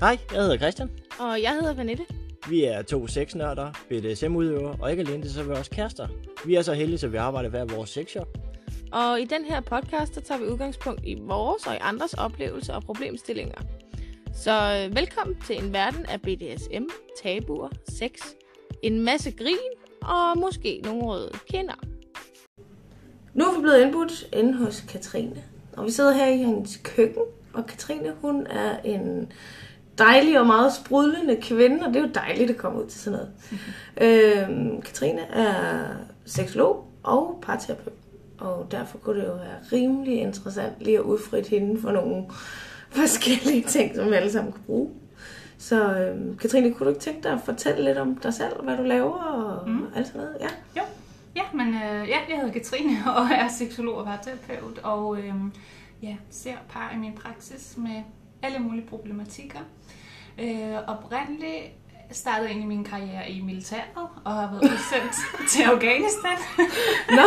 [0.00, 0.90] Hej, jeg hedder Christian.
[1.18, 2.04] Og jeg hedder Vanette.
[2.48, 6.08] Vi er to sexnørder, BDSM-udøvere, og ikke alene det, så er vi også kærester.
[6.46, 8.38] Vi er så heldige, at vi arbejder hver vores sexshop.
[8.92, 12.74] Og i den her podcast, der tager vi udgangspunkt i vores og i andres oplevelser
[12.74, 13.60] og problemstillinger.
[14.34, 16.84] Så øh, velkommen til en verden af BDSM,
[17.22, 18.10] tabuer, sex,
[18.82, 19.56] en masse grin
[20.02, 21.74] og måske nogle røde kinder.
[23.34, 25.42] Nu er vi blevet indbudt inde hos Katrine,
[25.76, 27.22] og vi sidder her i hendes køkken,
[27.52, 29.32] og Katrine, hun er en
[29.98, 33.18] dejlig og meget sprudlende kvinde, og det er jo dejligt at komme ud til sådan
[33.18, 33.32] noget.
[34.48, 35.84] øhm, Katrine er
[36.24, 37.94] seksolog og parterapeut,
[38.38, 42.24] og derfor kunne det jo være rimelig interessant lige at udfritte hende for nogle
[43.00, 44.90] forskellige ting, som vi alle sammen kan bruge.
[45.58, 48.76] Så øhm, Katrine, kunne du ikke tænke dig at fortælle lidt om dig selv, hvad
[48.76, 49.86] du laver og mm.
[49.96, 50.36] alt sådan noget?
[50.40, 50.80] Ja.
[50.80, 50.82] Jo,
[51.36, 55.34] ja, men øh, ja, jeg hedder Katrine og er seksolog og parterapeut, og øh,
[56.02, 58.02] ja, ser par i min praksis med
[58.44, 59.58] alle mulige problematikker.
[60.38, 61.64] Øh, oprindeligt
[62.10, 63.82] startede egentlig min karriere i militæret
[64.24, 65.14] og har været udsendt
[65.52, 66.38] til Afghanistan.
[67.10, 67.22] Nå,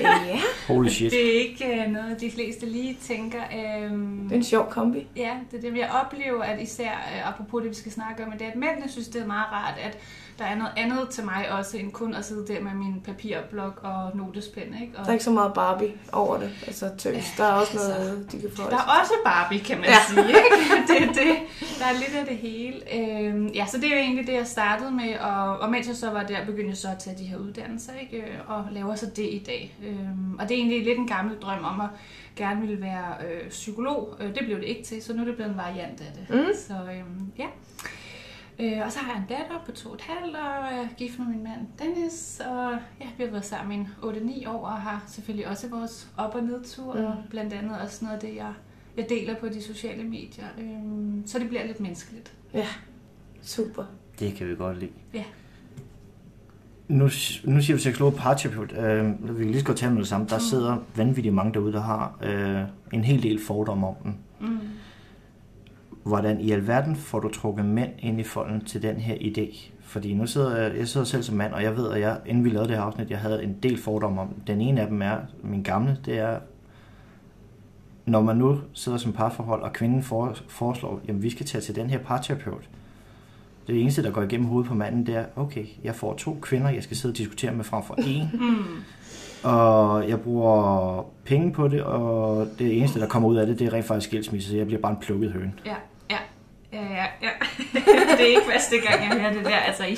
[0.00, 0.40] ja.
[0.66, 1.10] Holy shit.
[1.12, 3.40] Det er ikke uh, noget, de fleste lige tænker.
[3.42, 5.06] Øhm, Det er en sjov kombi.
[5.16, 8.32] Ja, det er det, jeg oplever, at især uh, apropos det, vi skal snakke om,
[8.32, 9.98] det er, at mændene synes, det er meget rart, at
[10.38, 13.80] der er noget andet til mig også, end kun at sidde der med min papirblok
[13.82, 14.62] og notespen.
[14.82, 14.92] Ikke?
[14.98, 17.24] Og Der er ikke så meget Barbie over det, altså tøs.
[17.36, 18.62] Der er også noget, de kan få.
[18.70, 19.92] Der er også Barbie, kan man ja.
[19.92, 19.98] Ja.
[20.08, 20.28] sige.
[20.28, 20.82] Ikke?
[20.88, 21.36] Det, det,
[21.78, 22.94] der er lidt af det hele.
[22.94, 25.18] Øhm, ja, så det er jo egentlig det, jeg startede med.
[25.18, 27.92] Og, og mens jeg så var der, begyndte jeg så at tage de her uddannelser.
[28.00, 28.16] Ikke?
[28.16, 29.76] Øh, Og laver så det i dag.
[29.86, 31.88] Øhm, og det er egentlig lidt en gammel drøm om at
[32.36, 34.16] gerne ville være øh, psykolog.
[34.20, 36.36] Øh, det blev det ikke til, så nu er det blevet en variant af det.
[36.36, 36.46] Mm.
[36.68, 37.46] Så øhm, ja.
[38.60, 40.96] Øh, og så har jeg en datter på to og et halvt, og jeg er
[40.96, 44.72] gift med min mand Dennis, og ja, vi har været sammen i 8-9 år, og
[44.72, 47.04] har selvfølgelig også vores op- og nedtur, mm.
[47.04, 48.52] og blandt andet også noget af det, jeg,
[48.96, 50.44] jeg deler på de sociale medier.
[50.58, 52.32] Øhm, så det bliver lidt menneskeligt.
[52.54, 52.66] Ja,
[53.42, 53.84] super.
[54.18, 54.90] Det kan vi godt lide.
[55.14, 55.24] Ja.
[56.88, 57.04] Nu,
[57.44, 58.72] nu siger du seksolog og parterapeut.
[58.72, 60.26] Øh, vi kan lige så godt tage med det samme.
[60.26, 64.18] Der sidder vanvittigt mange derude, der har øh, en hel del fordomme om den.
[64.40, 64.58] Mm.
[66.02, 69.70] Hvordan i alverden får du trukket mænd ind i folden til den her idé?
[69.80, 72.44] Fordi nu sidder jeg, jeg sidder selv som mand, og jeg ved, at jeg, inden
[72.44, 74.28] vi lavede det her afsnit, jeg havde en del fordomme om.
[74.46, 76.38] Den ene af dem er, min gamle, det er,
[78.06, 81.74] når man nu sidder som parforhold, og kvinden for, foreslår, jamen vi skal tage til
[81.74, 82.68] den her parterapeut.
[83.66, 86.70] Det eneste, der går igennem hovedet på manden, det er, okay, jeg får to kvinder,
[86.70, 88.28] jeg skal sidde og diskutere med frem for en.
[88.38, 88.82] Hmm.
[89.42, 93.66] Og jeg bruger penge på det, og det eneste, der kommer ud af det, det
[93.66, 95.52] er rent faktisk skilsmisse, så jeg bliver bare en plukket høne.
[95.66, 95.74] Ja,
[96.10, 96.18] ja.
[96.72, 97.30] Ja, ja, ja.
[98.16, 99.92] det er ikke første gang, jeg hører det der, altså i,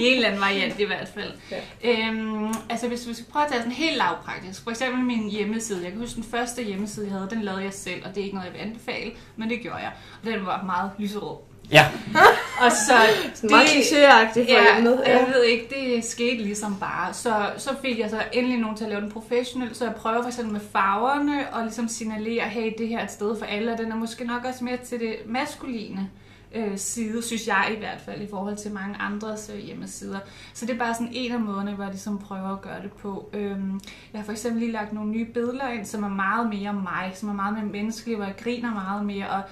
[0.00, 1.32] i en eller anden variant i hvert fald.
[1.50, 1.60] Ja.
[1.84, 5.82] Øhm, altså hvis vi skal prøve at tage sådan helt lavpraktisk, for eksempel min hjemmeside,
[5.82, 8.24] jeg kan huske den første hjemmeside, jeg havde, den lavede jeg selv, og det er
[8.24, 9.92] ikke noget, jeg vil anbefale, men det gjorde jeg.
[10.22, 11.36] Og den var meget lyserød.
[11.70, 11.86] Ja,
[12.60, 12.94] Og så
[13.34, 15.02] Sådan meget klichéagtigt for ja, emnet.
[15.06, 17.14] jeg ved ikke, det skete ligesom bare.
[17.14, 20.22] Så, så fik jeg så endelig nogen til at lave den professionelt, så jeg prøver
[20.22, 23.72] for eksempel med farverne og ligesom signalere, hey, det her er et sted for alle,
[23.72, 26.10] og den er måske nok også mere til det maskuline
[26.54, 30.18] øh, side, synes jeg i hvert fald, i forhold til mange andres øh, hjemmesider.
[30.54, 32.92] Så det er bare sådan en af måderne, hvor jeg ligesom prøver at gøre det
[32.92, 33.30] på.
[33.32, 33.80] Øhm,
[34.12, 37.12] jeg har for eksempel lige lagt nogle nye billeder ind, som er meget mere mig,
[37.14, 39.42] som er meget mere menneskelig, hvor jeg griner meget mere, og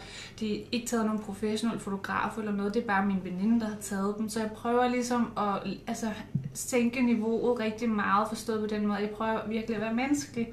[0.41, 3.67] det er ikke taget nogen professionel fotograf eller noget, det er bare min veninde, der
[3.67, 4.29] har taget dem.
[4.29, 6.07] Så jeg prøver ligesom at altså,
[6.55, 8.99] sænke niveauet rigtig meget, forstået på den måde.
[8.99, 10.53] Jeg prøver virkelig at være menneskelig,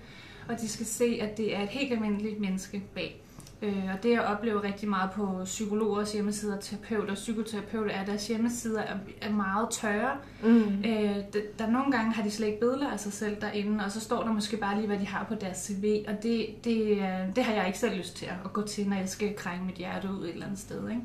[0.50, 3.23] og de skal se, at det er et helt almindeligt menneske bag.
[3.64, 8.28] Øh, og det jeg oplever rigtig meget på psykologers hjemmesider, terapeuter, psykoterapeuter, er, at deres
[8.28, 10.18] hjemmesider er, er meget tørre.
[10.44, 10.84] Mm.
[10.86, 11.16] Øh,
[11.60, 14.24] der nogle gange har de slet ikke billeder af sig selv derinde, og så står
[14.24, 17.44] der måske bare lige, hvad de har på deres CV, og det, det, øh, det
[17.44, 20.10] har jeg ikke selv lyst til at gå til, når jeg skal krænge mit hjerte
[20.12, 20.90] ud et eller andet sted.
[20.90, 21.02] Ikke?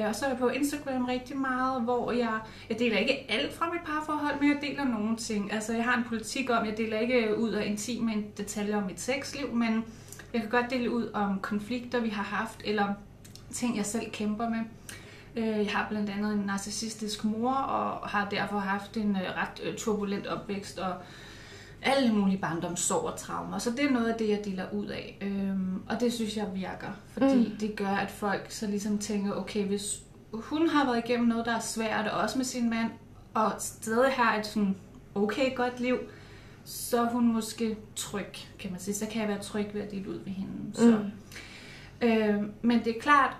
[0.00, 2.38] Øh, og så er jeg på Instagram rigtig meget, hvor jeg,
[2.70, 5.52] jeg deler ikke alt fra mit parforhold, men jeg deler nogle ting.
[5.52, 9.00] Altså jeg har en politik om, jeg deler ikke ud af intime detaljer om mit
[9.00, 9.84] sexliv, men
[10.36, 12.94] jeg kan godt dele ud om konflikter, vi har haft, eller
[13.52, 14.60] ting, jeg selv kæmper med.
[15.36, 19.60] Øh, Jeg har blandt andet en narcissistisk mor, og har derfor haft en øh, ret
[19.64, 20.94] øh, turbulent opvækst, og
[21.82, 23.58] alle mulige barndomssorg og traumer.
[23.58, 25.18] Så det er noget af det, jeg deler ud af.
[25.20, 27.56] Øhm, og det synes jeg virker, fordi mm.
[27.60, 30.00] det gør, at folk så ligesom tænker, okay, hvis
[30.32, 32.90] hun har været igennem noget, der er svært, og også med sin mand,
[33.34, 34.76] og stadig har et sådan
[35.14, 35.98] okay godt liv,
[36.66, 38.26] så er hun måske tryg,
[38.58, 38.94] kan man sige.
[38.94, 40.52] Så kan jeg være tryg ved at dele ud ved hende.
[40.74, 40.98] Så.
[42.02, 42.08] Mm.
[42.08, 43.36] Øh, men det er klart,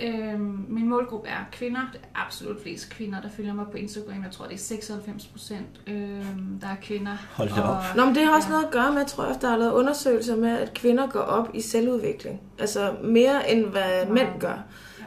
[0.00, 1.80] øh, min målgruppe er kvinder.
[1.92, 4.22] Det er absolut flest kvinder, der følger mig på Instagram.
[4.22, 6.26] Jeg tror, det er 96 procent, øh,
[6.60, 7.16] der er kvinder.
[7.30, 7.82] Hold da op.
[7.96, 9.72] Nå, men det har også noget at gøre med, jeg tror, at der er lavet
[9.72, 12.40] undersøgelser med, at kvinder går op i selvudvikling.
[12.58, 14.14] Altså mere end hvad Wow.
[14.14, 14.64] mænd gør.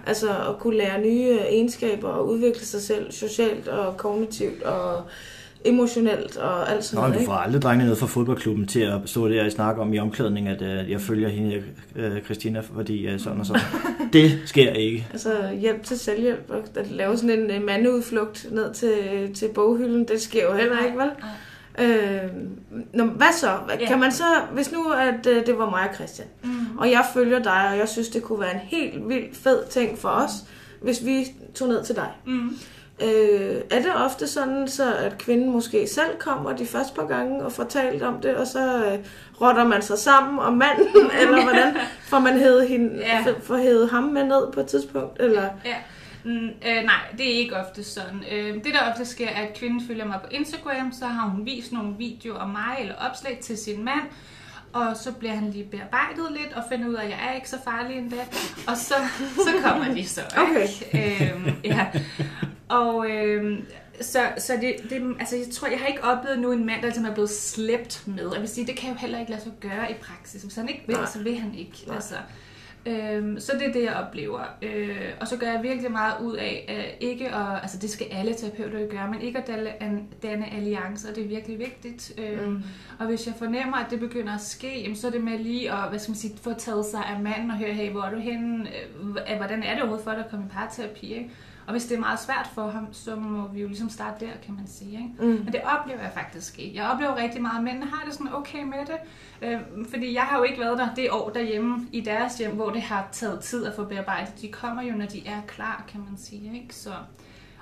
[0.07, 5.03] Altså at kunne lære nye øh, egenskaber og udvikle sig selv socialt og kognitivt og
[5.65, 7.19] emotionelt og alt sådan Nå, noget.
[7.21, 9.99] du får aldrig drengene ned fra fodboldklubben til at stå der og snakke om i
[9.99, 11.63] omklædning, at uh, jeg følger hende,
[11.95, 13.61] uh, Christina, fordi uh, sådan og sådan.
[14.13, 15.07] det sker ikke.
[15.11, 15.31] Altså
[15.61, 18.93] hjælp til selvhjælp og at lave sådan en uh, mandeudflugt ned til,
[19.35, 21.09] til boghylden, det sker jo heller ikke, vel?
[21.79, 22.19] Øh,
[22.93, 23.47] nå, hvad så?
[23.87, 24.23] Kan man så,
[24.53, 26.77] hvis nu at uh, det var mig og Christian, Mm.
[26.77, 29.97] og jeg følger dig, og jeg synes, det kunne være en helt vildt fed ting
[29.97, 30.31] for os,
[30.81, 31.25] hvis vi
[31.55, 32.09] tog ned til dig.
[32.25, 32.49] Mm.
[33.03, 37.43] Øh, er det ofte sådan, så at kvinden måske selv kommer de første par gange
[37.45, 38.99] og talt om det, og så øh,
[39.41, 40.87] rotter man sig sammen om manden,
[41.21, 43.25] eller hvordan får man hævet, hende, Ja.
[43.43, 45.21] får hævet ham med ned på et tidspunkt?
[45.21, 45.49] Eller?
[45.65, 45.75] Ja.
[46.23, 48.23] Mm, øh, nej, det er ikke ofte sådan.
[48.31, 51.45] Øh, det der ofte sker, er, at kvinden følger mig på Instagram, så har hun
[51.45, 54.01] vist nogle videoer af mig eller opslag til sin mand,
[54.73, 57.49] og så bliver han lige bearbejdet lidt og finder ud af, at jeg er ikke
[57.49, 58.15] så farlig endda.
[58.67, 58.93] Og så,
[59.35, 60.21] så kommer de så.
[60.91, 61.33] Ikke?
[61.33, 61.85] Øhm, ja.
[62.69, 63.65] Og øhm,
[64.01, 66.87] så, så det, det, altså jeg tror, jeg har ikke oplevet nu en mand, der
[66.87, 68.29] ligesom er blevet slæbt med.
[68.33, 70.41] Jeg vil sige, det kan jo heller ikke lade sig gøre i praksis.
[70.43, 71.05] Hvis han ikke vil, Nej.
[71.05, 71.83] så vil han ikke.
[71.87, 71.95] Nej.
[71.95, 72.15] Altså,
[72.87, 74.39] Øhm, så det er det, jeg oplever.
[74.61, 78.07] Øh, og så gør jeg virkelig meget ud af, øh, ikke at, altså det skal
[78.11, 82.11] alle terapeuter jo gøre, men ikke at danne, an- danne alliancer, det er virkelig vigtigt.
[82.17, 82.63] Øh, mm.
[82.99, 85.71] Og hvis jeg fornemmer, at det begynder at ske, jamen, så er det med lige
[85.71, 88.11] at hvad skal man sige, få taget sig af manden og høre, hey, hvor er
[88.11, 88.67] du henne?
[88.69, 91.13] Øh, Hvordan er det overhovedet for dig at komme i parterapi?
[91.13, 91.29] Ikke?
[91.67, 94.31] Og hvis det er meget svært for ham, så må vi jo ligesom starte der,
[94.43, 94.91] kan man sige.
[94.91, 95.09] Ikke?
[95.19, 95.43] Mm.
[95.43, 96.75] Men det oplever jeg faktisk ikke.
[96.75, 98.97] Jeg oplever rigtig meget, at mændene har det sådan okay med det.
[99.41, 99.59] Øh,
[99.89, 102.81] fordi jeg har jo ikke været der det år derhjemme i deres hjem, hvor det
[102.81, 104.41] har taget tid at få bearbejdet.
[104.41, 106.55] De kommer jo, når de er klar, kan man sige.
[106.61, 106.75] Ikke?
[106.75, 106.93] Så,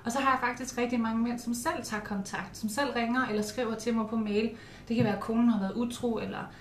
[0.06, 3.28] og så har jeg faktisk rigtig mange mænd, som selv tager kontakt, som selv ringer
[3.28, 4.50] eller skriver til mig på mail.
[4.88, 6.52] Det kan være, at konen har været utro, eller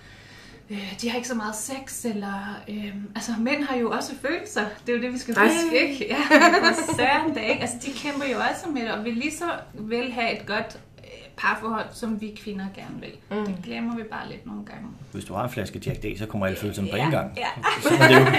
[0.69, 2.61] øh, de har ikke så meget sex, eller...
[2.69, 4.61] Øh, altså, mænd har jo også følelser.
[4.87, 5.43] Det er jo det, vi skal Ej.
[5.47, 6.07] huske, ikke?
[6.09, 7.61] Ja, for søren da, ikke?
[7.61, 10.79] Altså, de kæmper jo også med det, og vil lige så vel have et godt
[10.97, 11.03] øh,
[11.37, 13.11] parforhold, som vi kvinder gerne vil.
[13.31, 13.37] Mm.
[13.37, 13.45] Mm.
[13.45, 14.87] Det glemmer vi bare lidt nogle gange.
[15.11, 17.37] Hvis du har en flaske Jack D, så kommer alle følelserne på en gang.
[17.37, 17.47] Ja.
[17.83, 18.25] Sådan er det jo.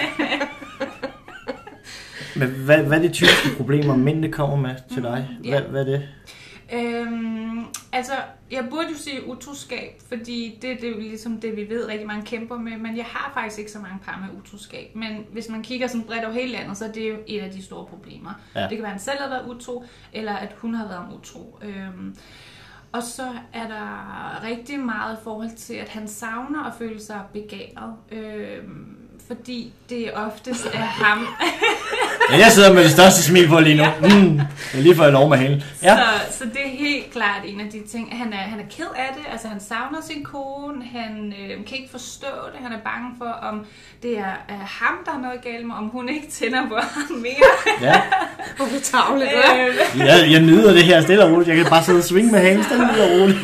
[2.36, 5.28] Men hvad, hvad er de typiske problemer, mændene kommer med til dig?
[5.40, 5.60] Hvad, Ja.
[5.62, 6.08] hvad er det?
[6.72, 8.12] Øhm, altså,
[8.54, 12.06] jeg burde jo sige utroskab, fordi det, det er jo ligesom det, vi ved, rigtig
[12.06, 14.96] mange kæmper med, men jeg har faktisk ikke så mange par med utroskab.
[14.96, 17.50] Men hvis man kigger sådan bredt over hele landet, så er det jo et af
[17.50, 18.30] de store problemer.
[18.54, 18.60] Ja.
[18.60, 21.58] Det kan være, at han selv har været utro, eller at hun har været utro.
[21.62, 22.16] Øhm,
[22.92, 27.20] og så er der rigtig meget i forhold til, at han savner at føle sig
[27.32, 27.94] begæret.
[28.12, 28.96] Øhm,
[29.26, 31.26] fordi det oftest er ham,
[32.30, 33.84] Ja, jeg sidder med det største smil på lige nu.
[34.00, 34.36] Mm,
[34.74, 35.64] jeg lige for lov med hende.
[35.82, 35.96] Ja.
[35.96, 38.18] Så, så det er helt klart en af de ting.
[38.18, 41.78] Han er, han er ked af det, altså han savner sin kone, han øh, kan
[41.78, 43.66] ikke forstå det, han er bange for, om
[44.02, 47.16] det er, er ham, der er noget galt med, om hun ikke tænder på ham
[47.16, 47.80] mere.
[47.88, 48.00] ja.
[48.56, 49.66] Hvor er tavligt, ja.
[49.66, 51.48] øh, Jeg, jeg nyder det her stille og roligt.
[51.48, 53.38] Jeg kan bare sidde og swinge med hende stille og roligt.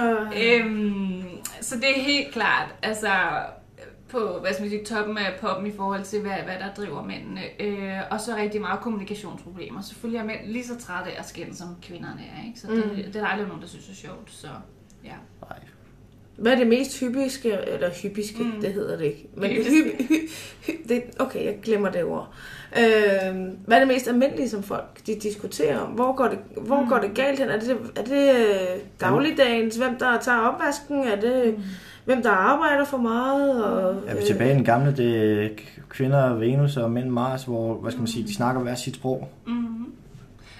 [0.44, 1.22] øhm,
[1.60, 3.08] så det er helt klart, altså
[4.14, 7.02] på hvad skal man sige, toppen af poppen i forhold til, hvad, hvad der driver
[7.02, 7.40] mændene.
[7.60, 9.80] Øh, og så rigtig meget kommunikationsproblemer.
[9.82, 12.46] Selvfølgelig er mænd lige så trætte af at skænde, som kvinderne er.
[12.46, 12.60] Ikke?
[12.60, 12.96] Så det, Mm.
[12.96, 14.30] det er der aldrig nogen, der synes er sjovt.
[14.32, 14.46] Så
[15.04, 15.14] ja.
[15.48, 15.58] Nej.
[16.36, 18.60] Hvad er det mest hyppiske, eller hyppiske, mm.
[18.60, 19.28] Det hedder det ikke.
[19.36, 22.34] Men hy, hy, det, okay, jeg glemmer det ord.
[22.78, 23.34] Øh,
[23.66, 25.90] hvad er det mest almindelige, som folk de diskuterer om?
[25.90, 26.88] Hvor går det, hvor mm.
[26.88, 27.48] går det galt hen?
[27.48, 31.04] Er det, er det øh, dagligdagens, hvem der tager opvasken?
[31.04, 31.62] Er det, mm.
[32.04, 33.64] Hvem der arbejder for meget?
[33.64, 35.48] Og, Er vi tilbage i den gamle, det er
[35.88, 39.28] kvinder Venus og mænd Mars, hvor, hvad skal man sige, de snakker hver sit sprog.
[39.46, 39.86] Mm-hmm.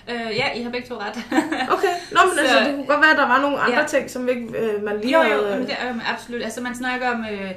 [0.09, 1.17] Øh, ja, I har begge to ret.
[1.75, 3.87] Okay, Nå, men Så- altså, det kunne godt være, at der var nogle andre Ja.
[3.87, 5.53] ting, som ikke, øh, man lige jo, havde...
[5.53, 6.43] jo, men det er jo absolut.
[6.43, 7.51] Altså, man snakker om, øh,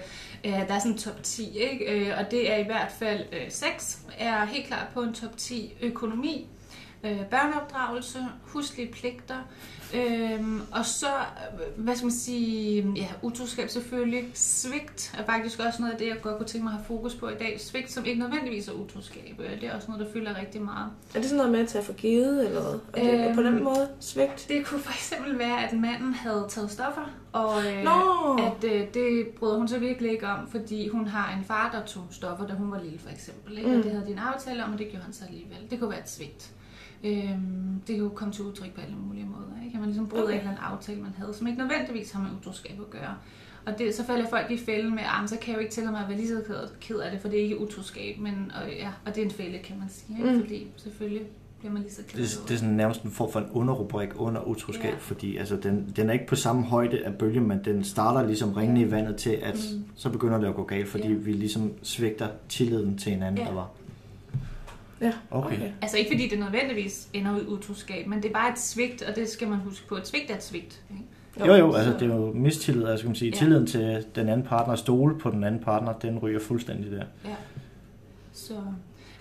[0.45, 1.85] øh, der er sådan en top 10, ikke?
[1.85, 5.37] Øh, og det er i hvert fald øh, sex, er helt klart på en top
[5.37, 5.73] 10.
[5.81, 6.47] Økonomi,
[7.03, 9.35] øh, børneopdragelse, huslige pligter,
[9.95, 10.39] øh,
[10.71, 14.25] og så, øh, hvad skal man sige, ja, utroskab selvfølgelig.
[14.33, 17.15] Svigt er faktisk også noget af det, jeg godt kunne tænke mig at have fokus
[17.15, 17.61] på i dag.
[17.61, 19.35] Svigt, som ikke nødvendigvis er utroskab.
[19.39, 20.89] Øh, Det er også noget, der fylder rigtig meget.
[21.15, 22.79] Er det sådan noget med at tage for givet, eller hvad?
[23.03, 24.45] Er det Øhm, på den måde svigt?
[24.49, 27.83] Det kunne for eksempel være, at manden havde taget stoffer, og øh,
[28.47, 31.85] at øh, det bryder hun sig virkelig ikke om, fordi hun har en far, der
[31.85, 33.57] tog stoffer, da hun var lille for eksempel.
[33.57, 33.69] Ikke?
[33.69, 33.77] Mm.
[33.77, 35.57] Og det havde de en aftale om, og det gjorde han så alligevel.
[35.69, 36.51] Det kunne være et svigt.
[37.07, 39.63] Øhm, det kan jo komme til udtryk på alle mulige måder.
[39.65, 39.73] Ikke?
[39.75, 40.33] At man ligesom bryder Okay.
[40.33, 43.15] en eller anden aftale, man havde, som ikke nødvendigvis har med utroskab at gøre.
[43.65, 45.91] Og det, så falder folk i fælden med, at så kan jeg jo ikke tælle
[45.91, 46.41] mig at være lige så
[46.81, 49.31] ked- af det, for det er ikke utroskab, men, og, ja, og det er en
[49.31, 50.17] fælde, kan man sige.
[50.17, 50.31] Ikke?
[50.33, 50.39] Mm.
[50.41, 51.23] Fordi selvfølgelig
[51.59, 53.45] bliver man lige så ked af Det, det er sådan nærmest en form for en
[53.51, 54.97] underrubrik under utroskab, Ja.
[54.99, 58.53] fordi altså, den, den er ikke på samme højde af bølgen, men den starter ligesom
[58.53, 59.83] ringende i vandet til, at Mm.
[59.95, 61.13] så begynder det at gå galt, fordi Ja.
[61.13, 63.45] vi ligesom svigter tilliden til hinanden, Ja.
[63.47, 63.69] der var.
[65.01, 65.59] Ja, Okay.
[65.81, 69.01] Altså ikke fordi det nødvendigvis ender ud i utroskab, men det er bare et svigt,
[69.01, 69.95] og det skal man huske på.
[69.95, 70.81] Et svigt er et svigt.
[70.91, 71.03] Ikke?
[71.47, 73.37] Jo, jo, altså det er jo mistillid, altså kan man sige, Ja.
[73.37, 77.03] tilliden til den anden partner, stole på den anden partner, den ryger fuldstændig der.
[77.25, 77.35] Ja.
[78.33, 78.53] Så,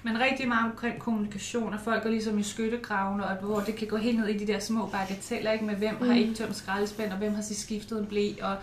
[0.03, 3.89] men rigtig meget omkring kommunikation, og folk er ligesom i skyttegravene, og hvor det kan
[3.89, 5.65] gå helt ned i de der små bagateller, ikke?
[5.65, 8.57] med hvem har ikke tømt skraldespand, og hvem har sig skiftet en blæ, og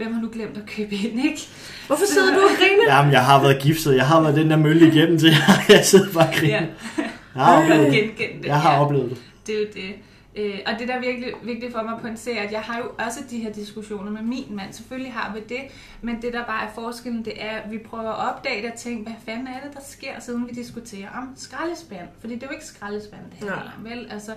[0.00, 1.40] hvem har nu glemt at købe ind, ikke?
[1.86, 2.96] Hvorfor sidder du og griner?
[2.96, 5.32] Jamen, jeg har været giftet, jeg har været den der mølle igennem til,
[5.68, 6.56] jeg sidder bare og griner.
[6.56, 7.02] Ja,
[7.34, 8.46] Jeg har oplevet det.
[8.46, 9.18] Jeg har oplevet det.
[9.46, 9.94] Det er jo det.
[10.36, 12.84] Øh, og det der er virkelig vigtigt for mig at pointere, at jeg har jo
[12.98, 14.72] også de her diskussioner med min mand.
[14.72, 15.60] Selvfølgelig har vi det,
[16.00, 18.78] men det der bare er forskellen, det er, at vi prøver at opdage det og
[18.78, 22.08] tænke, hvad fanden er det, der sker, siden vi diskuterer om skraldespand.
[22.20, 24.06] Fordi det er jo ikke skraldespand, det handler om, vel?
[24.10, 24.34] Altså,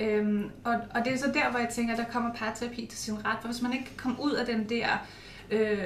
[0.00, 2.98] øhm, og, og det er så der, hvor jeg tænker, at der kommer parterapi til
[2.98, 3.38] sin ret.
[3.40, 4.86] For hvis man ikke kan komme ud af den der
[5.50, 5.78] øh,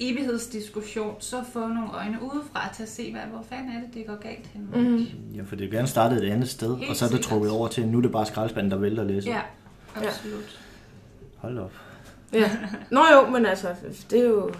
[0.00, 4.06] evighedsdiskussion, så få nogle øjne udefra til at se, hvad, hvor fanden er det, det
[4.06, 4.88] går galt henne.
[4.90, 5.06] Mm.
[5.34, 7.30] Ja, for det er gerne startet et andet sted, Helt og så er det sikkert.
[7.30, 9.28] trukket over til, nu er det bare skraldespanden, der vælter læse.
[9.30, 9.40] Ja,
[9.96, 10.60] absolut.
[11.36, 11.72] Hold op.
[12.32, 12.50] Ja.
[12.90, 13.68] Nå jo, men altså,
[14.10, 14.50] det er jo...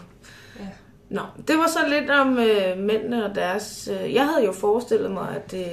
[0.60, 0.64] Ja.
[1.10, 3.88] Nå, det var så lidt om øh, mændene og deres...
[3.92, 5.66] Øh, jeg havde jo forestillet mig, at det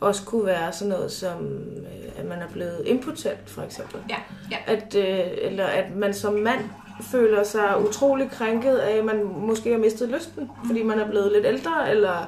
[0.00, 1.44] også kunne være sådan noget som,
[1.76, 4.00] øh, at man er blevet impotent, for eksempel.
[4.10, 4.16] Ja,
[4.50, 4.56] ja.
[4.66, 6.60] At, øh, eller at man som mand
[7.00, 11.32] føler sig utrolig krænket af, at man måske har mistet lysten, fordi man er blevet
[11.32, 12.26] lidt ældre, eller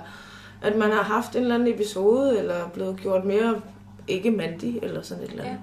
[0.62, 3.60] at man har haft en eller anden episode, eller blevet gjort mere
[4.08, 5.60] ikke mandig, eller sådan et eller andet.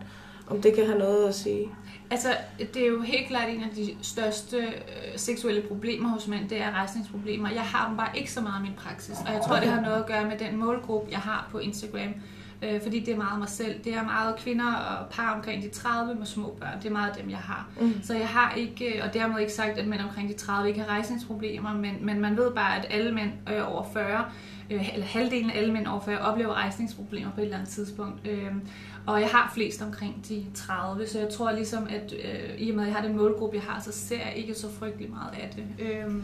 [0.48, 1.69] Om det kan have noget at sige.
[2.12, 2.27] Altså,
[2.74, 4.72] det er jo helt klart en af de største øh,
[5.15, 7.50] seksuelle problemer hos mænd, det er rejsningsproblemer.
[7.50, 9.81] Jeg har dem bare ikke så meget i min praksis, og jeg tror, det har
[9.81, 12.13] noget at gøre med den målgruppe, jeg har på Instagram.
[12.63, 13.84] Øh, fordi det er meget mig selv.
[13.84, 16.77] Det er meget kvinder og par omkring de 30 med små børn.
[16.82, 17.67] Det er meget dem, jeg har.
[17.79, 17.93] Mm.
[18.03, 20.89] Så jeg har ikke, og dermed ikke sagt, at mænd omkring de 30 ikke har
[20.89, 24.25] rejsningsproblemer, men, men man ved bare, at alle mænd øh, over 40,
[24.70, 28.27] øh, eller halvdelen af alle mænd over 40, oplever rejsningsproblemer på et eller andet tidspunkt.
[28.27, 28.51] Øh,
[29.05, 32.75] og jeg har flest omkring de 30, så jeg tror ligesom, at øh, i og
[32.75, 35.32] med, at jeg har den målgruppe, jeg har, så ser jeg ikke så frygtelig meget
[35.34, 35.86] af det.
[35.86, 36.24] Øhm,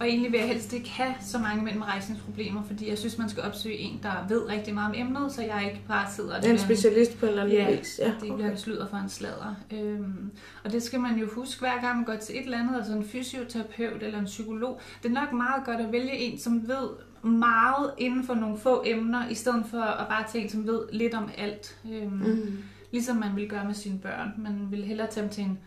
[0.00, 3.18] og egentlig vil jeg helst ikke have så mange mænd med rejsningsproblemer, fordi jeg synes,
[3.18, 6.40] man skal opsøge en, der ved rigtig meget om emnet, så jeg ikke bare sidder
[6.40, 8.00] En specialist på en eller anden Ja, vis.
[8.02, 9.54] Ja, det bliver sludder for en sladder.
[9.72, 10.30] Øhm,
[10.64, 12.92] og det skal man jo huske, hver gang man går til et eller andet, altså
[12.92, 14.80] en fysioterapeut eller en psykolog.
[15.02, 16.88] Det er nok meget godt at vælge en, som ved
[17.26, 20.82] meget inden for nogle få emner, i stedet for at bare tage en, som ved
[20.92, 21.78] lidt om alt.
[21.92, 22.58] Øhm, Mm.
[22.92, 24.32] Ligesom man vil gøre med sine børn.
[24.38, 25.58] Man vil hellere tage dem til en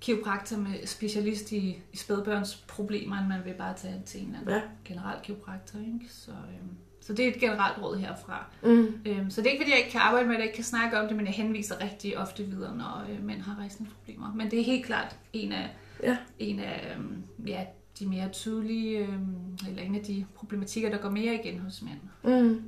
[0.00, 4.38] kiropraktor med specialist i, i spædbørns problemer, end man vil bare tage til en eller
[4.40, 4.60] anden Ja.
[4.84, 5.78] generel kiropraktor.
[5.78, 6.00] Ikke?
[6.08, 6.68] Så, øhm,
[7.00, 8.46] så det er et generelt råd herfra.
[8.62, 8.86] Mm.
[9.06, 11.00] Øhm, så det er ikke, fordi jeg ikke kan arbejde med det, ikke kan snakke
[11.00, 14.34] om det, men jeg henviser rigtig ofte videre, når øh, mænd har rejsningsproblemer.
[14.34, 15.70] Men det er helt klart en af,
[16.02, 16.16] Ja.
[16.38, 17.64] en af øhm, ja,
[18.02, 19.36] de mere tydelige, øhm,
[19.68, 22.34] eller en af de problematikker, der går mere igen hos mænd.
[22.42, 22.62] Mm.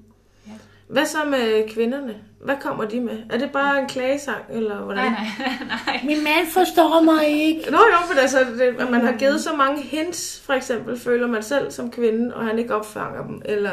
[0.47, 0.53] Ja.
[0.89, 2.15] Hvad så med kvinderne?
[2.41, 3.19] Hvad kommer de med?
[3.31, 5.05] Er det bare en klagesang, eller hvordan?
[5.13, 5.53] Nej, nej,
[5.87, 6.01] nej.
[6.05, 7.71] Min mand forstår mig ikke.
[7.71, 11.27] Nå jo, men altså, det, at man har givet så mange hints, for eksempel, føler
[11.27, 13.71] man selv som kvinde, og han ikke opfanger dem, eller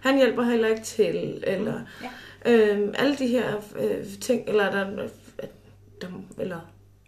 [0.00, 1.74] han hjælper heller ikke til, eller
[2.44, 2.50] Ja.
[2.52, 3.46] øhm, alle de her
[3.80, 5.08] øh, ting, eller er der, øh,
[6.00, 6.06] der,
[6.38, 6.58] eller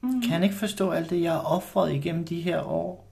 [0.00, 3.11] Kan han ikke forstå alt det, jeg har offret igennem de her år?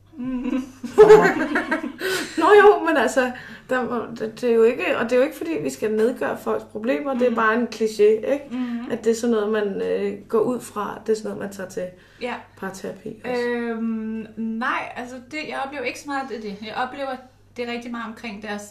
[2.38, 3.33] Nå jo, men altså,
[3.71, 5.90] der, må- det, det, er jo ikke, og det er jo ikke fordi, vi skal
[5.93, 8.02] nedgøre folks problemer, det er bare en kliché,
[8.33, 8.45] ikke?
[8.50, 8.90] Mm-hmm.
[8.90, 11.52] At det er sådan noget, man øh, går ud fra, det er sådan noget, man
[11.52, 11.87] tager til
[12.21, 12.35] Ja.
[12.57, 13.21] parterapi.
[13.25, 13.43] også.
[13.43, 16.57] Øhm, nej, altså det, jeg oplever ikke så meget af det.
[16.67, 17.17] Jeg oplever
[17.57, 18.62] det rigtig meget omkring deres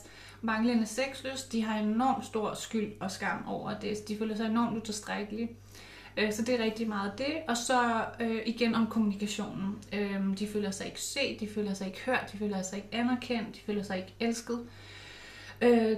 [0.41, 1.51] manglende sexlyst.
[1.51, 4.07] De har enormt stor skyld og skam over det.
[4.07, 5.49] De føler sig enormt utilstrækkelige.
[6.17, 7.33] Øh, Så det er rigtig meget det.
[7.47, 9.75] Og så øh, igen om kommunikationen.
[9.93, 12.89] Øh, de føler sig ikke set, de føler sig ikke hørt, de føler sig ikke
[12.91, 14.59] anerkendt, de føler sig ikke elsket.
[14.59, 14.65] Øh,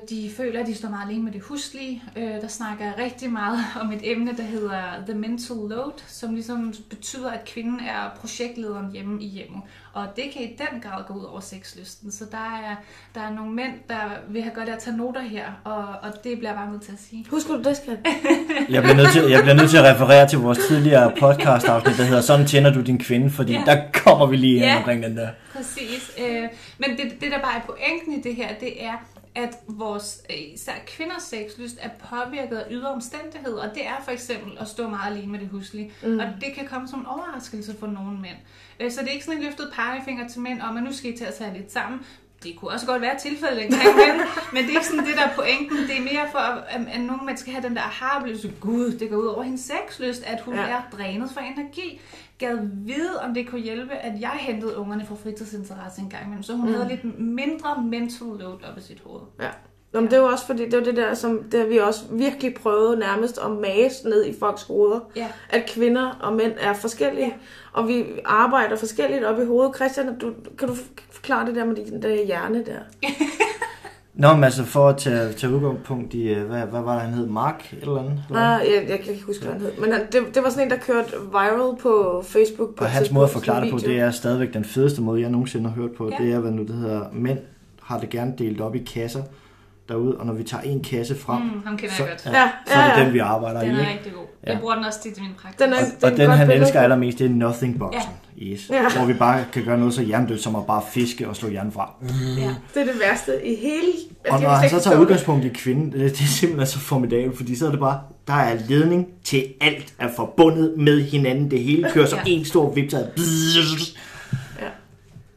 [0.09, 2.03] de føler, at de står meget alene med det huslige.
[2.15, 6.33] Øh, der snakker jeg rigtig meget om et emne, der hedder The Mental Load, som
[6.33, 9.61] ligesom betyder, at kvinden er projektlederen hjemme i hjemmet.
[9.93, 12.11] Og det kan i den grad gå ud over sexlysten.
[12.11, 12.75] Så der er,
[13.15, 13.99] der er nogle mænd, der
[14.29, 16.81] vil have godt af at tage noter her, og, og det bliver jeg bare nødt
[16.81, 17.25] til at sige.
[17.29, 17.97] Husker du det, skat?
[18.69, 21.97] Jeg bliver, nødt til, jeg bliver nødt til at referere til vores tidligere podcast afsnit,
[21.97, 23.63] der hedder Sådan tjener du din kvinde, fordi Ja.
[23.65, 24.77] der kommer vi lige ind Ja.
[24.77, 25.29] omkring den der.
[25.55, 26.11] Præcis.
[26.19, 26.41] Øh,
[26.77, 28.93] men det, det, der bare er pointen i det her, det er,
[29.35, 34.11] at vores øh, især kvinders sexlyst er påvirket af ydre omstændigheder, og det er for
[34.11, 35.91] eksempel at stå meget alene med det huslige.
[36.03, 36.19] Mm.
[36.19, 38.37] Og det kan komme som en overraskelse for nogle mænd.
[38.79, 41.13] Øh, så det er ikke sådan en løftet pegefinger til mænd om, at nu skal
[41.13, 41.99] I til at tage lidt sammen.
[42.43, 44.19] Det kunne også godt være tilfældet en gang imellem,
[44.53, 45.77] men det er ikke sådan det, der er pointen.
[45.77, 48.53] Det er mere for, at, at nogle mennesker skal have den der aha-oplevelse.
[48.59, 50.61] Gud, det går ud over hendes sexlyst, at hun ja.
[50.61, 52.01] er drænet for energi.
[52.41, 56.43] Gad vide, om det kunne hjælpe, at jeg hentede ungerne fra fritidsinteresse en gang imellem,
[56.43, 56.73] så hun mm.
[56.73, 59.21] havde lidt mindre mental load op i sit hoved.
[59.41, 59.49] Ja.
[59.93, 62.01] Nå, men det er jo også fordi, det er det der, som det vi også
[62.11, 64.99] virkelig prøvet nærmest at mase ned i folks hoveder.
[65.15, 65.27] Ja.
[65.49, 67.33] At kvinder og mænd er forskellige, Ja.
[67.73, 69.75] og vi arbejder forskelligt op i hovedet.
[69.75, 70.75] Christian, du, kan du
[71.11, 72.79] forklare det der med din der hjerne der?
[74.13, 77.13] Nå, men altså for at tage, tage udgangspunkt i, øh, hvad, hvad var det, han
[77.13, 77.27] hed?
[77.27, 78.23] Mark eller andet?
[78.29, 79.71] Eller Nej, jeg, jeg kan ikke huske, hvad han hed.
[79.79, 82.75] Men han, det, det var sådan en, der kørte viral på Facebook.
[82.75, 85.29] På Og hans måde at forklare det på, det er stadigvæk den fedeste måde, jeg
[85.29, 86.09] nogensinde har hørt på.
[86.09, 86.23] Ja.
[86.23, 87.39] Det er, hvad nu det hedder, mænd
[87.81, 89.23] har det gerne delt op i kasser
[89.91, 92.33] derude, og når vi tager en kasse frem, Mm, ham kender så, jeg godt.
[92.35, 93.05] ja, Ja, så er det ja, ja.
[93.05, 93.73] den, vi arbejder Den i.
[93.75, 93.91] er ikke?
[93.91, 94.21] rigtig god.
[94.47, 94.51] Ja.
[94.51, 95.59] Jeg bruger den også tit til min praktik.
[95.59, 98.11] Den er, Og, er og den, han billede elsker allermest, det er Nothing Boxen.
[98.41, 98.69] Yes.
[98.69, 98.89] Ja.
[98.97, 101.71] Hvor vi bare kan gøre noget så hjernedødt, som at bare fiske og slå hjernen
[101.71, 101.93] fra.
[102.37, 103.87] Ja, det er det værste i hele...
[104.29, 107.37] Og jeg når han så tager udgangspunkt i kvinden, det, det er simpelthen så formidabelt,
[107.37, 111.51] fordi så er det bare, der er ledning til alt er forbundet med hinanden.
[111.51, 112.31] Det hele kører som Ja.
[112.31, 113.05] en stor viptad.
[114.61, 114.65] Ja.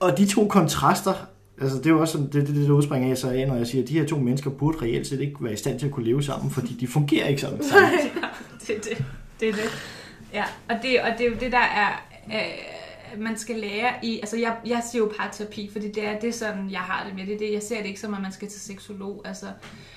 [0.01, 1.13] Og de to kontraster,
[1.61, 3.57] altså det er jo også sådan, det, det, det, der udspringer jeg så af, når
[3.57, 5.87] jeg siger, at de her to mennesker burde reelt set ikke være i stand til
[5.87, 7.63] at kunne leve sammen, fordi de fungerer ikke sammen.
[7.69, 7.91] sammen.
[8.61, 9.05] det er det.
[9.41, 9.71] Det er det.
[10.33, 12.03] Ja, og det, og det er jo det, der er...
[12.27, 14.19] Øh, man skal lære i...
[14.19, 17.27] Altså, jeg, jeg siger jo parterapi, fordi det er det sådan, jeg har det med
[17.27, 17.39] det.
[17.39, 19.23] det jeg ser det ikke som, at man skal til seksolog.
[19.25, 19.47] Altså,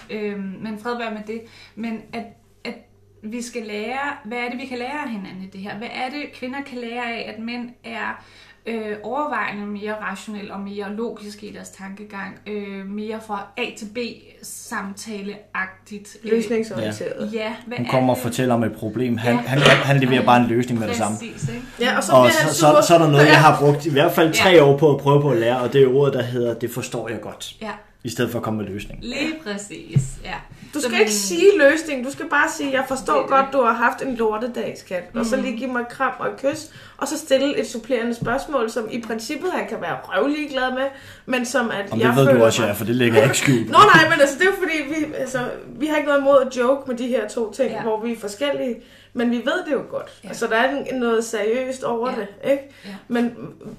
[0.10, 1.42] øh, men fred være med det.
[1.76, 2.26] Men at,
[2.64, 2.76] at
[3.24, 4.18] vi skal lære...
[4.26, 5.78] Hvad er det, vi kan lære af hinanden i det her?
[5.78, 8.26] Hvad er det, kvinder kan lære af, at mænd er
[8.68, 12.40] øh, overvejende mere rationelle og mere logiske i deres tankegang.
[12.48, 13.98] Øh, mere fra A til B
[14.44, 16.18] samtaleagtigt.
[16.24, 17.30] Øh, Løsningsorienteret.
[17.34, 19.18] Ja, hvad Hun er kommer og fortæller om et problem.
[19.18, 19.40] Han, Ja.
[19.42, 21.18] han, han leverer bare en løsning med det samme.
[21.18, 21.62] Præcis, ikke?
[21.80, 23.30] Ja, og så Og bliver så, han så, så er der noget, Ja.
[23.32, 24.64] jeg har brugt i hvert fald tre Ja.
[24.64, 27.10] år på at prøve på at lære, og det er ordet, der hedder, det forstår
[27.10, 27.72] jeg godt, Ja,
[28.08, 29.00] i stedet for at komme med løsning.
[29.04, 30.02] lige præcis.
[30.24, 30.34] Ja.
[30.74, 33.30] Du Så skal man- ikke sige løsning, du skal bare sige, jeg forstår Det det.
[33.30, 35.04] godt, du har haft en lortedag, skat.
[35.16, 38.14] Og så lige give mig et kram og et kys, og så stille et supplerende
[38.14, 40.88] spørgsmål, som i princippet han kan være røvlig glad med,
[41.26, 42.68] men som at Om jeg det ved føler du også, mig...
[42.68, 43.66] ja, for det lægger jeg ikke skjult.
[43.70, 45.40] Nå nej, men altså, det er fordi, vi, altså,
[45.80, 47.82] vi har ikke noget imod at joke med de her to ting, ja.
[47.82, 48.76] Hvor vi er forskellige,
[49.14, 50.12] men vi ved det jo godt.
[50.24, 50.28] Ja.
[50.30, 52.16] Altså, der er noget seriøst over Ja.
[52.16, 52.64] det, ikke?
[52.86, 52.90] Ja.
[53.08, 53.32] Men,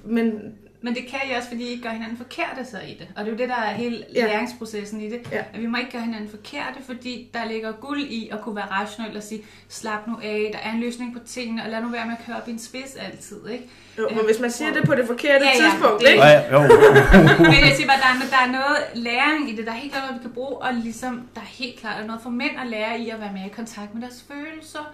[0.05, 0.33] men
[0.81, 3.09] Men det kan I også, fordi I ikke gør hinanden forkerte så i det.
[3.17, 4.27] Og det er jo det, der er hele Ja.
[4.27, 5.21] læringsprocessen i det.
[5.33, 5.43] Ja.
[5.55, 8.65] At vi må ikke gøre hinanden forkerte, fordi der ligger guld i at kunne være
[8.71, 11.89] rationel og sige, slap nu af, der er en løsning på tingene, og lad nu
[11.89, 13.49] være med at køre op i en spids altid.
[13.49, 13.65] Ikke?
[13.99, 16.23] jo, men hvis man siger det på det forkerte Ja, ja, tidspunkt, det- ikke?
[16.25, 16.61] Ja, jo.
[17.53, 19.67] Men jeg siger bare, der er, der er noget læring i det.
[19.67, 22.23] Der er helt klart noget, vi kan bruge, og ligesom, der er helt klart noget
[22.23, 24.93] for mænd at lære i at være mere i kontakt med deres følelser.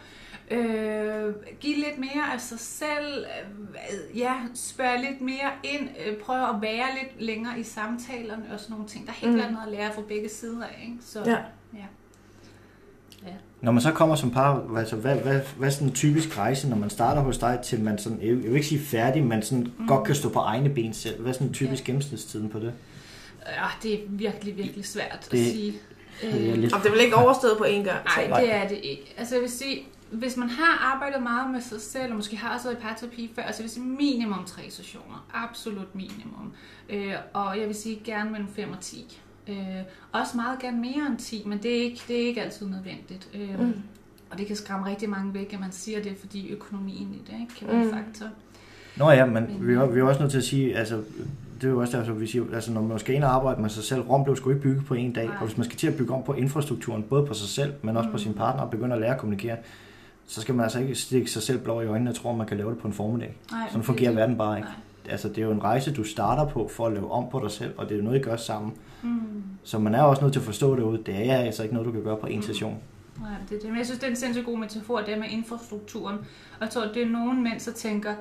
[0.50, 3.24] Øh, give lidt mere af sig selv.
[3.24, 5.88] Øh, ja, spørge lidt mere ind.
[6.06, 9.06] Øh, prøve at være lidt længere i samtalerne og sådan nogle ting.
[9.06, 9.38] Der er helt Mm.
[9.38, 10.96] klart noget at lære fra begge sider, ikke?
[11.00, 11.36] Så, Ja.
[11.74, 11.84] ja.
[13.60, 16.68] Når man så kommer som par, altså, hvad, hvad, hvad er sådan en typisk rejse,
[16.68, 19.72] når man starter hos dig, til man sådan, jeg vil ikke sige færdig, men sådan
[19.78, 19.86] mm.
[19.88, 21.20] godt kan stå på egne ben selv.
[21.20, 22.72] Hvad er sådan en typisk gennemsnitstiden på det?
[23.46, 25.74] ja, det er virkelig, virkelig svært Det- at sige.
[26.22, 26.72] Det er lidt...
[26.72, 28.04] Og det er vel ikke overstået på én gang?
[28.28, 28.40] Nej.
[28.40, 29.14] det er det ikke.
[29.16, 29.82] Altså jeg vil sige,
[30.14, 33.30] hvis man har arbejdet meget med sig selv, og måske har også været i parterapi
[33.34, 35.26] før, jeg vil sige minimum tre sessioner.
[35.34, 36.52] Absolut minimum.
[36.90, 39.20] Øh, og jeg vil sige gerne mellem 5 og 10.
[39.48, 39.56] Øh,
[40.12, 43.28] også meget gerne mere end 10, men det er ikke, det er ikke altid nødvendigt.
[43.34, 43.72] Øh, Mm.
[44.30, 47.40] Og det kan skræmme rigtig mange væk, at man siger det, fordi økonomien i det
[47.40, 47.92] ikke, kan være en Mm.
[47.92, 48.26] faktor.
[48.96, 50.96] Nå ja, men vi er, vi er også nødt til at sige, altså,
[51.60, 53.70] det er jo også derfor, vi siger, altså når man skal ind og arbejde med
[53.70, 55.36] sig selv, Rom blev sgu ikke bygget på en dag, Nej.
[55.40, 57.96] og hvis man skal til at bygge om på infrastrukturen, både på sig selv, men
[57.96, 58.18] også på Mm.
[58.18, 59.56] sin partner, og begynde at lære at kommunikere,
[60.26, 62.46] så skal man altså ikke stikke sig selv blå i øjnene og tro, at man
[62.46, 63.36] kan lave det på en formiddag.
[63.50, 64.68] Nej, Sådan det- fungerer det- verden bare ikke.
[64.68, 64.76] Nej.
[65.12, 67.50] Altså, det er jo en rejse, du starter på for at lave om på dig
[67.50, 68.72] selv, og det er jo noget, I gør sammen.
[69.02, 69.20] Mm.
[69.62, 71.92] Så man er også nødt til at forstå derude, det er altså ikke noget, du
[71.92, 72.76] kan gøre på en session.
[73.20, 73.68] Nej, det er det.
[73.68, 76.16] Men jeg synes, det er en sindssygt god metafor, det med infrastrukturen.
[76.18, 78.14] Og jeg tror, det er nogen mænd, så tænker,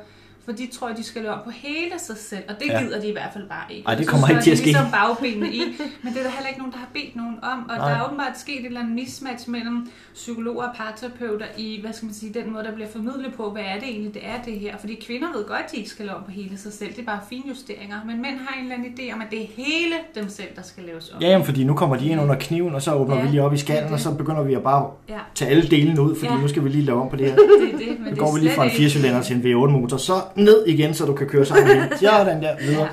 [0.45, 2.81] for de tror, at de skal lave om på hele sig selv, og det Ja.
[2.83, 3.87] gider de i hvert fald bare ikke.
[3.87, 4.65] Ej, det så kommer ikke til at ske.
[4.67, 5.61] ligesom bagbenene i,
[6.03, 7.89] men det er der heller ikke nogen, der har bedt nogen om, og Nej.
[7.89, 12.05] der er åbenbart sket et eller andet mismatch mellem psykologer og parterapeuter i, hvad skal
[12.05, 14.53] man sige, den måde, der bliver formidlet på, hvad er det egentlig, det er det
[14.59, 14.77] her.
[14.77, 16.99] Fordi kvinder ved godt, at de ikke skal lave om på hele sig selv, det
[16.99, 19.95] er bare finjusteringer, men mænd har en eller anden idé om, at det er hele
[20.15, 21.21] dem selv, der skal laves om.
[21.21, 23.41] Ja, jamen, fordi nu kommer de ind under kniven, og så åbner Ja, vi lige
[23.43, 23.93] op i det skallen, det.
[23.93, 26.39] og så begynder vi at bare Ja, tage alle delene ud, fordi Ja.
[26.41, 27.35] nu skal vi lige lave om på det her.
[27.61, 29.35] det er det, men det går er vi lige fra en slet ikke- 4-cylinder til
[29.35, 32.89] en V8-motor, så ned igen, så du kan køre sammen med Ja, den der videre.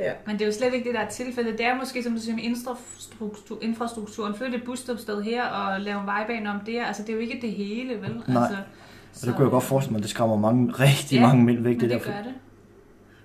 [0.00, 0.12] Ja.
[0.26, 1.58] Men det er jo slet ikke det, der er tilfældet.
[1.58, 4.34] Det er måske, som du siger, med infrastruktur, infrastrukturen.
[4.34, 6.84] Flytte et busstopsted her og lave en vejbane om der.
[6.84, 8.22] Altså, det er jo ikke det hele, vel?
[8.28, 8.42] Nej.
[8.42, 8.56] Altså,
[9.22, 11.62] Og det kunne jeg godt forestille mig, at det skræmmer mange, rigtig Ja, mange mænd
[11.62, 11.76] væk.
[11.76, 12.34] Men Det det gør det.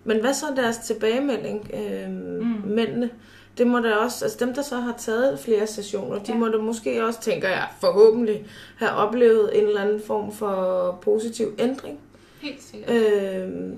[0.04, 2.62] Men hvad så deres tilbagemelding, øh, mm.
[2.66, 3.10] Mændene?
[3.58, 6.38] Det må da også, altså dem, der så har taget flere sessioner, de Ja.
[6.38, 8.46] må da måske også, tænker jeg, forhåbentlig
[8.78, 12.00] have oplevet en eller anden form for positiv ændring.
[12.46, 12.92] Helt sikkert.
[12.92, 13.74] Øh,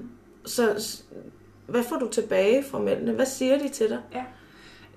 [0.45, 0.95] så
[1.67, 3.12] hvad får du tilbage fra mændene?
[3.12, 3.99] Hvad siger de til dig?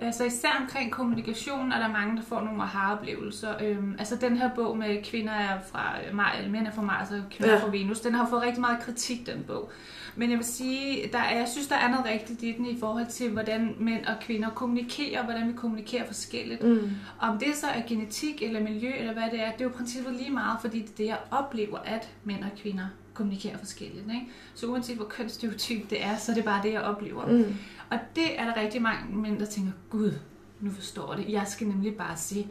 [0.02, 3.54] Altså især omkring kommunikation er der mange, der får nogle aha-oplevelser.
[3.62, 7.10] Øhm, altså den her bog med kvinder er fra Mars, eller mænd er fra Mars
[7.10, 7.58] og kvinder Ja.
[7.58, 7.64] ja.
[7.64, 9.70] fra Venus, den har fået rigtig meget kritik, den bog.
[10.16, 12.78] Men jeg vil sige, der er, jeg synes, der er noget rigtigt i den i
[12.80, 16.62] forhold til, hvordan mænd og kvinder kommunikerer, og hvordan vi kommunikerer forskelligt.
[16.62, 16.90] Mm.
[17.20, 20.14] Om det så er genetik eller miljø, eller hvad det er, det er jo princippet
[20.14, 22.86] lige meget, fordi det er det, jeg oplever, at mænd og kvinder
[23.20, 24.04] kommunikerer forskelligt.
[24.14, 24.26] Ikke?
[24.54, 27.26] Så uanset hvor kønsstereotyp det er, så er det bare det, jeg oplever.
[27.26, 27.56] Mm.
[27.90, 30.12] Og det er der rigtig mange mænd, der tænker, gud,
[30.60, 31.24] nu forstår det.
[31.28, 32.48] Jeg skal nemlig bare sige,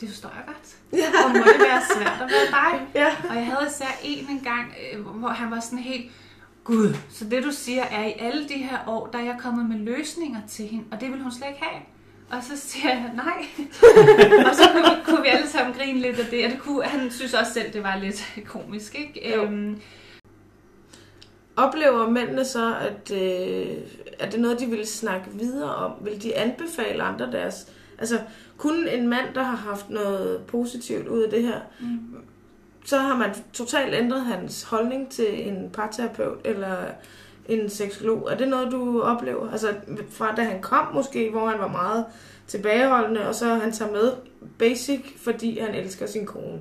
[0.00, 0.76] det forstår jeg godt.
[0.92, 1.24] Ja.
[1.24, 2.86] Og må det være svært at være dig?
[3.02, 3.16] Ja.
[3.30, 6.10] Og jeg havde især en en gang, øh, hvor han var sådan helt,
[6.64, 9.68] Gud, så det du siger er, i alle de her år, der er jeg kommet
[9.68, 11.82] med løsninger til hende, og det vil hun slet ikke have.
[12.30, 13.46] Og så siger jeg, nej.
[14.48, 17.10] og så kunne, kunne vi alle sammen grine lidt af det, og det kunne, han
[17.10, 19.34] synes også selv, det var lidt komisk, ikke?
[19.34, 19.44] Jo.
[19.44, 19.80] Øhm,
[21.66, 23.66] Oplever mændene så, at, øh,
[24.18, 25.92] at det er noget, de vil snakke videre om?
[26.00, 27.66] Vil de anbefale andre deres...
[27.98, 28.18] Altså,
[28.58, 31.98] kun en mand, der har haft noget positivt ud af det her, mm.
[32.84, 36.76] så har man totalt ændret hans holdning til en parterapeut eller
[37.48, 38.28] en seksolog.
[38.32, 39.50] Er det noget, du oplever?
[39.50, 39.74] Altså,
[40.10, 42.04] fra da han kom måske, hvor han var meget
[42.46, 44.12] tilbageholdende, og så han tager med
[44.58, 46.60] basic, fordi han elsker sin kone.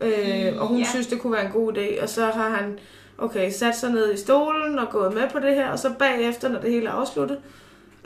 [0.00, 0.84] Øh, og hun Ja.
[0.90, 2.78] synes, det kunne være en god idé, og så har han
[3.18, 6.48] okay, sat sig ned i stolen og gået med på det her, og så bagefter,
[6.48, 7.38] når det hele er afsluttet,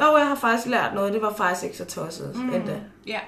[0.00, 2.54] jo, jeg har faktisk lært noget, det var faktisk ikke så tosset mm.
[2.54, 2.80] endda.
[3.06, 3.18] Ja,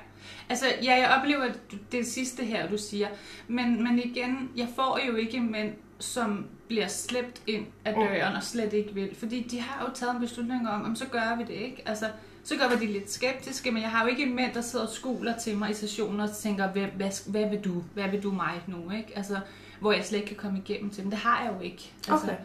[0.48, 3.08] altså ja, jeg oplever det- det sidste her, du siger.
[3.48, 8.00] Men, men igen, jeg får jo ikke mænd, som bliver slæbt ind af Mm.
[8.02, 9.14] døren og slet ikke vil.
[9.18, 11.82] Fordi de har jo taget en beslutning om, om så gør vi det ikke.
[11.86, 12.06] Altså,
[12.44, 14.90] så gør vi de lidt skeptiske, men jeg har jo ikke mænd, der sidder og
[14.92, 17.82] skuler til mig i sessioner og tænker, hvad, hvad, hvad vil du?
[17.94, 18.90] Hvad vil du mig nu?
[18.90, 19.12] Ikke?
[19.16, 19.36] Altså,
[19.80, 21.10] hvor jeg slet ikke kan komme igennem til dem.
[21.10, 21.92] Det har jeg jo ikke.
[22.10, 22.36] Altså, Okay.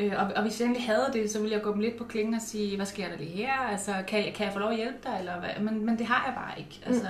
[0.00, 2.04] Øh, og, og hvis jeg egentlig havde det, så ville jeg gå dem lidt på
[2.04, 3.52] klingen og sige, hvad sker der lige her?
[3.52, 5.16] Altså, kan jeg, kan jeg få lov at hjælpe dig?
[5.18, 5.50] Eller hvad?
[5.60, 6.80] Men, men det har jeg bare ikke.
[6.86, 7.08] Altså,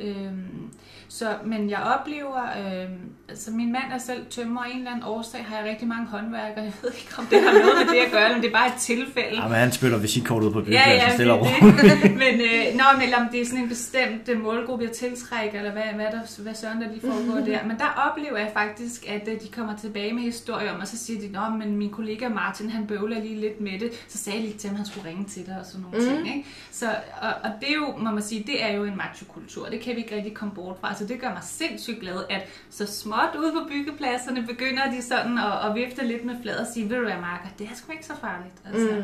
[0.00, 0.70] øhm,
[1.10, 5.04] så, men jeg oplever, øhm, altså min mand er selv tømmer, og en eller anden
[5.04, 6.64] årsag har jeg rigtig mange håndværkere.
[6.68, 8.66] Jeg ved ikke, om det har noget med det at gøre, men det er bare
[8.66, 9.42] et tilfælde.
[9.42, 11.46] Ja, men han spiller visitkortet ud på Ja, byggepladsen, ja, stille og
[12.22, 15.58] men, øh, nå, men eller om det er sådan en bestemt øh, målgruppe, jeg tiltrækker,
[15.58, 17.58] eller hvad, hvad, der, hvad søren der lige foregår der.
[17.66, 20.98] Men der oplever jeg faktisk, at øh, de kommer tilbage med historier om, og så
[20.98, 23.90] siger de, nå, men min kollega Martin, han bøvler lige lidt med det.
[24.08, 25.98] Så sagde jeg lige til ham, at han skulle ringe til dig og sådan nogle
[25.98, 26.04] mm.
[26.04, 26.36] ting.
[26.36, 26.48] Ikke?
[26.70, 26.86] Så,
[27.20, 29.66] og, og det er jo, må man sige, det er jo en machokultur.
[29.66, 30.94] Det kan vi ikke rigtig komme bort fra.
[30.98, 35.38] Så det gør mig sindssygt glad, at så småt ude på byggepladserne begynder de sådan
[35.38, 37.92] at, at vifte lidt med fladet og sige, ved du hvad, Marker, det er sgu
[37.92, 38.54] ikke så farligt.
[38.66, 39.02] Altså, Mm.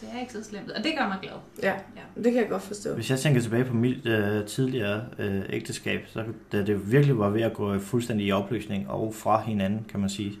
[0.00, 1.32] det er ikke så slemt, og det gør mig glad.
[1.62, 2.22] Ja, Ja.
[2.22, 2.94] det kan jeg godt forstå.
[2.94, 7.28] Hvis jeg tænker tilbage på mit øh, tidligere øh, ægteskab, så da det virkelig var
[7.28, 10.38] ved at gå fuldstændig i opløsning og fra hinanden, kan man sige,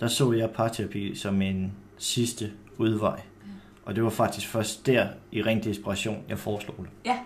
[0.00, 3.20] der så jeg parterapi som en sidste udvej.
[3.84, 6.86] Og det var faktisk først der, i ren desperation, jeg foreslog det.
[7.12, 7.16] Og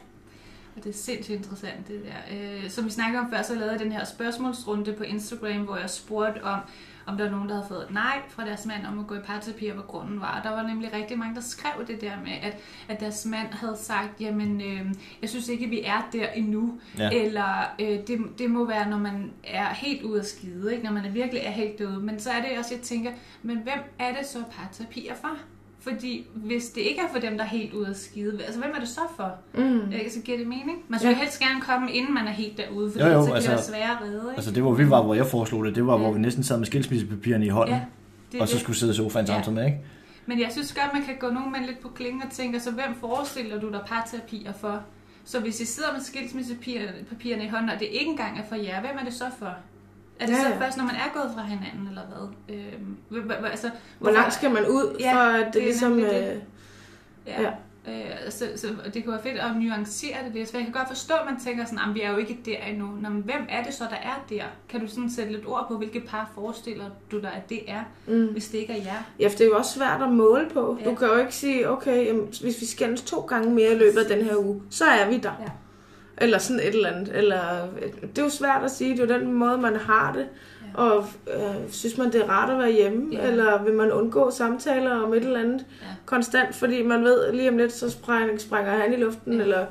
[0.76, 2.37] det er sindssygt interessant, det der.
[2.37, 5.76] Øh, som vi snakkede om før, så lavede jeg den her spørgsmålsrunde på Instagram, hvor
[5.76, 6.61] jeg spurgte om,
[7.06, 9.14] om der var nogen, der havde fået et nej fra deres mand om at gå
[9.14, 10.38] i parterapi, og hvad grunden var.
[10.38, 12.56] Og der var nemlig rigtig mange, der skrev det der med, at,
[12.88, 14.87] at deres mand havde sagt, jamen, øh,
[15.22, 16.80] jeg synes ikke, vi er der endnu.
[16.98, 17.11] Ja.
[17.11, 20.85] Eller øh, det, det må være, når man er helt ude af skide, ikke?
[20.85, 22.00] når man er virkelig er helt død.
[22.00, 23.11] Men så er det også, jeg tænker,
[23.42, 25.38] men hvem er det så parterapi er for?
[25.83, 28.71] Fordi hvis det ikke er for dem, der er helt ude af skide, altså hvem
[28.77, 29.33] er det så for?
[29.55, 29.92] Mm.
[29.92, 30.11] Ikke?
[30.12, 30.79] Så giver det mening?
[30.88, 31.16] Man skal Ja.
[31.18, 33.57] helst gerne komme, inden man er helt derude, fordi Jo, jo, så kan altså- det
[33.57, 34.16] være svære at redde.
[34.18, 34.31] Ikke?
[34.37, 35.99] Altså det, hvor vi var, hvor jeg foreslog det, det var, Ja.
[35.99, 37.81] hvor vi næsten sad med skilsmissepapirerne i hånden, ja,
[38.33, 38.61] det og så det.
[38.62, 39.33] skulle sidde i sofaen Ja.
[39.33, 39.79] samtidig med, ikke?
[40.27, 42.71] Men jeg synes godt, man kan gå nogen mænd lidt på klingen og tænke, så
[42.71, 44.81] hvem forestiller du dig parterapier for?
[45.25, 48.81] Så hvis I sidder med skilsmissepapirerne i hånden, og det ikke engang er for jer,
[48.81, 49.55] hvem er det så for?
[50.22, 50.61] Er det Ja, så ja.
[50.66, 52.56] først, når man er gået fra hinanden, eller hvad?
[52.56, 55.62] Øhm, h- h- h- altså, Hvor langt skal man ud, Ja, for at det, det
[55.62, 55.90] ligesom...
[55.90, 56.32] nemlig det.
[56.35, 56.38] Øh,
[57.26, 57.42] Ja.
[57.42, 57.50] Ja.
[57.88, 60.48] Øh, så, så det kunne være fedt at nuancere det lidt.
[60.48, 62.56] Så jeg kan godt forstå, at man tænker sådan, at vi er jo ikke der
[62.70, 62.87] endnu.
[63.00, 64.42] Nå, men hvem er det så, der er der?
[64.68, 67.80] Kan du sådan sætte lidt ord på, hvilke par forestiller du dig, at det er,
[68.06, 68.26] mm.
[68.26, 69.02] hvis det ikke er jer?
[69.18, 70.78] Ja, for det er jo også svært at måle på.
[70.80, 70.90] Ja.
[70.90, 73.98] Du kan jo ikke sige, okay, jamen, hvis vi skændes to gange mere i løbet
[73.98, 75.32] af den her uge, så er vi der.
[75.40, 75.46] Ja.
[76.18, 77.11] Eller sådan et eller andet.
[77.16, 77.38] Eller,
[78.03, 80.25] det er jo svært at sige, det er jo den måde, man har det.
[80.79, 80.83] Ja.
[80.83, 81.05] Og
[81.37, 83.07] øh, synes man, det er rart at være hjemme?
[83.12, 83.29] Ja.
[83.29, 85.87] Eller vil man undgå samtaler om et eller andet Ja.
[86.07, 89.40] konstant, fordi man ved, lige om lidt, så sprænger, sprænger han i luften, Ja.
[89.42, 89.64] eller...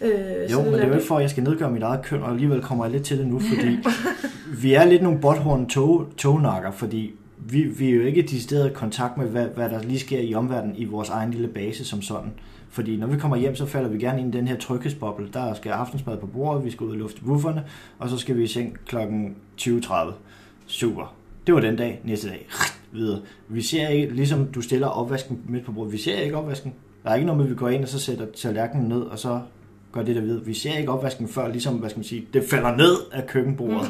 [0.00, 0.10] Øh,
[0.42, 2.22] Jo, sådan men det er jo ikke for, at jeg skal nedgøre mit eget køn,
[2.22, 3.78] og alligevel kommer jeg lidt til det nu, fordi
[4.62, 9.16] vi er lidt nogle botthorn tog, tognakker, fordi vi, vi er jo ikke i kontakt
[9.16, 12.32] med, hvad, hvad der lige sker i omverdenen i vores egen lille base som sådan.
[12.78, 15.28] Fordi når vi kommer hjem, så falder vi gerne ind i den her tryghedsboble.
[15.32, 17.64] Der skal aftensmad på bordet, vi skal ud og lufte bufferne,
[17.98, 18.96] og så skal vi i seng kl.
[19.60, 19.94] 20.30.
[20.66, 21.14] Super.
[21.46, 22.00] Det var den dag.
[22.04, 22.48] Næste dag.
[22.92, 23.20] Videre.
[23.48, 26.74] Vi ser ikke, ligesom du stiller opvasken midt på bordet, vi ser ikke opvasken.
[27.04, 29.18] Der er ikke noget med, at vi går ind og så sætter tallerkenen ned, og
[29.18, 29.40] så
[29.92, 30.40] gør det der ved.
[30.44, 33.80] Vi ser ikke opvasken før, ligesom, hvad skal man sige, det falder ned af køkkenbordet.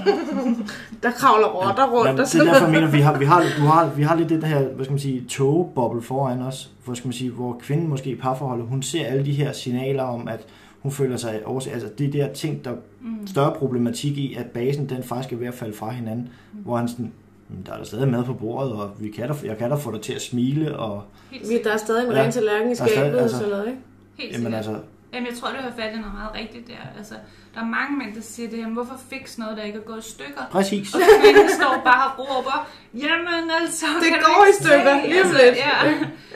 [1.02, 3.40] Der kravler rotter rundt Jamen, og det er derfor, jeg mener, vi har, vi har,
[3.58, 6.94] du har, vi har lidt det her, hvad skal man sige, togeboble foran os, hvor,
[6.94, 10.28] skal man sige, hvor kvinden måske i parforholdet, hun ser alle de her signaler om,
[10.28, 10.46] at
[10.80, 11.72] hun føler sig overset.
[11.72, 13.26] Altså de der ting, der Mm.
[13.26, 16.58] større problematik i, at basen den faktisk er ved at falde fra hinanden, Mm.
[16.58, 17.12] hvor han sådan,
[17.48, 19.76] "Men der er der stadig mad på bordet, og vi kan da, jeg kan da
[19.76, 22.22] få dig til at smile, og Helt der er stadig en Ja.
[22.22, 23.78] ren tallerken i Der skabet og altså- sådan noget, ikke?
[24.18, 24.74] Helt jamen altså,
[25.12, 26.98] Jamen, jeg tror, du har fat i noget meget rigtigt der.
[26.98, 27.14] Altså,
[27.54, 30.06] der er mange mænd, der siger det, jamen, hvorfor fix noget, der ikke er gået
[30.06, 30.42] i stykker?
[30.50, 30.94] præcis.
[30.94, 33.86] Og kvinden står bare og råber, jamen altså...
[34.02, 35.56] Det kan du går i stykker, se?" lige altså, lidt.
[35.56, 35.76] Ja.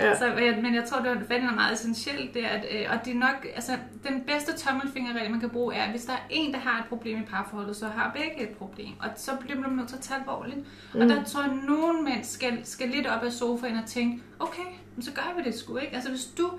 [0.05, 0.17] Ja.
[0.21, 2.87] Så, ja, men jeg tror, det er fat i noget meget essentielt der, at, øh,
[2.93, 3.73] og det er nok, altså,
[4.09, 6.87] den bedste tommelfingerregel, man kan bruge, er, at hvis der er en, der har et
[6.89, 8.93] problem i parforholdet, så har begge et problem.
[9.01, 10.59] Og så bliver man nødt til at tage alvorligt.
[10.95, 11.01] Mm.
[11.01, 14.23] Og der tror jeg, at nogle mænd skal, skal lidt op af sofaen og tænke,
[14.41, 15.95] okay, men så gør vi det sgu ikke.
[15.95, 16.51] Altså, hvis du,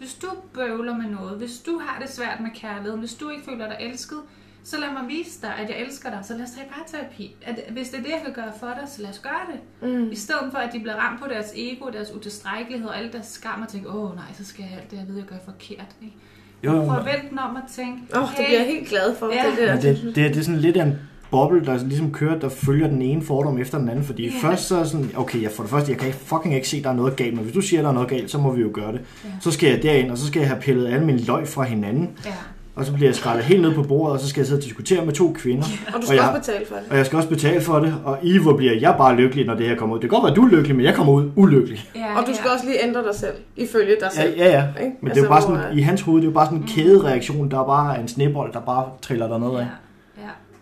[0.00, 3.44] hvis du bøvler med noget, hvis du har det svært med kærligheden, hvis du ikke
[3.44, 4.18] føler dig elsket,
[4.64, 7.36] så lad mig vise dig, at jeg elsker dig, så lad os tage parterapi.
[7.42, 9.88] At, hvis det er det, jeg kan gøre for dig, så lad os gøre det.
[9.90, 10.10] Mm.
[10.10, 13.26] I stedet for, at de bliver ramt på deres ego, deres utilstrækkelighed og alle deres
[13.26, 15.96] skam og tænker, åh nej, så skal jeg alt det, jeg ved, jeg gør forkert.
[16.02, 16.16] Ikke?
[16.64, 16.94] Jo, jo,
[17.30, 19.50] den om at tænke, Åh, oh, det bliver jeg helt glad for, Ja.
[19.50, 19.74] det der.
[19.74, 20.98] Men det, det, det er sådan lidt af en
[21.30, 24.28] boble, der ligesom kører, der følger den ene fordom efter den anden, fordi Ja.
[24.32, 24.40] yeah.
[24.42, 26.76] først så er sådan, okay, jeg, for det første, jeg kan ikke, fucking ikke se,
[26.76, 28.38] at der er noget galt, men hvis du siger, at der er noget galt, så
[28.38, 29.00] må vi jo gøre det.
[29.24, 29.28] Ja.
[29.40, 32.10] Så skal jeg derind, og så skal jeg have pillet alle mine løg fra hinanden,
[32.26, 32.30] ja,
[32.76, 34.64] og så bliver jeg skrællet helt ned på bordet, og så skal jeg sidde og
[34.64, 36.84] diskutere med to kvinder, Og du Og skal jeg- også betale for det.
[36.90, 39.54] og jeg skal også betale for det, og I, hvor bliver jeg bare lykkelig, når
[39.54, 40.00] det her kommer ud.
[40.00, 41.90] Det kan godt være, at du er lykkelig, men jeg kommer ud ulykkelig.
[41.96, 42.52] ja, Og du skal ja.
[42.54, 44.34] også lige ændre dig selv, ifølge dig Ja, selv.
[44.38, 44.64] ja, ja.
[44.84, 44.96] Ikke?
[45.00, 46.46] Men det er jo bare Altså, sådan, hvor, i hans hoved, det er jo bare
[46.46, 49.52] sådan en kædereaktion, der er bare en snebold, der bare triller der ned af.
[49.52, 49.66] Ja, ja.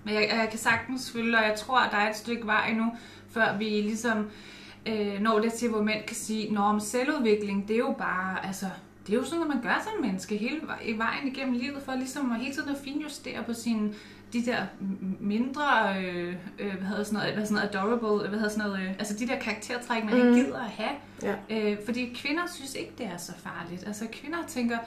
[0.09, 2.68] Men jeg, jeg kan sagtens følge, og jeg tror, at der er et stykke vej
[2.68, 2.92] endnu,
[3.31, 4.31] før vi ligesom
[4.87, 8.47] øh, når det til, hvor mænd kan sige, Nå, men selvudvikling, det er jo bare,
[8.47, 8.66] altså,
[9.07, 11.94] det er jo sådan, at man gør som menneske hele vej- vejen igennem livet, for
[11.94, 13.94] ligesom at hele tiden at finjustere på sine
[14.33, 14.66] de der
[15.21, 18.83] mindre, øh, øh, hvad hedder sådan noget, hvad sådan noget adorable, hvad hedder sådan noget,
[18.83, 20.21] øh, altså de der karaktertræk, man mm.
[20.21, 20.97] ikke gider at have.
[21.23, 21.35] Ja.
[21.51, 23.87] Øh, fordi kvinder synes ikke, det er så farligt.
[23.87, 24.79] Altså kvinder tænker,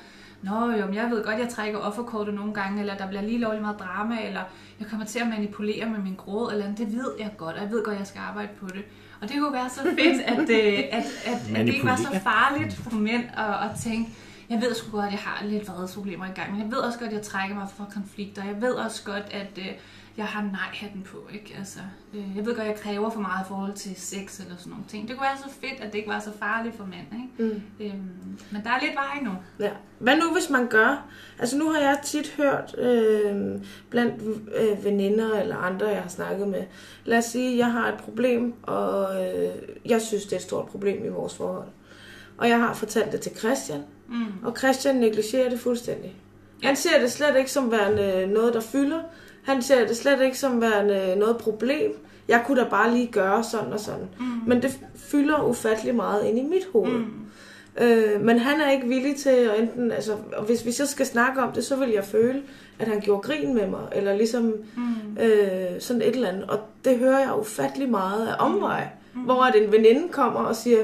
[0.42, 3.38] Nå jo, men jeg ved godt, jeg trækker offerkortet nogle gange, eller der bliver lige
[3.38, 4.42] lovlig meget drama, eller
[4.80, 6.78] jeg kommer til at manipulere med min gråd, eller andet.
[6.78, 8.84] det ved jeg godt, og jeg ved godt, jeg skal arbejde på det.
[9.22, 12.20] Og det kunne være så fedt, at, øh, at, at, at det ikke var så
[12.24, 14.12] farligt for mænd at, at tænke,
[14.50, 17.00] jeg ved sgu godt, at jeg har lidt vredesproblemer i gang, men jeg ved også
[17.00, 18.46] godt, at jeg trækker mig fra konflikter.
[18.46, 19.72] Jeg ved også godt, at øh,
[20.17, 21.17] jeg har nej-hatten på.
[21.34, 21.56] Ikke?
[21.60, 21.80] Altså,
[22.13, 24.86] øh, jeg ved godt, jeg kræver for meget i forhold til sex eller sådan nogle
[24.88, 25.08] ting.
[25.08, 27.21] Det kunne være så fedt, at det ikke var så farligt for mænd.
[27.39, 27.54] Ikke?
[27.54, 27.62] Mm.
[27.80, 29.32] Øhm, men der er lidt vej nu.
[29.60, 29.71] Ja.
[30.00, 31.06] Hvad nu, hvis man gør?
[31.39, 34.24] Altså nu har jeg tit hørt øh, blandt
[34.56, 36.63] øh, veninder eller andre, jeg har snakket med.
[37.06, 39.52] Lad os sige, jeg har et problem, og øh,
[39.86, 41.67] jeg synes, det er et stort problem i vores forhold.
[42.38, 44.26] Og jeg har fortalt det til Christian, Mm.
[44.43, 46.15] og Christian negligerer det fuldstændig.
[46.63, 49.02] Han ser det slet ikke som værende noget, der fylder.
[49.44, 51.92] Han ser det slet ikke som værende noget problem.
[52.28, 54.08] Jeg kunne da bare lige gøre sådan og sådan.
[54.20, 54.26] Mm.
[54.48, 56.92] Men det fylder ufattelig meget ind i mit hoved.
[57.00, 57.06] Mm.
[57.82, 61.06] Øh, men han er ikke villig til at enten, altså, og hvis vi så skal
[61.06, 62.42] snakke om det, så vil jeg føle,
[62.80, 64.44] at han gjorde grin med mig, eller ligesom
[64.76, 65.18] Mm.
[65.24, 66.44] øh, sådan et eller andet.
[66.50, 69.22] Og det hører jeg ufattelig meget af omvej, mm.
[69.22, 70.78] hvor at en veninde kommer og siger,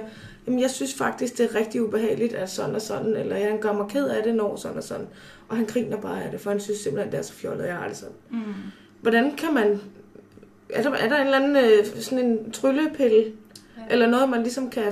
[0.48, 3.74] jamen jeg synes faktisk, det er rigtig ubehageligt, at sådan og sådan, eller jeg gør
[3.74, 5.08] mig ked af det, når sådan og sådan.
[5.50, 7.76] Og han griner bare af det, for han synes simpelthen, det er så fjollet, jeg
[7.76, 8.16] har det sådan.
[8.30, 8.40] Mm.
[9.02, 9.82] Hvordan kan man,
[10.70, 13.24] er der, er der en eller anden øh, sådan en tryllepille,
[13.78, 13.82] Ja.
[13.94, 14.84] eller noget, man ligesom kan...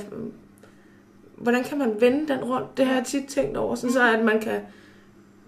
[1.38, 2.78] Hvordan kan man vende den rundt?
[2.78, 4.62] Det har jeg tit tænkt over, sådan så at man kan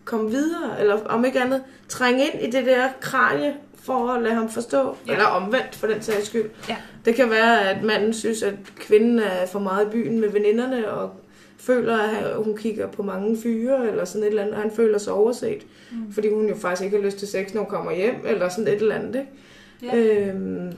[0.06, 4.34] komme videre, eller om ikke andet, trænge ind i det der kranje, for at lade
[4.36, 5.12] ham forstå, ja.
[5.12, 6.50] eller omvendt for den sags skyld.
[6.70, 6.76] Ja.
[7.06, 10.90] Det kan være, at manden synes, at kvinden er for meget i byen med veninderne,
[10.92, 11.12] og
[11.58, 14.98] føler, at hun kigger på mange fyre, eller sådan et eller andet, og han føler
[14.98, 16.12] sig overset, Mm.
[16.12, 18.68] fordi hun jo faktisk ikke har lyst til sex, når hun kommer hjem, eller sådan
[18.68, 19.16] et eller andet,
[19.82, 19.96] ikke?
[19.98, 20.28] Ja.
[20.28, 20.72] Øhm,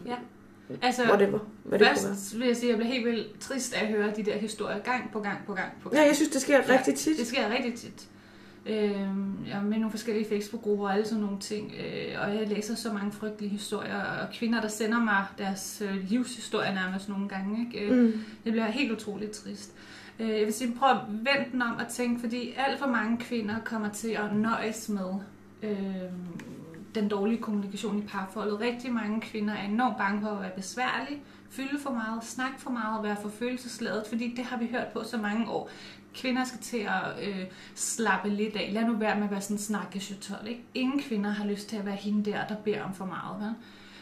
[0.82, 2.14] Altså, whatever, hvad det kunne være.
[2.14, 4.38] først vil jeg sige, at jeg bliver helt vildt trist af at høre de der
[4.38, 6.02] historier gang på gang på gang på gang.
[6.02, 7.18] Ja, jeg synes, det sker Ja, rigtig tit.
[7.18, 8.08] Det sker rigtig tit.
[8.66, 12.48] Øhm, jeg er med nogle forskellige Facebook-grupper og alle sådan nogle ting, øh, og jeg
[12.48, 17.30] læser så mange frygtelige historier, og kvinder, der sender mig deres øh, livshistorie nærmest nogle
[17.30, 17.68] gange.
[17.76, 17.86] Ikke?
[17.88, 18.14] Øh, Mm.
[18.44, 19.72] Det bliver helt utroligt trist.
[20.20, 23.18] Øh, Jeg vil sige, prøv at vente den om at tænke, fordi alt for mange
[23.18, 25.14] kvinder kommer til at nøjes med
[25.64, 26.12] øh,
[26.96, 28.60] den dårlige kommunikation i parforholdet.
[28.60, 32.70] Rigtig mange kvinder er enormt bange for at være besværlige, fylde for meget, snakke for
[32.70, 35.70] meget og være for følelsesladet, fordi det har vi hørt på så mange år.
[36.16, 38.70] Kvinder skal til at øh, slappe lidt af.
[38.74, 40.64] Lad nu være med at være sådan en ikke?
[40.74, 43.54] Ingen kvinder har lyst til at være hende der, der beder om for meget, vel?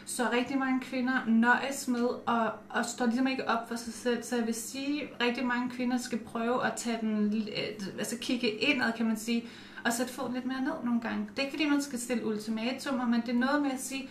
[0.08, 4.22] Så rigtig mange kvinder nøjes med og, og står ligesom ikke op for sig selv.
[4.22, 8.18] Så jeg vil sige, at rigtig mange kvinder skal prøve at tage den, øh, altså
[8.20, 9.44] kigge indad, kan man sige,
[9.84, 11.28] og sætte foden lidt mere ned nogle gange.
[11.30, 14.08] Det er ikke fordi, man skal stille ultimatumer, men det er noget med at sige,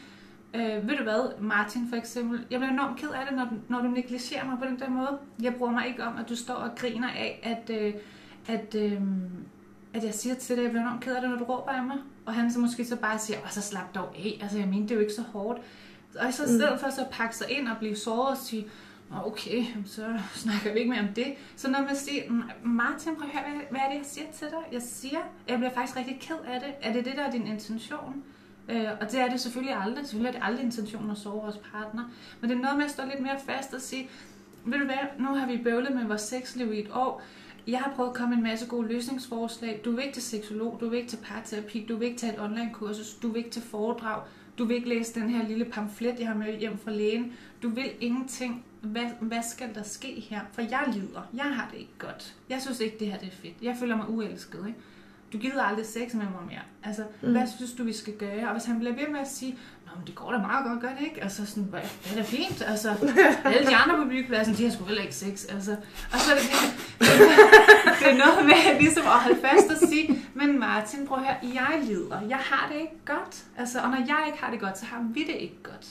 [0.53, 3.81] Øh, ved du hvad, Martin for eksempel, jeg bliver enormt ked af det, når, når
[3.81, 5.17] du negligerer mig på den der måde.
[5.41, 7.93] Jeg bruger mig ikke om, at du står og griner af, at, øh,
[8.47, 9.01] at, øh,
[9.97, 11.83] at jeg siger til dig, jeg bliver enormt ked af det, når du råber af
[11.83, 11.97] mig.
[12.25, 14.81] Og han så måske så bare siger, "Åh, så slap dog af, altså jeg mener,
[14.81, 15.59] det er jo ikke så hårdt.
[16.19, 18.67] Og så i stedet for så at pakke sig ind og blive såret og sige,
[19.09, 21.33] "Nå, okay, så snakker vi ikke mere om det.
[21.55, 24.27] Så når man siger, "M- Martin, prøv at høre, hvad, hvad er det, jeg siger
[24.33, 24.59] til dig?
[24.73, 26.69] Jeg siger, jeg bliver faktisk rigtig ked af det.
[26.81, 28.23] Er det det, der er din intention?
[28.69, 30.05] Øh, og det er det selvfølgelig aldrig.
[30.05, 32.03] Selvfølgelig er det aldrig intentionen at sove vores partner.
[32.41, 34.09] Men det er noget med at stå lidt mere fast og sige,
[34.65, 37.21] ved du hvad, nu har vi bøvlet med vores sexliv i et år.
[37.67, 39.81] Jeg har prøvet at komme med en masse gode løsningsforslag.
[39.85, 42.41] Du vil ikke til seksolog, du vil ikke til parterapi, du vil ikke tage et
[42.41, 44.21] online kursus, du vil ikke til foredrag,
[44.57, 47.33] du vil ikke læse den her lille pamflet, jeg har med hjem fra lægen.
[47.63, 48.63] Du vil ingenting.
[48.81, 50.41] Hvad, hvad skal der ske her?
[50.51, 51.29] For jeg lider.
[51.33, 52.35] Jeg har det ikke godt.
[52.49, 53.53] Jeg synes ikke, det her det er fedt.
[53.61, 54.67] Jeg føler mig uelsket.
[54.67, 54.79] Ikke?
[55.33, 56.61] Du gider aldrig sex med mig mere.
[56.83, 57.31] Altså, mm.
[57.31, 58.47] hvad synes du, vi skal gøre?
[58.47, 60.81] Og hvis han bliver ved med at sige, Nå, men det går da meget godt,
[60.81, 61.23] gør det ikke?
[61.23, 62.61] Altså sådan, "Hvad, det er da fint.
[62.67, 62.89] Altså,
[63.45, 65.45] alle de andre på byggepladsen, de har sgu heller ikke sex.
[65.49, 65.71] Altså,
[66.13, 66.45] og så er det,
[66.99, 67.07] det,
[67.99, 71.35] det er noget med ligesom at holde fast og sige, men Martin, prøv at høre,
[71.53, 72.21] jeg lider.
[72.29, 73.43] Jeg har det ikke godt.
[73.57, 75.87] Altså, og når jeg ikke har det godt, så har vi det ikke godt.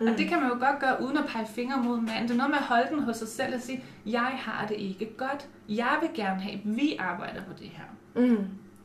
[0.00, 0.06] Mm.
[0.06, 2.22] Og det kan man jo godt gøre, uden at pege fingre mod manden.
[2.22, 4.76] Det er noget med at holde den hos sig selv og sige, jeg har det
[4.78, 5.48] ikke godt.
[5.68, 7.84] Jeg vil gerne have, at vi arbejder på det her.
[8.22, 8.30] Mm.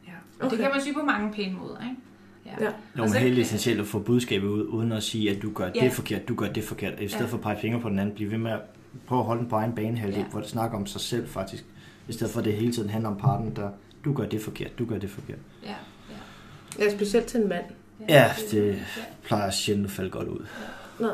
[0.07, 0.11] Ja.
[0.39, 0.49] Og okay.
[0.49, 1.95] det kan man sige på mange pæne måder, ikke?
[2.59, 2.65] Ja.
[2.65, 5.69] Er jo så- helt essentielt at få budskabet ud, uden at sige, at du gør
[5.75, 5.79] Ja.
[5.83, 6.93] det forkert, du gør det forkert.
[6.99, 7.29] I stedet Ja.
[7.29, 8.59] for at pege fingre på den anden, blive ved med at
[9.07, 10.25] prøve at holde den på egen banehalvdel, Ja.
[10.27, 11.65] hvor det snakker om sig selv faktisk.
[12.07, 13.69] I stedet for at det hele tiden handler om parten, der
[14.05, 15.37] du gør det forkert, du gør det forkert.
[15.63, 15.69] Ja,
[16.79, 16.83] ja.
[16.85, 17.65] Ja, specielt til en mand.
[18.09, 18.75] Ja, det ja.
[19.23, 20.45] plejer sjældent at falde godt ud.
[20.99, 21.09] Nej.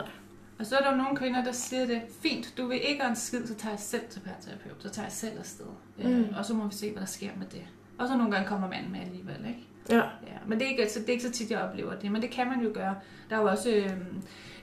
[0.59, 3.09] Og så er der jo nogle kvinder, der siger det, fint, du vil ikke have
[3.09, 5.65] en skid, så tager jeg selv til parterapeut, så tager jeg selv afsted.
[5.97, 6.05] Mm.
[6.09, 7.61] Øh, og så må vi se, hvad der sker med det.
[7.99, 9.67] Og så nogle gange kommer manden med alligevel, ikke?
[9.89, 9.95] Ja.
[9.97, 12.21] Ja, men det er, ikke, så, det er ikke så tit, jeg oplever det, men
[12.21, 12.95] det kan man jo gøre.
[13.29, 13.91] Der er jo også øh,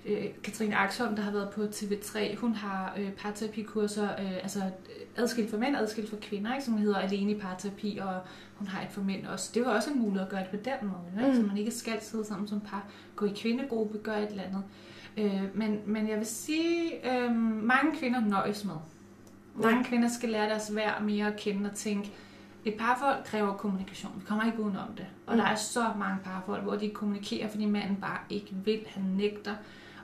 [0.06, 2.36] øh, Katrine Axholm, der har været på TV3.
[2.36, 6.64] Hun har øh, parterapikurser, øh, altså øh, adskilt for mænd, adskilt for kvinder, ikke?
[6.64, 8.20] som hedder Alene i parterapi, og
[8.54, 9.50] hun har et for mænd også.
[9.54, 11.38] Det er jo også en mulighed at gøre det på den måde, ikke?
[11.38, 11.42] Mm.
[11.42, 14.62] så man ikke skal sidde sammen som par, gå i kvindegruppe, gøre et eller andet.
[15.16, 18.74] Øh, men, men jeg vil sige, øh, mange kvinder nøjes med.
[19.54, 22.12] Mange kvinder skal lære deres værd mere at kende og tænke,
[22.64, 24.12] et parforhold kræver kommunikation.
[24.16, 25.06] Vi kommer ikke udenom det.
[25.26, 25.40] Og Mm.
[25.40, 29.54] der er så mange parforhold, hvor de kommunikerer, fordi manden bare ikke vil, han nægter.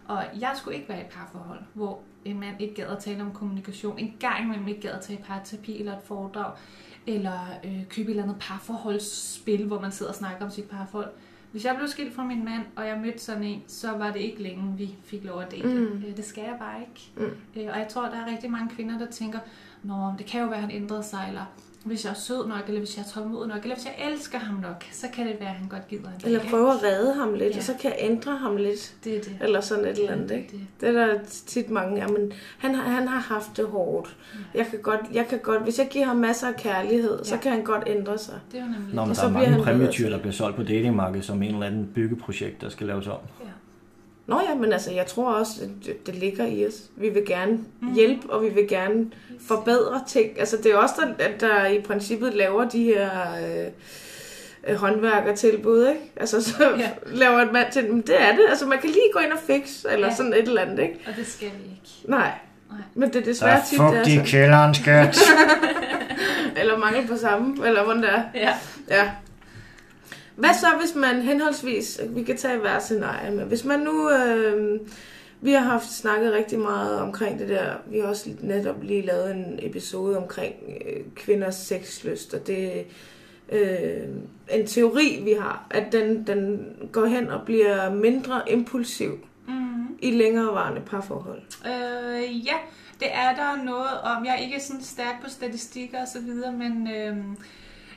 [0.08, 3.22] Og jeg skulle ikke være i et parforhold, hvor en mand ikke gad at tale
[3.22, 3.98] om kommunikation.
[3.98, 6.52] En gang imellem ikke gad at tage parterapi eller et foredrag.
[7.06, 11.10] Eller øh, købe et eller andet parforholdsspil, hvor man sidder og snakker om sit parforhold.
[11.52, 14.20] Hvis jeg blev skilt fra min mand, og jeg mødte sådan en, så var det
[14.20, 15.68] ikke længe, vi fik lov at date.
[15.68, 16.02] Mm.
[16.08, 17.10] Øh, Det skal jeg bare ikke.
[17.16, 17.60] Mm.
[17.62, 19.38] Øh, Og jeg tror, der er rigtig mange kvinder, der tænker,
[19.82, 21.44] Nå, det kan jo være, han ændrede sig, eller
[21.84, 24.38] hvis jeg er sød nok, eller hvis jeg er tålmodig nok, eller hvis jeg elsker
[24.38, 26.82] ham nok, så kan det være, at han godt gider en dag, Eller prøve at
[26.82, 27.56] redde ham lidt, Ja.
[27.56, 28.94] og så kan jeg ændre ham lidt.
[29.04, 29.36] Det er det.
[29.40, 30.48] Eller sådan et eller andet, ikke?
[30.52, 30.60] Det.
[30.80, 34.16] Det er der tit mange, jamen, han, har, han har haft det hårdt.
[34.54, 37.40] Jeg kan godt, jeg kan godt, hvis jeg giver ham masser af kærlighed, så Ja.
[37.40, 38.34] kan han godt ændre sig.
[38.52, 40.18] Det er jo nemlig Nå, men Og der så er bliver mange han præmietyr, der
[40.18, 43.18] bliver solgt på datingmarkedet som en eller anden byggeprojekt, der skal laves om.
[44.28, 46.74] Nå ja, men altså, jeg tror også, at det, det ligger i os.
[46.96, 47.94] Vi vil gerne Mm.
[47.94, 49.06] hjælpe, og vi vil gerne
[49.48, 50.38] forbedre ting.
[50.40, 53.10] Altså, det er også der, at der i princippet laver de her
[53.44, 53.66] øh,
[54.68, 56.00] øh, håndværkertilbud, ikke?
[56.16, 56.90] Altså, så Ja.
[57.06, 58.44] laver et mand til, men det er det.
[58.48, 60.14] Altså, man kan lige gå ind og fikse, eller Ja.
[60.14, 60.94] sådan et eller andet, ikke?
[61.06, 61.88] Og det skal vi ikke.
[62.04, 62.30] Nej.
[62.70, 62.78] Nej.
[62.94, 64.26] Men det er Der desværre er tit, det er i sådan.
[64.26, 65.18] kælderen, skat.
[66.60, 68.22] Eller mangel på samme, eller hvordan det er.
[68.34, 68.50] Ja.
[68.90, 69.10] Ja.
[70.38, 74.80] Hvad så, hvis man henholdsvis, vi kan tage hver scenarie, men hvis man nu, øh,
[75.40, 79.30] vi har haft snakket rigtig meget omkring det der, vi har også netop lige lavet
[79.30, 82.84] en episode omkring øh, kvinders sexlyst, og det
[83.52, 84.08] øh,
[84.50, 89.96] en teori, vi har, at den, den går hen og bliver mindre impulsiv Mm.
[90.02, 91.42] i længerevarende parforhold.
[91.66, 92.54] Øh, ja,
[93.00, 94.24] det er der noget om.
[94.24, 97.16] Jeg er ikke sådan stærk på statistikker og så videre, men øh,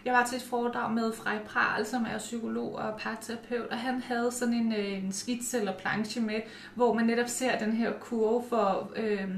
[0.06, 4.02] jeg var til et foredrag med Frej Pral, som er psykolog og parterapeut, og han
[4.02, 6.42] havde sådan en, øh, en skitse eller planche med,
[6.76, 9.30] hvor man netop ser den her kurve for, øh,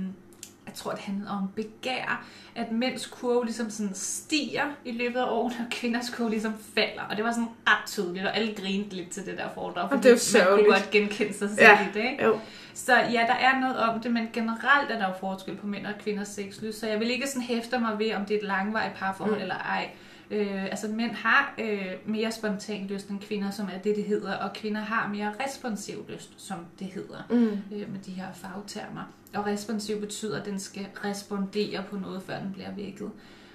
[0.66, 5.26] jeg tror, det handlede om begær, at mænds kurve ligesom sådan stiger i løbet af
[5.30, 7.02] året, og kvinders kurve ligesom falder.
[7.10, 10.04] Og det var sådan ret tydeligt, og alle grinede lidt til det der foredrag, Og
[10.04, 11.82] det er man kunne godt genkende sig selv Ja.
[11.84, 12.24] i det, ikke?
[12.24, 12.40] Jo.
[12.74, 15.86] Så ja, der er noget om det, men generelt er der jo forskel på mænd
[15.88, 18.46] og kvinders sexlyst, så jeg vil ikke sådan hæfte mig ved, om det er et
[18.48, 19.42] langvarigt parforhold mm.
[19.42, 19.90] eller ej.
[20.34, 24.34] Øh, altså mænd har øh, mere spontan lyst end kvinder, som er det, det hedder,
[24.36, 27.76] og kvinder har mere responsiv lyst, som det hedder, Mm.
[27.78, 29.04] øh, med de her fagtermer.
[29.36, 33.10] Og responsiv betyder, at den skal respondere på noget, før den bliver vækket.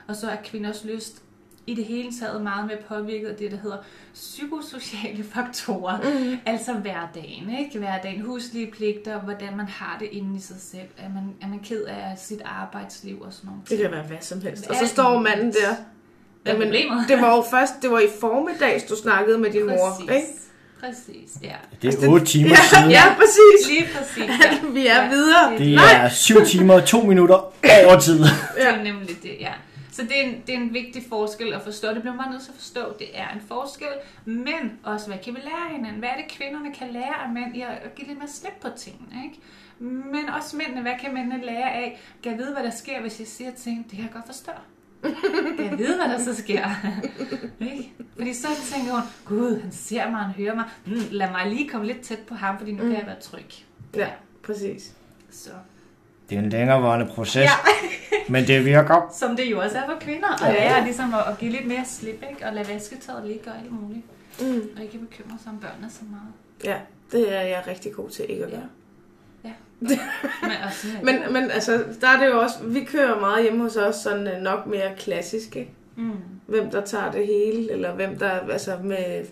[0.08, 1.22] Og så er kvinders lyst
[1.66, 3.76] i det hele taget meget mere påvirket af det, der hedder
[4.14, 5.96] psykosociale faktorer.
[6.30, 6.36] Mm.
[6.46, 7.78] Altså hverdagen, ikke?
[7.78, 10.88] Hverdagen, huslige pligter, hvordan man har det inde i sig selv.
[10.98, 13.68] Er man, er man ked af sit arbejdsliv og sådan noget.
[13.70, 14.66] Det kan være hvad som helst.
[14.66, 15.74] Og så står manden der.
[16.56, 17.08] Hvad er problemet?
[17.08, 20.10] det var jo først, det var i formiddags, du snakkede med din mor, Præcis.
[20.16, 20.26] ikke?
[20.80, 21.54] Præcis, ja.
[21.82, 22.90] Det er 8 timer Ja, siden.
[22.90, 23.68] ja, præcis.
[23.68, 24.58] Lige præcis, ja.
[24.76, 25.08] Vi er Ja.
[25.08, 25.58] videre.
[25.58, 27.34] Det er 7 timer og 2 minutter
[27.84, 28.18] over tid.
[28.24, 28.28] Det
[28.58, 28.72] Ja.
[28.74, 29.52] er nemlig det, ja.
[29.92, 31.88] Så det er, en, det er en vigtig forskel at forstå.
[31.88, 32.80] Det bliver man nødt til at forstå.
[32.98, 33.86] Det er en forskel,
[34.24, 35.98] men også hvad kan vi lære af hinanden?
[35.98, 38.52] Hvad er det, kvinderne kan lære af mænd i at at give lidt mere slip
[38.60, 39.12] på tingene?
[39.24, 39.36] Ikke?
[40.12, 42.00] Men også mændene, hvad kan mændene lære af?
[42.22, 43.84] Kan jeg vide, hvad der sker, hvis jeg siger ting?
[43.84, 44.52] Det kan jeg godt forstå.
[45.58, 46.68] Jeg vide, hvad der så sker?
[47.60, 47.92] ikke?
[48.16, 50.64] Fordi så tænker hun, gud, han ser mig, han hører mig.
[50.86, 53.44] Mm, lad mig lige komme lidt tæt på ham, fordi nu kan jeg være tryg.
[53.96, 54.08] Ja,
[54.44, 54.92] præcis.
[55.30, 55.50] Så.
[56.30, 57.50] Det er en længerevarende proces, Ja.
[58.32, 59.14] men det virker.
[59.18, 60.28] Som det jo også er for kvinder.
[60.28, 60.52] Og Ja.
[60.52, 62.46] lære ligesom at, at give lidt mere slip, ikke?
[62.46, 64.02] Og lade vasketøjet ligge og alt muligt.
[64.40, 64.68] Mm.
[64.76, 66.32] Og ikke bekymre sig om børnene så meget.
[66.64, 66.76] Ja,
[67.12, 68.68] det er jeg rigtig god til ikke at gøre.
[69.80, 69.92] Men,
[71.02, 74.26] Men, men altså, der er det jo også, vi kører meget hjemme hos os sådan
[74.26, 75.70] øh, nok mere klassisk, ikke?
[75.96, 76.12] mm.
[76.46, 79.24] Hvem der tager det hele, eller hvem der, altså med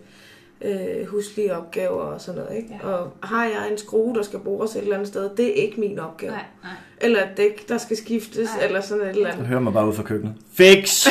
[0.63, 2.81] øh, huslige opgaver og sådan noget, ikke?
[2.83, 2.89] Ja.
[2.89, 5.81] Og har jeg en skrue, der skal bruges et eller andet sted, det er ikke
[5.81, 6.33] min opgave.
[6.33, 6.73] Nej, nej.
[7.01, 8.67] Eller et dæk, der skal skiftes, Nej.
[8.67, 9.47] eller sådan et eller Så andet.
[9.47, 10.35] hører man bare ud fra køkkenet.
[10.55, 11.07] Fix!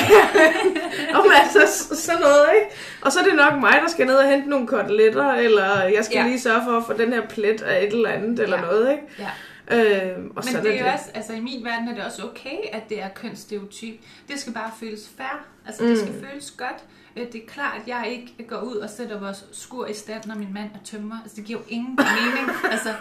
[1.15, 2.75] Og altså, sådan noget, ikke?
[3.01, 6.05] Og så er det nok mig, der skal ned og hente nogle koteletter, eller jeg
[6.05, 6.27] skal Ja.
[6.27, 8.61] lige sørge for at få den her plet af et eller andet, eller Ja.
[8.63, 9.03] noget, ikke?
[9.19, 9.29] Ja.
[9.71, 12.21] Øh, og Men sådan det er jo også, altså i min verden er det også
[12.23, 13.93] okay, at det er kønsstereotyp.
[14.31, 15.45] Det skal bare føles fair.
[15.67, 16.25] Altså det skal Mm.
[16.29, 16.83] føles godt.
[17.15, 20.25] Øh, Det er klart, at jeg ikke går ud og sætter vores skur i stand,
[20.25, 21.17] når min mand er tømmer.
[21.23, 22.49] Altså det giver jo ingen mening.
[22.71, 22.93] altså,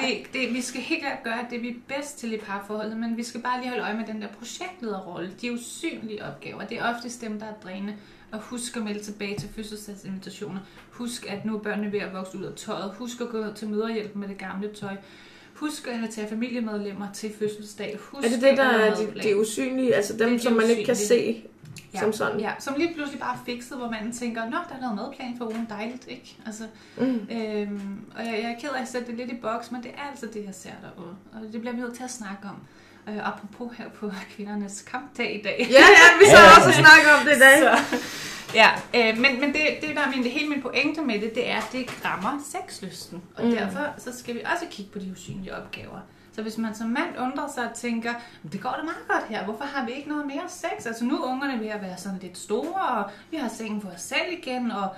[0.00, 3.16] det, det, vi skal helt klart gøre det, vi er bedst til i parforholdet, men
[3.16, 5.30] vi skal bare lige holde øje med den der projektlederrolle.
[5.42, 6.64] De usynlige opgaver.
[6.64, 7.94] Det er oftest dem, der er drænende.
[8.32, 10.60] Og husk at melde tilbage til fødselsdagsinvitationer.
[10.90, 12.92] Husk, at nu er børnene ved at vokse ud af tøjet.
[12.98, 14.96] Husk at gå til møderhjælp med det gamle tøj.
[15.54, 17.98] Husk at invitere familiemedlemmer til fødselsdag.
[18.00, 20.52] Husk Er det det, der er de, de usynlige, altså dem, Det er de som
[20.52, 21.34] man ikke kan usynlige.
[21.34, 21.44] se
[21.94, 22.00] ja.
[22.00, 22.40] som sådan?
[22.40, 25.44] Ja, som lige pludselig bare fikset, hvor man tænker, nå, der er lavet madplan for
[25.44, 26.36] ugen, dejligt, ikke?
[26.46, 26.64] Altså,
[26.96, 27.28] Mm.
[27.30, 29.90] øhm, og jeg, jeg er ked af at sætte det lidt i boks, men det
[29.90, 31.14] er altså det, jeg ser derude.
[31.32, 32.56] Og det bliver vi nødt til at snakke om.
[33.08, 35.56] Øh, apropos her på kvindernes kampdag i dag.
[35.70, 36.56] Ja, ja, vi så Ja, ja.
[36.56, 37.58] også og snakke om det i dag.
[37.58, 37.96] Så,
[38.54, 41.34] ja, øh, men, men det, det, der er min, det hele min pointe med det,
[41.34, 43.22] det er, at det rammer sexlysten.
[43.36, 43.50] Og mm.
[43.50, 46.00] derfor så skal vi også kigge på de usynlige opgaver.
[46.38, 48.10] Så hvis man som mand undrer sig og tænker,
[48.42, 50.86] "Men det går da meget godt her, hvorfor har vi ikke noget mere sex?
[50.86, 53.88] Altså nu er ungerne ved at være sådan lidt store, og vi har sengen for
[53.88, 54.88] os selv igen, og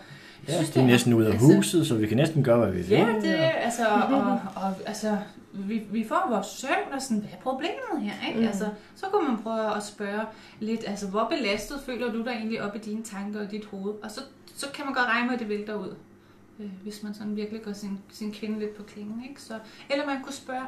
[0.48, 2.70] Ja, synes, de er næsten ude af altså, huset, så vi kan næsten gøre, hvad
[2.70, 2.98] vi vil.
[2.98, 5.16] Ja, det er, altså, og, og, altså,
[5.52, 8.40] vi, vi får vores søvn, og sådan, hvad er problemet her, ikke?
[8.40, 8.46] Mm.
[8.46, 8.64] Altså,
[8.96, 10.22] så kunne man prøve at spørge
[10.60, 13.94] lidt, altså, hvor belastet føler du dig egentlig op i dine tanker og dit hoved?
[14.02, 14.20] Og så,
[14.56, 15.94] så kan man godt regne med, at det vælter ud,
[16.60, 19.42] øh, hvis man sådan virkelig går sin, sin kvinde lidt på klingen, ikke?
[19.42, 19.54] Så,
[19.90, 20.62] eller man kunne spørge,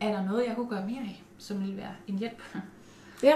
[0.00, 2.42] er der noget, jeg kunne gøre mere af, som ville være en hjælp?
[3.22, 3.32] Ja,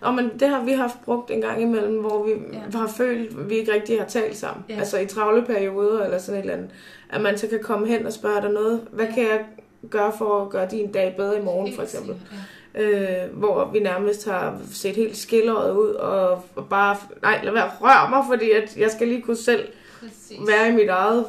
[0.00, 2.58] og men det har vi haft brugt en gang imellem, hvor vi Ja.
[2.72, 2.78] ja.
[2.78, 4.64] har følt, at vi ikke rigtig har talt sammen.
[4.68, 4.74] Ja.
[4.74, 4.78] Ja.
[4.80, 6.70] Altså i travle perioder eller sådan et eller andet.
[7.10, 8.88] At man så kan komme hen og spørge dig noget.
[8.92, 9.14] Hvad Ja.
[9.14, 9.44] kan jeg
[9.90, 12.14] gøre for at gøre din dag bedre i morgen, for eksempel?
[12.20, 17.52] sikkert, Øh, hvor vi nærmest har set helt skilleret ud, og, og bare, nej, lad
[17.52, 19.68] være, rør mig, fordi at jeg skal lige kunne selv Ja,
[20.08, 20.38] præcis.
[20.48, 21.26] være i mit eget,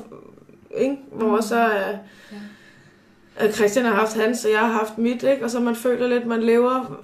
[0.77, 0.97] ikke?
[1.11, 1.41] Hvor Mm.
[1.41, 1.89] så er,
[2.31, 2.37] Ja.
[3.35, 5.43] at Christian har haft hans, og jeg har haft mit, ikke?
[5.43, 7.01] Og så man føler lidt, man lever,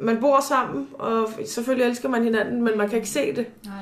[0.00, 3.46] man bor sammen, og selvfølgelig elsker man hinanden, men man kan ikke se det.
[3.64, 3.74] Nej,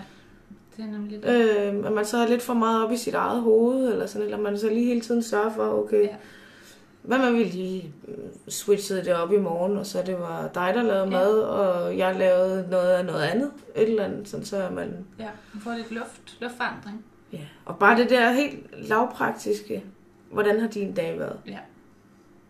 [0.77, 1.29] det er nemlig det.
[1.75, 4.25] Øh, at man så er lidt for meget op i sit eget hoved, eller sådan,
[4.25, 6.09] eller man så lige hele tiden sørger for, okay, Ja.
[7.03, 8.15] hvad man vil lige øh,
[8.49, 11.11] switchede det op i morgen, og så det var dig, der lavede Ja.
[11.11, 15.29] mad, og jeg lavede noget af noget andet, et eller andet, sådan så man, Ja,
[15.55, 17.05] man får lidt luft, luftforandring.
[17.33, 17.39] Ja.
[17.65, 19.85] Og bare det der helt lavpraktiske,
[20.33, 21.37] hvordan har din dag været?
[21.47, 21.59] Ja.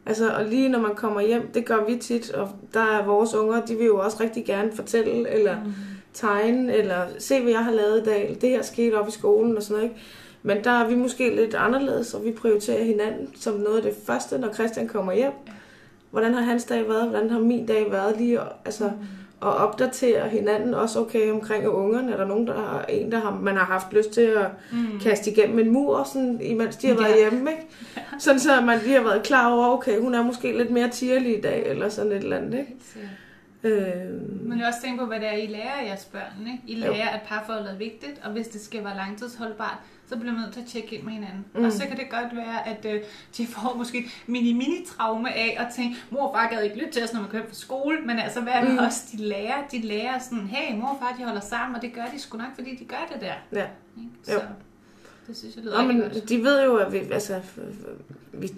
[0.06, 3.34] Altså, og lige når man kommer hjem, det gør vi tit, og der er vores
[3.34, 5.72] unger, de vil jo også rigtig gerne fortælle, eller Mm.
[6.12, 8.36] tegne, eller se, hvad jeg har lavet i dag.
[8.40, 10.02] Det her skete op i skolen og sådan noget, ikke?
[10.42, 13.94] Men der er vi måske lidt anderledes, og vi prioriterer hinanden som noget af det
[14.06, 15.32] første, når Christian kommer hjem.
[15.46, 15.52] Ja.
[16.10, 17.08] Hvordan har hans dag været?
[17.08, 18.16] Hvordan har min dag været?
[18.16, 19.06] Lige altså, Mm.
[19.42, 22.12] At opdatere hinanden også okay omkring ungerne.
[22.12, 25.00] Er der nogen, der har en, der har, man har haft lyst til at Mm.
[25.02, 27.30] kaste igennem en mur, sådan, imens de har været Ja.
[27.30, 27.62] hjemme, ikke?
[28.18, 31.38] Sådan så man lige har været klar over, okay, hun er måske lidt mere tirlig
[31.38, 32.72] i dag, eller sådan et eller andet, ikke?
[32.80, 32.98] Så,
[33.62, 36.46] Øh, Men jeg også tænke på, hvad det er, I lærer jeres børn.
[36.46, 36.58] Ikke?
[36.66, 39.78] I lærer, at parforholdet er vigtigt, og hvis det skal være langtidsholdbart,
[40.08, 41.44] så bliver man nødt til at tjekke ind med hinanden.
[41.54, 41.64] Mm.
[41.64, 43.00] Og så kan det godt være, at øh,
[43.36, 47.04] de får måske et mini-mini-traume af at tænke, mor og far gad ikke lytte til
[47.04, 48.78] os, når man kører fra skole, men altså, hvad er det mm.
[48.78, 49.68] også, de lærer?
[49.72, 52.38] De lærer sådan, hey, mor og far, de holder sammen, og det gør de sgu
[52.38, 53.34] nok, fordi de gør det der.
[53.60, 53.66] ja.
[53.96, 54.10] Ikke?
[54.32, 54.38] Jo.
[54.38, 54.42] Så
[55.26, 56.28] det synes jeg lyder Nå, men godt.
[56.28, 57.40] de ved jo, at vi, altså,
[58.32, 58.50] vi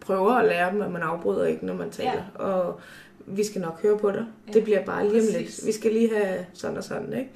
[0.00, 2.12] prøver at lære dem, at man afbryder ikke, når man taler.
[2.38, 2.42] Ja.
[2.44, 2.80] Og
[3.26, 4.26] vi skal nok høre på dig.
[4.48, 5.66] Ja, Det bliver bare lige om lidt.
[5.66, 7.30] Vi skal lige have sådan og sådan, ikke?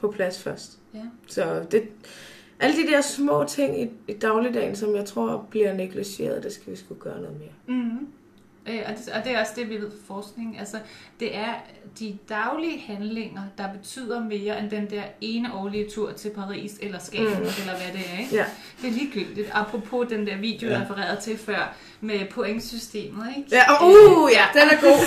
[0.00, 0.78] På plads først.
[0.94, 1.00] Ja.
[1.26, 1.82] Så det,
[2.60, 6.72] alle de der små ting i, i dagligdagen, som jeg tror bliver negligeret, det skal
[6.72, 7.76] vi sgu gøre noget mere.
[7.78, 8.06] Mm.
[8.68, 10.58] Øh, og, det, og det er også det, vi ved fra forskning.
[10.58, 10.76] Altså,
[11.20, 11.52] det er
[11.98, 16.98] de daglige handlinger, der betyder mere end den der ene årlige tur til Paris eller
[16.98, 17.32] Skagen, mm.
[17.60, 18.18] eller hvad det er.
[18.20, 18.36] Ikke?
[18.36, 18.44] Ja.
[18.82, 19.50] Det er ligegyldigt.
[19.52, 20.74] Apropos den der video, Ja.
[20.78, 23.26] jeg refererede til før, med pointsystemet.
[23.36, 23.48] Ikke?
[23.52, 24.98] Ja, og uh, ja, den er god.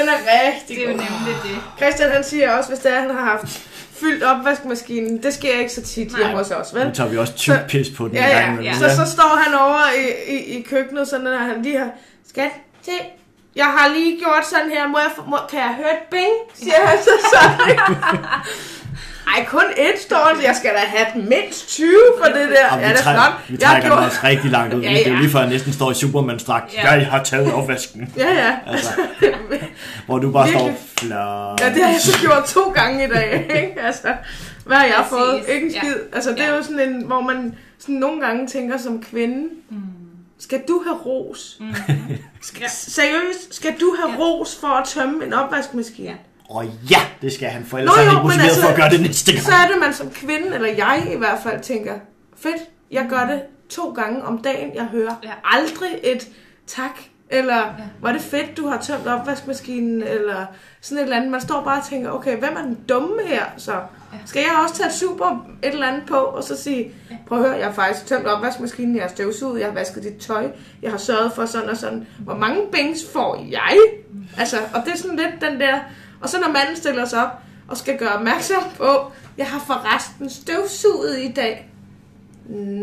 [0.00, 1.04] Den er rigtig Det er jo god.
[1.04, 1.62] nemlig det.
[1.76, 3.46] Christian han siger også, hvis det er, han har haft
[3.90, 6.20] fyldt opvaskemaskinen, det sker ikke så tit Nej.
[6.20, 6.86] hjemme hos os, vel?
[6.88, 8.62] Nu tager vi også tyk pis på den Ja, ja.
[8.62, 8.74] ja.
[8.74, 11.90] Så, så står han over i, i, i køkkenet, sådan når han lige har...
[12.28, 12.50] Skat,
[12.84, 12.90] se,
[13.56, 14.88] jeg har lige gjort sådan her.
[14.88, 16.34] Må jeg, få- må, kan jeg høre et bing?
[16.54, 17.78] Siger han så sådan.
[19.36, 20.30] Ej, kun et står.
[20.46, 22.76] Jeg skal da have mindst 20 for det der.
[22.76, 23.32] Vi, Ja, det er flot.
[23.48, 24.06] vi Jeg har trækker den gjort...
[24.10, 24.80] også rigtig langt ud.
[24.82, 24.98] Ja, Ja, ja.
[24.98, 26.74] Det er jo lige før, jeg næsten står i Superman-strakt.
[26.74, 26.90] Ja.
[26.92, 28.12] Jeg har taget opvasken.
[28.16, 28.56] Ja, ja.
[28.66, 28.90] Altså,
[30.06, 30.80] hvor du bare står Virkelig.
[30.98, 31.60] flot.
[31.60, 33.80] Ja, det har jeg så gjort to gange i dag, ikke?
[33.80, 34.08] Altså,
[34.66, 35.42] hvad har jeg Præcis, fået?
[35.48, 35.78] Ikke en ja.
[35.78, 35.94] skid.
[36.12, 39.76] Altså, det er jo sådan en, hvor man sådan nogle gange tænker som kvinde, Mm.
[40.44, 41.56] Skal du have ros?
[41.60, 41.74] Mm.
[42.42, 44.18] Skal, seriøst, skal du have Ja.
[44.24, 46.08] ros for at tømme en opvaskemaskine?
[46.08, 46.14] Ja.
[46.48, 48.68] Og ja, det skal han, for ellers Nå er han jo, ikke motiveret altså, for
[48.68, 49.44] at gøre det næste gang.
[49.44, 51.92] Så er det, man som kvinde, eller jeg i hvert fald, tænker,
[52.36, 54.74] fedt, jeg gør det to gange om dagen.
[54.74, 55.30] Jeg hører Ja.
[55.44, 56.28] aldrig et
[56.66, 56.98] tak,
[57.30, 57.64] eller Ja.
[58.00, 60.46] var det fedt, du har tømt opvaskemaskinen, eller
[60.80, 61.30] sådan et eller andet.
[61.30, 63.44] Man står bare og tænker, okay, hvem er den dumme her?
[63.56, 63.72] Så
[64.26, 66.94] skal jeg også tage et super et eller andet på, og så sige,
[67.26, 70.16] prøv at høre, jeg har faktisk tømt opvaskemaskinen, jeg har støvsuget, jeg har vasket dit
[70.16, 70.50] tøj,
[70.82, 72.06] jeg har sørget for sådan og sådan.
[72.18, 73.78] Hvor mange bings får jeg?
[74.38, 75.78] Altså, og det er sådan lidt den der...
[76.20, 77.30] Og så når manden stiller sig op
[77.68, 81.70] og skal gøre opmærksom på, jeg har forresten støvsuget i dag.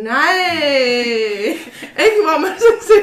[0.04, 0.14] Nej.
[2.06, 2.94] Ikke hvor man så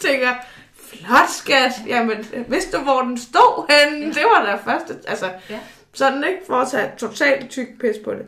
[0.00, 0.28] tænker,
[0.76, 1.72] flot skat.
[1.86, 4.14] Jamen, vidste du, hvor den stod henne?
[4.14, 4.94] Det var da første.
[5.08, 5.58] Altså, Ja.
[5.96, 8.26] Sådan ikke for at tage totalt tyk pis på det.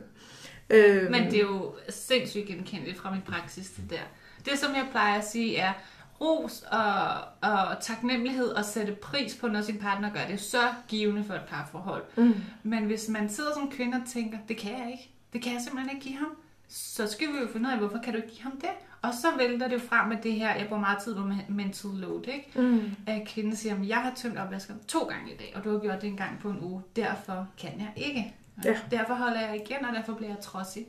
[0.71, 4.03] Øh, Men det er jo sindssygt genkendeligt fra min praksis, det der.
[4.45, 5.73] Det, som jeg plejer at sige, er
[6.21, 10.59] ros og, og taknemmelighed og sætte pris på, når sin partner gør det, så
[10.89, 12.03] givende for et parforhold.
[12.17, 12.35] Mm.
[12.63, 15.61] Men hvis man sidder som kvinde og tænker, det kan jeg ikke, det kan jeg
[15.63, 16.37] simpelthen ikke give ham,
[16.69, 18.71] så skal vi jo finde ud af, hvorfor kan du ikke give ham det?
[19.03, 21.45] Og så vælter det jo frem med det her, jeg bruger meget tid på men-
[21.49, 22.61] mental load, ikke?
[22.61, 22.91] Mm.
[23.07, 25.79] At kvinden siger, at jeg har tømt opvaskeren to gange i dag, og du har
[25.79, 26.83] gjort det en gang på en uge.
[26.97, 28.35] Derfor kan jeg ikke.
[28.65, 28.77] Ja.
[28.91, 30.87] Derfor holder jeg igen, og derfor bliver jeg trodsig.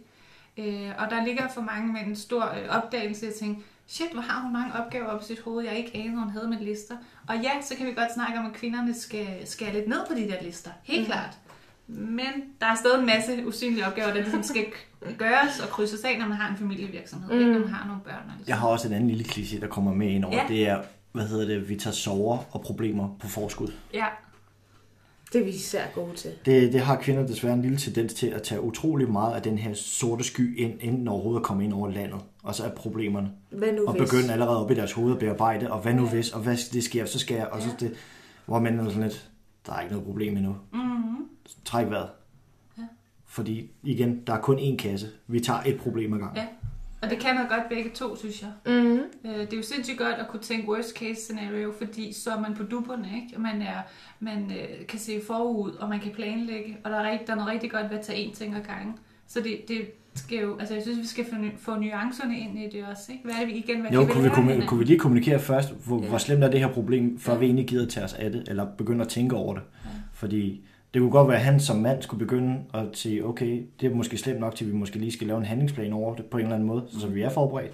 [0.57, 4.21] Øh, og der ligger for mange med en stor øh, opdagelse, at tænke, shit, hvor
[4.21, 6.97] har hun mange opgaver op i sit hoved, jeg ikke anede, hun havde med lister.
[7.27, 10.13] Og ja, så kan vi godt snakke om, at kvinderne skal skære lidt ned på
[10.13, 10.71] de der lister.
[10.83, 11.05] Helt mm.
[11.05, 11.37] klart.
[11.89, 12.25] Men
[12.61, 14.65] der er stadig en masse usynlige opgaver, der ligesom skal
[15.17, 17.39] gøres og krydses af, når man har en familievirksomhed, mm.
[17.39, 18.23] ikke når man har nogle børn.
[18.37, 18.47] Ligesom.
[18.49, 20.35] Jeg har også en anden lille kliché, der kommer med ind over.
[20.35, 20.41] Ja.
[20.41, 20.47] Ja.
[20.47, 20.81] Det er,
[21.11, 23.67] hvad hedder det, vi tager sover og problemer på forskud.
[23.93, 24.05] Ja,
[25.33, 26.31] Det er vi især gode til.
[26.45, 29.57] Det, det har kvinder desværre en lille tendens til at tage utrolig meget af den
[29.57, 32.19] her sorte sky ind, inden overhovedet at komme ind over landet.
[32.43, 33.31] Og så er problemerne.
[33.49, 34.09] Hvad nu Og hvis?
[34.09, 36.83] begynde allerede op i deres hoved at bearbejde, og hvad nu hvis, og hvad det
[36.83, 37.93] sker, så skal jeg, og så det,
[38.45, 39.29] hvor man er sådan lidt,
[39.69, 40.55] der er ikke noget problem endnu.
[40.73, 41.27] mm-hmm.
[41.65, 42.09] Træk vejret.
[42.77, 42.83] Ja.
[43.25, 45.07] Fordi igen, der er kun én kasse.
[45.27, 46.37] Vi tager et problem ad gangen.
[46.37, 46.47] Ja.
[47.01, 48.51] og det kan man godt begge to, synes jeg.
[48.65, 48.99] Mm.
[49.25, 52.39] Øh, Det er jo sindssygt godt at kunne tænke worst case scenario, fordi så er
[52.39, 53.35] man på dupperne, ikke?
[53.35, 53.81] Og man, er,
[54.19, 57.37] man øh, kan se forud, og man kan planlægge, og der er, rigt, der er
[57.37, 58.97] noget rigtig godt ved at tage én ting ad gangen.
[59.27, 59.81] Så det, det
[60.15, 63.23] skal jo, altså jeg synes, vi skal få, få nuancerne ind i det også, ikke?
[63.23, 65.39] Hvad er det vi igen, hvad Jo, kan kunne vi, kunne, kunne vi lige kommunikere
[65.39, 66.07] først, hvor, Ja.
[66.07, 67.39] hvor slemt er det her problem, før Ja.
[67.39, 69.63] vi egentlig gider tage os af det, eller begynder at tænke over det.
[69.85, 69.89] Ja.
[70.13, 70.61] Fordi
[70.93, 73.95] det kunne godt være, at han som mand skulle begynde at sige, okay, det er
[73.95, 76.37] måske slemt nok til, at vi måske lige skal lave en handlingsplan over det på
[76.37, 77.71] en eller anden måde, så vi er forberedt.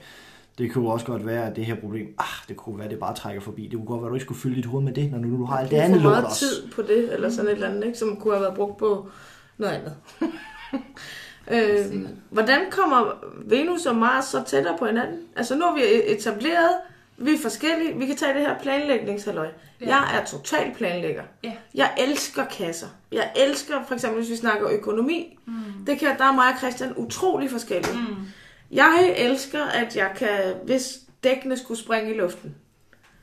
[0.58, 3.00] Det kunne også godt være, at det her problem, ah, det kunne være, at det
[3.00, 3.64] bare trækker forbi.
[3.64, 5.38] Det kunne godt være, at du ikke skulle fylde dit hoved med det, når nu
[5.38, 6.40] du har alt det andet lort meget også.
[6.40, 7.98] tid på det, eller sådan et eller andet, ikke?
[7.98, 9.10] som kunne have været brugt på
[9.58, 9.94] noget andet.
[11.52, 11.86] øh,
[12.30, 15.20] hvordan kommer Venus og Mars så tættere på hinanden?
[15.36, 16.76] Altså nu har vi etableret,
[17.18, 19.50] vi er forskellige, vi kan tage det her planlægningshalløj.
[19.82, 19.88] Ja.
[19.88, 21.24] Jeg er total planlægger.
[21.44, 21.54] Ja.
[21.74, 22.88] Jeg elsker kasser.
[23.12, 25.54] Jeg elsker, for eksempel hvis vi snakker økonomi, mm.
[25.88, 27.98] det kan, der er mig og Christian utrolig forskellige.
[27.98, 28.16] Mm.
[28.72, 32.56] Jeg elsker, at jeg kan, hvis dækkene skulle springe i luften,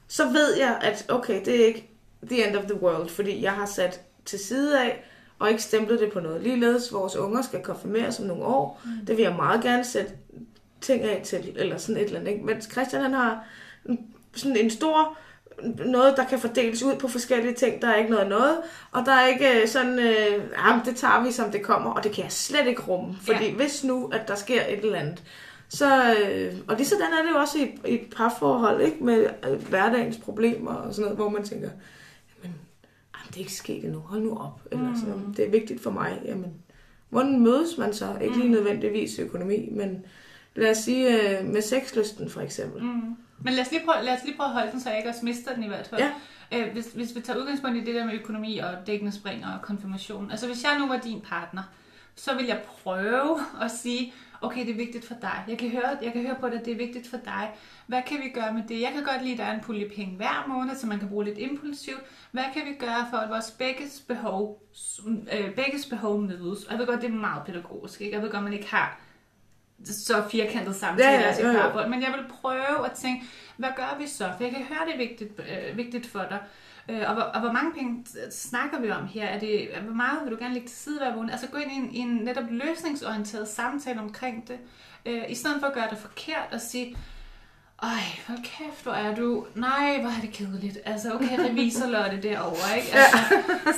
[0.09, 1.91] så ved jeg, at okay, det er ikke
[2.23, 5.05] the end of the world, fordi jeg har sat til side af,
[5.43, 6.43] og ikke stemplet det på noget.
[6.43, 8.81] Ligeledes, vores unger skal konfirmeres om nogle år.
[8.85, 9.07] Mm.
[9.07, 10.13] Det vil jeg meget gerne sætte
[10.81, 12.33] ting af til, eller sådan et eller andet.
[12.33, 12.45] Ikke?
[12.45, 13.45] Mens Christian han har
[14.35, 15.19] sådan en stor
[15.87, 17.83] noget, der kan fordeles ud på forskellige ting.
[17.83, 18.57] Der er ikke noget noget,
[18.93, 22.13] og der er ikke sådan, øh, jamen, det tager vi, som det kommer, og det
[22.13, 23.17] kan jeg slet ikke rumme.
[23.23, 23.55] Fordi ja.
[23.55, 25.23] hvis nu, at der sker et eller andet,
[25.69, 29.05] så, øh, og det sådan er det jo også i, i et parforhold, ikke?
[29.05, 31.71] Med øh, hverdagens problemer og sådan noget, hvor man tænker,
[33.33, 34.63] det er ikke sket endnu, hold nu op.
[34.71, 34.97] Eller mm.
[34.97, 36.23] sådan, det er vigtigt for mig.
[36.25, 36.53] Jamen,
[37.11, 38.19] hvordan mødes man så?
[38.21, 38.55] Ikke lige mm.
[38.55, 40.05] nødvendigvis økonomi, men
[40.55, 42.83] lad os sige øh, med sexlysten for eksempel.
[42.83, 43.17] Mm.
[43.45, 45.11] Men lad os, lige prøve, lad os lige prøve at holde den, så jeg ikke
[45.11, 46.01] også mister den i hvert fald.
[46.01, 46.11] Ja.
[46.59, 49.63] Øh, hvis, hvis vi tager udgangspunkt i det der med økonomi og dækkende spring og
[49.63, 50.31] konfirmation.
[50.31, 51.63] Altså hvis jeg nu var din partner,
[52.15, 54.13] så vil jeg prøve at sige,
[54.43, 55.45] okay, det er vigtigt for dig.
[55.49, 57.51] Jeg kan høre, jeg kan høre på det, at det er vigtigt for dig.
[57.87, 58.81] Hvad kan vi gøre med det?
[58.81, 61.09] Jeg kan godt lide, at der er en pulje penge hver måned, så man kan
[61.09, 62.01] bruge lidt impulsivt.
[62.31, 64.63] Hvad kan vi gøre for, at vores begges behov,
[65.33, 66.65] øh, begges behov mødes?
[66.65, 68.01] Og jeg ved godt, det er meget pædagogisk.
[68.01, 68.15] Ikke?
[68.15, 69.01] Jeg ved godt, man ikke har
[69.85, 71.89] så firkantet samtale ja, ja, ja, ja.
[71.89, 73.25] men jeg vil prøve at tænke,
[73.57, 74.33] hvad gør vi så?
[74.37, 76.39] For jeg kan høre, det er vigtigt, øh, vigtigt for dig.
[76.93, 79.27] Øh, og, hvor, og hvor mange penge snakker vi om her?
[79.27, 81.31] Er det, hvor meget vil du gerne lægge til side hver måned?
[81.31, 84.59] Altså gå ind i en, i en netop løsningsorienteret samtale omkring det,
[85.07, 86.97] øh, i stedet for at gøre det forkert og sige,
[87.83, 89.47] ej, hvor kæft, hvor er du...
[89.55, 90.79] Nej, hvor er det kedeligt.
[90.85, 92.89] Altså, okay, revisor Lotte derovre, ikke?
[92.93, 93.19] Altså,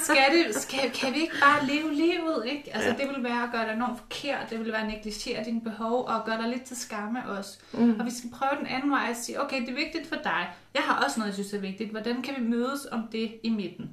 [0.04, 2.74] skal det, skal, kan vi ikke bare leve livet, ikke?
[2.74, 4.50] Altså, det vil være at gøre dig enormt forkert.
[4.50, 7.58] Det vil være at negligere dine behov og gøre dig lidt til skamme også.
[7.72, 8.00] Mm.
[8.00, 10.48] Og vi skal prøve den anden vej at sige, okay, det er vigtigt for dig.
[10.74, 11.90] Jeg har også noget, jeg synes er vigtigt.
[11.90, 13.90] Hvordan kan vi mødes om det i midten?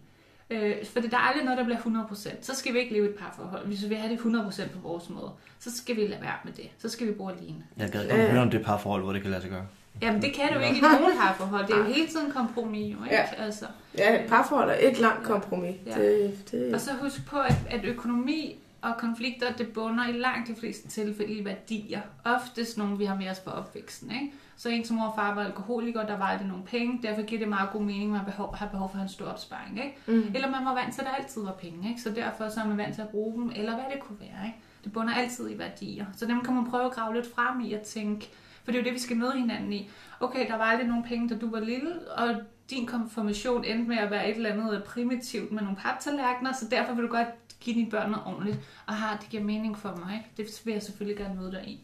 [0.50, 2.36] Øh, for det er aldrig noget, der bliver 100%.
[2.42, 3.68] Så skal vi ikke leve et parforhold.
[3.68, 6.54] Hvis vi vil have det 100% på vores måde, så skal vi lade være med
[6.54, 6.70] det.
[6.78, 7.64] Så skal vi bruge alene.
[7.78, 9.66] Jeg gad godt høre om det parforhold, hvor det kan lade sig gøre.
[10.02, 11.68] Jamen, det kan du ikke i nogen parforhold.
[11.68, 13.16] Det er jo hele tiden kompromis, jo, ikke?
[13.16, 13.66] Ja, altså.
[13.98, 15.76] ja et parforhold er et langt kompromis.
[15.86, 16.02] Ja.
[16.02, 16.74] Det, det...
[16.74, 20.88] Og så husk på, at, at økonomi og konflikter, det bunder i langt de fleste
[20.88, 22.02] tilfælde i værdier.
[22.26, 24.32] Oftest nogle, vi har med os på opvæksten, ikke?
[24.58, 27.40] Så en som mor og far var alkoholiker, der var det nogle penge, derfor giver
[27.40, 29.98] det meget god mening, at man behov, har behov for en stor opsparing, ikke?
[30.08, 30.32] Mm.
[30.36, 32.02] Eller man var vant til, at der altid var penge, ikke?
[32.02, 34.46] Så derfor så er man vant til at bruge dem, eller hvad det kunne være,
[34.46, 34.58] ikke?
[34.84, 36.06] Det bunder altid i værdier.
[36.18, 38.30] Så dem kan man prøve at grave lidt frem i at tænke,
[38.64, 39.90] for det er jo det, vi skal møde hinanden i.
[40.20, 42.36] Okay, der var aldrig nogen penge, da du var lille, og
[42.70, 46.94] din konfirmation endte med at være et eller andet primitivt med nogle paptallerkener, så derfor
[46.94, 47.28] vil du godt
[47.60, 48.58] give dine børn noget ordentligt.
[48.88, 50.50] Og har det giver mening for mig, ikke?
[50.50, 51.82] det vil jeg selvfølgelig gerne møde dig i.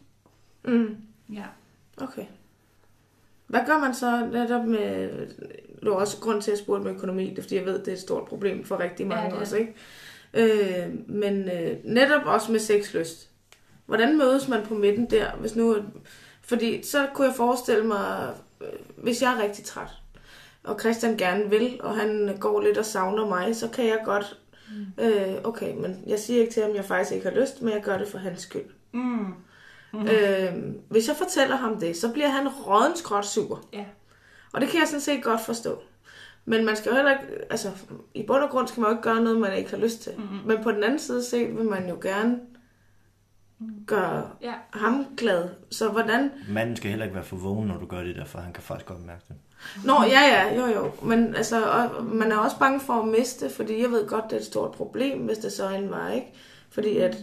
[0.64, 0.96] Mm.
[1.32, 1.44] Ja.
[2.00, 2.24] Okay.
[3.46, 5.10] Hvad gør man så netop med,
[5.80, 7.88] det er også grund til at spørge med økonomi, det er fordi jeg ved, det
[7.88, 9.74] er et stort problem for rigtig mange ja, også, ikke?
[10.34, 13.30] Øh, men øh, netop også med sexlyst.
[13.86, 15.76] Hvordan mødes man på midten der, hvis nu
[16.48, 19.90] fordi så kunne jeg forestille mig, øh, hvis jeg er rigtig træt,
[20.64, 24.38] og Christian gerne vil, og han går lidt og savner mig, så kan jeg godt,
[24.70, 25.04] mm.
[25.04, 27.74] øh, okay, men jeg siger ikke til ham, at jeg faktisk ikke har lyst, men
[27.74, 28.70] jeg gør det for hans skyld.
[28.92, 29.34] Mm.
[29.92, 30.06] Mm.
[30.06, 30.52] Øh,
[30.88, 33.64] hvis jeg fortæller ham det, så bliver han rådensgråt sur.
[33.72, 33.84] Ja.
[34.52, 35.82] Og det kan jeg sådan set godt forstå.
[36.44, 37.70] Men man skal jo heller ikke, altså
[38.14, 40.12] i bund og grund skal man jo ikke gøre noget, man ikke har lyst til.
[40.18, 40.38] Mm-hmm.
[40.46, 42.38] Men på den anden side set vil man jo gerne
[43.86, 44.54] gør ja.
[44.70, 45.48] ham glad.
[45.70, 46.30] Så hvordan...
[46.48, 48.62] Manden skal heller ikke være for vågen, når du gør det der, for han kan
[48.62, 49.36] faktisk godt mærke det.
[49.84, 50.92] Nå, ja, ja, jo, jo.
[51.02, 54.32] Men altså, og, man er også bange for at miste, fordi jeg ved godt, det
[54.32, 56.32] er et stort problem, hvis det så en var, ikke?
[56.70, 57.16] Fordi at...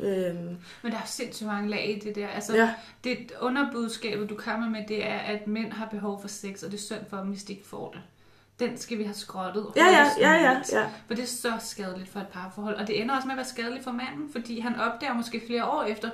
[0.00, 0.34] Øh...
[0.82, 2.28] Men der er sindssygt mange lag i det der.
[2.28, 2.74] Altså, ja.
[3.04, 6.76] det underbudskabet, du kommer med, det er, at mænd har behov for sex, og det
[6.76, 8.00] er synd for dem, hvis de ikke får det
[8.60, 9.66] den skal vi have skrottet.
[9.76, 10.88] Ja, ja, ja, ja, ja.
[11.06, 12.74] For det er så skadeligt for et parforhold.
[12.76, 15.64] Og det ender også med at være skadeligt for manden, fordi han opdager måske flere
[15.64, 16.10] år efter,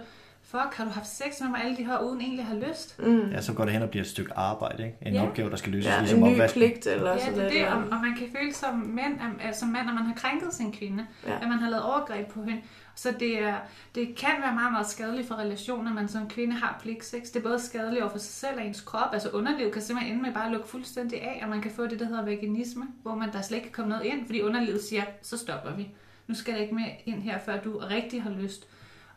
[0.50, 2.98] fuck, har du haft sex med mig alle de her, uden egentlig at have lyst?
[2.98, 3.30] Mm.
[3.30, 4.98] Ja, så går det hen og bliver et stykke arbejde, ikke?
[5.02, 5.26] En ja.
[5.26, 5.90] opgave, der skal løses.
[5.90, 6.54] Ja, ligesom en ny opvask.
[6.54, 9.68] pligt eller ja, sådan det, det, og, og, man kan føle som mand, at, som
[9.68, 11.34] mand, at man har krænket sin kvinde, ja.
[11.42, 12.62] at man har lavet overgreb på hende.
[12.94, 13.56] Så det, er,
[13.94, 17.22] det kan være meget, meget skadeligt for relationer, at man som kvinde har pligtsex.
[17.22, 19.08] Det er både skadeligt over for sig selv og ens krop.
[19.12, 21.86] Altså underlivet kan simpelthen ende med bare at lukke fuldstændig af, og man kan få
[21.86, 24.82] det, der hedder veganisme, hvor man der slet ikke kan komme noget ind, fordi underlivet
[24.82, 25.88] siger, så stopper vi.
[26.26, 28.68] Nu skal der ikke mere ind her, før du rigtig har lyst.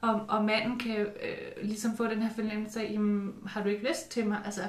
[0.02, 3.88] Og, og manden kan øh, ligesom få den her fornemmelse af, jamen, har du ikke
[3.90, 4.42] lyst til mig?
[4.46, 4.62] Altså,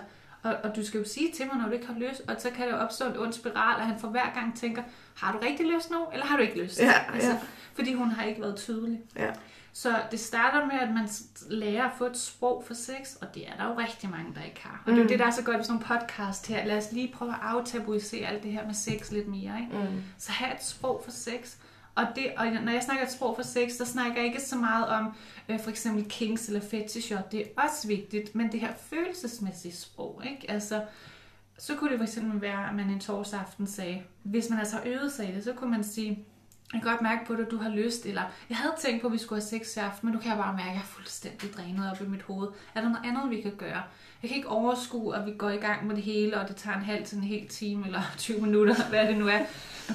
[0.43, 2.51] og, og du skal jo sige til mig, når du ikke har lyst, og så
[2.51, 4.83] kan det jo opstå en ond spiral, og han for hver gang tænker,
[5.17, 6.81] har du rigtig lyst nu, eller har du ikke lyst?
[6.81, 7.39] Ja, altså, ja.
[7.75, 9.01] Fordi hun har ikke været tydelig.
[9.17, 9.31] Ja.
[9.73, 11.09] Så det starter med, at man
[11.51, 14.43] lærer at få et sprog for sex, og det er der jo rigtig mange, der
[14.43, 14.83] ikke har.
[14.87, 14.95] Og mm.
[14.95, 15.09] det er jo mm.
[15.09, 16.67] det, der er så godt ved sådan nogle podcast her.
[16.67, 19.61] Lad os lige prøve at aftabuisere alt det her med sex lidt mere.
[19.61, 19.91] Ikke?
[19.91, 20.03] Mm.
[20.19, 21.57] Så have et sprog for sex.
[21.95, 24.57] Og, det, og når jeg snakker et sprog for sex, så snakker jeg ikke så
[24.57, 25.15] meget om
[25.49, 27.23] øh, for eksempel kings eller fetisher.
[27.23, 30.23] Det er også vigtigt, men det her følelsesmæssige sprog.
[30.31, 30.51] Ikke?
[30.51, 30.83] Altså,
[31.59, 34.83] så kunne det for eksempel være, at man en torsaften sagde, hvis man altså har
[34.87, 36.25] øvet sig i det, så kunne man sige,
[36.73, 39.07] jeg kan godt mærke på det, at du har lyst, eller jeg havde tænkt på,
[39.07, 40.83] at vi skulle have sex i aften, men nu kan jeg bare mærke, at jeg
[40.83, 42.49] er fuldstændig drænet op i mit hoved.
[42.75, 43.83] Er der noget andet, vi kan gøre?
[44.23, 46.77] Jeg kan ikke overskue, at vi går i gang med det hele, og det tager
[46.77, 49.39] en halv til en hel time, eller 20 minutter, hvad det nu er.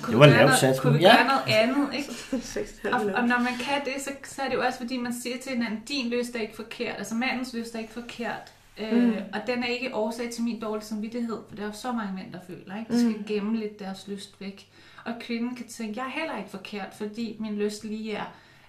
[0.01, 1.15] Kunne Det var vi gøre lavt noget, sat, kunne vi ja.
[1.15, 2.93] gøre noget andet, ikke?
[2.95, 5.37] Og, og når man kan det, så, så er det jo også fordi, man siger
[5.37, 8.53] til hinanden, din lyst er ikke forkert, altså mandens lyst er ikke forkert.
[8.79, 8.83] Mm.
[8.83, 11.91] Øh, og den er ikke årsag til min dårlige samvittighed, for der er jo så
[11.91, 12.93] mange mænd, der føler, ikke?
[12.93, 13.23] De skal mm.
[13.27, 14.67] gemme lidt deres lyst væk.
[15.05, 18.25] Og kvinden kan tænke, jeg er heller ikke forkert, fordi min lyst lige er,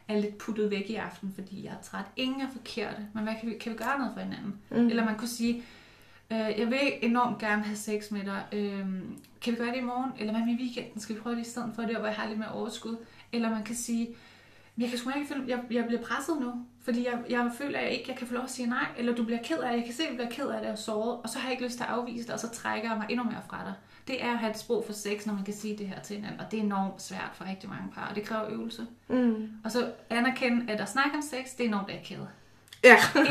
[0.09, 2.05] er lidt puttet væk i aften, fordi jeg er træt.
[2.17, 4.61] Ingen er forkerte, men hvad kan vi, kan vi gøre noget for hinanden?
[4.71, 4.89] Mm.
[4.89, 5.63] Eller man kunne sige,
[6.31, 8.45] øh, jeg vil enormt gerne have sex med dig.
[8.53, 8.87] Øh,
[9.41, 10.13] kan vi gøre det i morgen?
[10.19, 11.01] Eller hvad med i weekenden?
[11.01, 12.97] Skal vi prøve det i stedet for det, hvor jeg har lidt mere overskud?
[13.33, 14.09] Eller man kan sige,
[14.79, 16.53] jeg kan sgu ikke føle, jeg, jeg bliver presset nu,
[16.83, 19.15] fordi jeg, jeg føler, at jeg ikke jeg kan få lov at sige nej, eller
[19.15, 20.79] du bliver ked af det, jeg kan se, at du bliver ked af det og
[20.79, 22.99] såret, og så har jeg ikke lyst til at afvise dig, og så trækker jeg
[22.99, 23.75] mig endnu mere fra dig.
[24.09, 26.17] Det er at have et sprog for sex, når man kan sige det her til
[26.17, 28.83] hinanden, og det er enormt svært for rigtig mange par, og det kræver øvelse.
[29.09, 29.49] Mm.
[29.65, 32.29] Og så anerkende, at at snakke om sex, det er enormt akavet.
[32.85, 32.97] Ja.
[33.17, 33.27] Ind,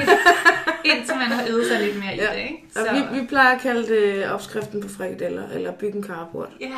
[0.98, 2.32] indtil man har øvet sig lidt mere Ja.
[2.34, 2.64] i det, ikke?
[2.76, 6.50] Og vi, vi plejer at kalde det opskriften på frikadeller, eller bygge en carport.
[6.60, 6.72] Ja,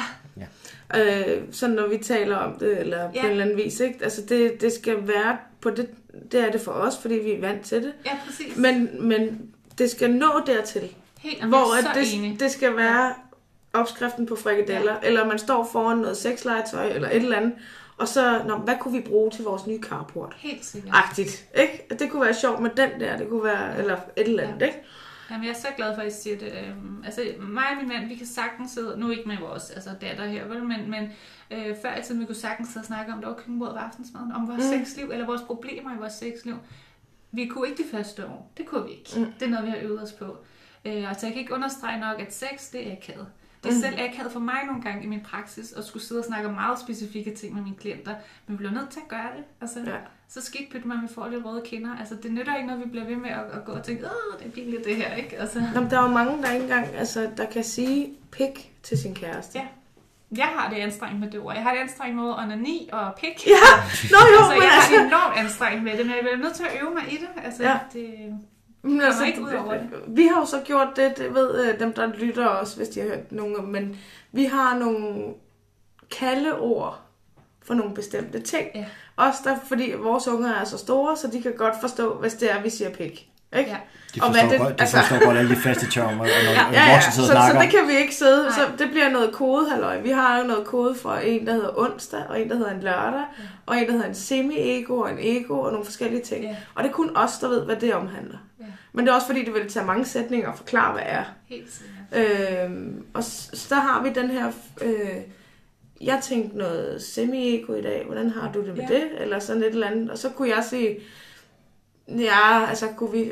[0.95, 3.23] Øh, sådan når vi taler om det, eller på Ja.
[3.25, 3.79] en eller anden vis.
[3.79, 3.99] Ikke?
[4.03, 5.89] Altså det, det skal være på det,
[6.31, 7.93] det er det for os, fordi vi er vant til det.
[8.05, 8.57] ja, præcis.
[8.57, 10.89] Men, men det skal nå dertil,
[11.19, 12.31] Helt, hvor er at så enig.
[12.31, 13.13] det, det skal være
[13.73, 15.07] opskriften på frikadeller, ja.
[15.07, 17.53] eller man står foran noget sexlegetøj, eller et eller andet,
[17.97, 20.35] og så, nå, hvad kunne vi bruge til vores nye carport?
[20.37, 20.91] Helt sikkert.
[20.95, 21.85] Agtigt, ikke?
[21.99, 24.65] Det kunne være sjovt med den der, det kunne være, eller et eller andet, Ja.
[24.65, 24.79] ikke?
[25.31, 26.53] Jamen, jeg er så glad for, at I siger det.
[26.67, 29.89] Øhm, altså, mig og min mand, vi kan sagtens sidde, nu ikke med vores altså,
[30.01, 31.09] datter her, vel, men, men
[31.51, 33.81] øh, før i tiden, vi kunne sagtens sidde og snakke om, der var køkkenbordet ved
[33.81, 34.85] aftensmaden, om vores Mm.
[34.85, 36.55] sexliv, eller vores problemer i vores sexliv.
[37.31, 38.51] Vi kunne ikke de første år.
[38.57, 39.09] Det kunne vi ikke.
[39.19, 39.25] Mm.
[39.39, 40.37] Det er noget, vi har øvet os på.
[40.85, 43.27] Øh, og så jeg kan ikke understrege nok, at sex, det er akavet.
[43.63, 43.81] Det er Mm.
[43.81, 46.53] selv akavet for mig nogle gange i min praksis, at skulle sidde og snakke om
[46.53, 48.11] meget specifikke ting med mine klienter.
[48.47, 49.43] Men vi bliver nødt til at gøre det.
[49.61, 49.95] Altså, Ja.
[50.29, 51.97] så skidt pyt man, vi får lidt røde kinder.
[51.99, 54.39] Altså, det nytter ikke noget, vi bliver ved med at, at gå og tænke, åh,
[54.39, 55.37] det er pinligt det her, ikke?
[55.39, 58.73] Altså, Nå, men der er jo mange, der ikke engang, altså, der kan sige pik
[58.83, 59.59] til sin kæreste.
[59.59, 59.67] Ja.
[60.37, 61.53] jeg har det anstrengt med det ord.
[61.55, 63.47] Jeg har det anstrengt med onani og pik.
[63.47, 63.51] Ja,
[64.11, 64.93] Nå jo, altså, jeg har altså...
[64.97, 67.29] det enormt anstrengt med det, men jeg bliver nødt til at øve mig i det.
[67.43, 67.77] Altså, ja.
[67.93, 68.05] det
[68.87, 69.89] Men kommer ikke ud over det.
[70.07, 72.99] Vi har jo så gjort det, det ved øh, dem, der lytter også, hvis de
[72.99, 73.97] har hørt nogle, men
[74.31, 75.33] vi har nogle
[76.11, 77.01] kaldeord
[77.61, 78.67] for nogle bestemte ting.
[78.75, 78.85] Ja.
[79.15, 82.51] Også der, fordi vores unger er så store, så de kan godt forstå, hvis det
[82.51, 83.31] er, vi siger pik.
[83.57, 83.69] Ikke?
[83.71, 83.77] Ja.
[84.15, 86.17] De Og hvad forstår, det- godt, de altså- forstår godt alle de faste termer, og
[86.17, 88.43] når Ja, ja, så, så det kan vi ikke sidde.
[88.43, 88.51] Nej.
[88.51, 90.01] Så det bliver noget kode, halløj.
[90.01, 92.81] Vi har jo noget kode for en, der hedder onsdag, og en, der hedder en
[92.81, 93.43] lørdag, Ja.
[93.65, 96.43] og en, der hedder en semi-ego og en ego, og nogle forskellige ting.
[96.43, 96.55] Ja.
[96.75, 98.37] Og det er kun os, der ved, hvad det omhandler.
[98.59, 98.65] Ja.
[98.93, 101.23] Men det er også fordi, det vil tage mange sætninger og forklare, hvad er.
[101.49, 102.63] Helt sikkert.
[102.65, 104.51] Øhm, og så der har vi den her...
[104.81, 105.09] Øh,
[106.01, 108.03] jeg tænkte noget semi-ego i dag.
[108.05, 108.95] Hvordan har du det med Ja.
[108.95, 109.03] det?
[109.19, 110.11] Eller sådan et eller andet.
[110.11, 110.97] Og så kunne jeg sige...
[112.07, 113.31] Ja, altså kunne vi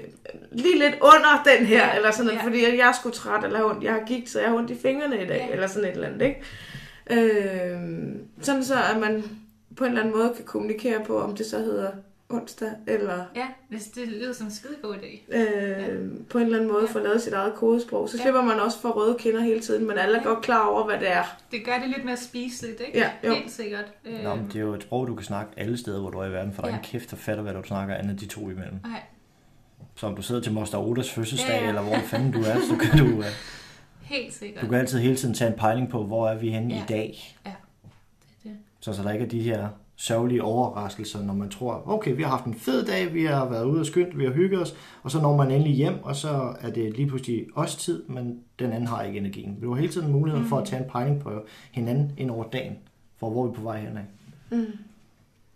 [0.51, 1.95] lige lidt under den her, Ja.
[1.95, 2.43] eller sådan noget, Ja.
[2.45, 4.71] fordi jeg er sgu træt, eller har ondt, jeg har gigt, så jeg har ondt
[4.71, 5.53] i fingrene i dag, Ja.
[5.53, 6.41] eller sådan et eller andet, ikke?
[7.11, 9.23] Øhm, sådan så, at man
[9.77, 11.91] på en eller anden måde kan kommunikere på, om det så hedder
[12.29, 15.35] onsdag, eller Ja, hvis det lyder som en skide god idé.
[15.37, 16.91] øh, på en eller anden måde Ja.
[16.93, 18.09] få lavet sit eget kodesprog.
[18.09, 18.23] Så Ja.
[18.23, 20.27] slipper man også for røde kinder hele tiden, men alle er Ja.
[20.27, 21.23] godt klar over, hvad det er.
[21.51, 22.97] Det gør det lidt mere spiseligt, ikke?
[22.99, 23.33] Ja, jo.
[23.33, 23.85] Helt sikkert.
[24.05, 26.17] Øh, Nå, men det er jo et sprog, du kan snakke alle steder, hvor du
[26.17, 26.77] er i verden, for der er Ja.
[26.77, 28.79] ingen kæft, der fatter, hvad du snakker, andet de to imellem.
[28.83, 29.01] Nej,
[29.95, 31.67] Så om du sidder til Moster Odas fødselsdag, Ja, ja.
[31.69, 33.25] eller hvor fanden du er, så kan du, øh,
[34.01, 34.61] helt sikkert.
[34.63, 36.79] du kan altid hele tiden tage en pejling på, hvor er vi henne Ja.
[36.81, 37.37] i dag.
[37.45, 37.49] Ja,
[38.43, 38.57] det er det.
[38.79, 42.29] Så, så der ikke er de her sørgelige overraskelser, når man tror, okay, vi har
[42.29, 45.11] haft en fed dag, vi har været ude og skyndt, vi har hygget os, og
[45.11, 48.71] så når man endelig hjem, og så er det lige pludselig os tid, men den
[48.71, 49.57] anden har ikke energien.
[49.61, 52.77] Vi har hele tiden muligheden for at tage en pejling på hinanden ind over dagen,
[53.17, 54.03] for hvor er vi på vej henad.
[54.49, 54.65] Mm.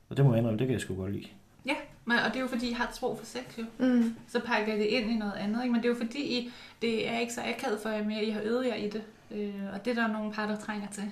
[0.09, 1.27] Og det må jeg indrømme, det kan jeg sgu godt lide.
[1.65, 1.75] Ja,
[2.05, 3.63] men, og det er jo fordi, I har et sprog for sex, jo.
[3.77, 4.15] Mm.
[4.27, 5.73] Så pakker I det ind i noget andet, ikke?
[5.73, 8.29] Men det er jo fordi, I, det er ikke så akavet for jer mere, I
[8.29, 9.01] har øvet jer i det.
[9.31, 11.03] Øh, og det er der nogle par, der trænger til.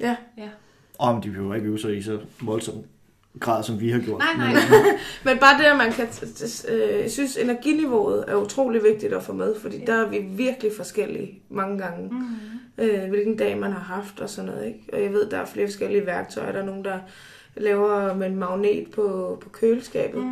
[0.00, 0.16] Ja.
[0.36, 0.48] Ja.
[1.02, 2.74] Og om de behøver ikke øve sig i så voldsom
[3.40, 4.18] grad, som vi har gjort.
[4.18, 4.52] Nej, nej.
[4.70, 4.92] Men,
[5.24, 6.06] Men bare det, at man kan...
[6.68, 9.84] øh, Jeg synes, energiniveauet er utrolig vigtigt at få med, fordi Ja.
[9.84, 12.08] der er vi virkelig forskellige mange gange.
[12.08, 12.84] Mm.
[12.84, 14.66] øh, hvilken dag man har haft og sådan noget.
[14.66, 14.78] Ikke?
[14.92, 16.52] Og jeg ved, der er flere forskellige værktøjer.
[16.52, 16.98] Der er nogen, der
[17.56, 20.20] laver med en magnet på, på køleskabet.
[20.24, 20.26] Mm.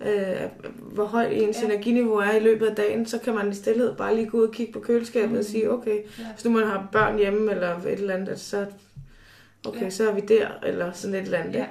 [0.00, 0.06] Mm.
[0.08, 0.36] Øh,
[0.92, 1.66] hvor højt ens Ja.
[1.68, 1.72] ja.
[1.74, 4.46] energiniveau er i løbet af dagen, så kan man i stillhed bare lige gå ud
[4.46, 5.38] og kigge på køleskabet mm.
[5.38, 6.24] og sige, okay, Ja.
[6.34, 8.66] hvis nu man har børn hjemme eller et eller andet, så,
[9.66, 9.90] okay, Ja.
[9.90, 11.54] så er vi der, eller sådan et eller andet.
[11.54, 11.66] Ja.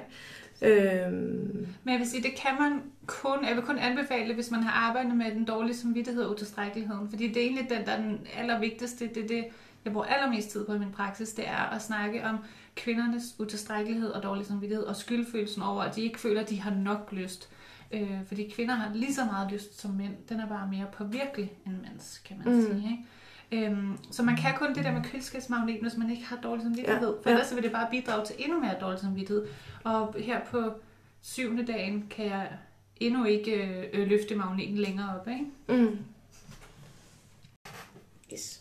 [0.62, 4.62] Øhm, Men jeg vil sige, det kan man kun, jeg vil kun anbefale, hvis man
[4.62, 7.10] har arbejdet med den dårlige samvittighed og utilstrækkeligheden.
[7.10, 9.08] Fordi det er egentlig den, der er den allervigtigste.
[9.14, 9.44] Det er det,
[9.84, 12.38] jeg bruger allermest tid på i min praksis, det er at snakke om
[12.76, 16.70] kvindernes utilstrækkelighed og dårlig samvittighed og skyldfølelsen over, at de ikke føler, at de har
[16.70, 17.48] nok lyst.
[17.92, 20.12] Øh, fordi kvinder har lige så meget lyst som mænd.
[20.28, 22.60] Den er bare mere påvirkelig end mænds, kan man mm.
[22.62, 22.76] sige.
[22.90, 23.04] Ikke?
[23.52, 27.14] Øhm, så man kan kun det der med køleskabsmagnet, hvis man ikke har dårlig samvittighed.
[27.14, 27.22] Ja.
[27.22, 29.46] For ellers så vil det bare bidrage til endnu mere dårlig samvittighed.
[29.84, 30.72] Og her på
[31.22, 32.48] syvende dagen kan jeg
[32.96, 35.28] endnu ikke øh, løfte magneten længere op.
[35.28, 35.82] Ikke?
[35.82, 35.98] Mm.
[38.32, 38.60] Yes.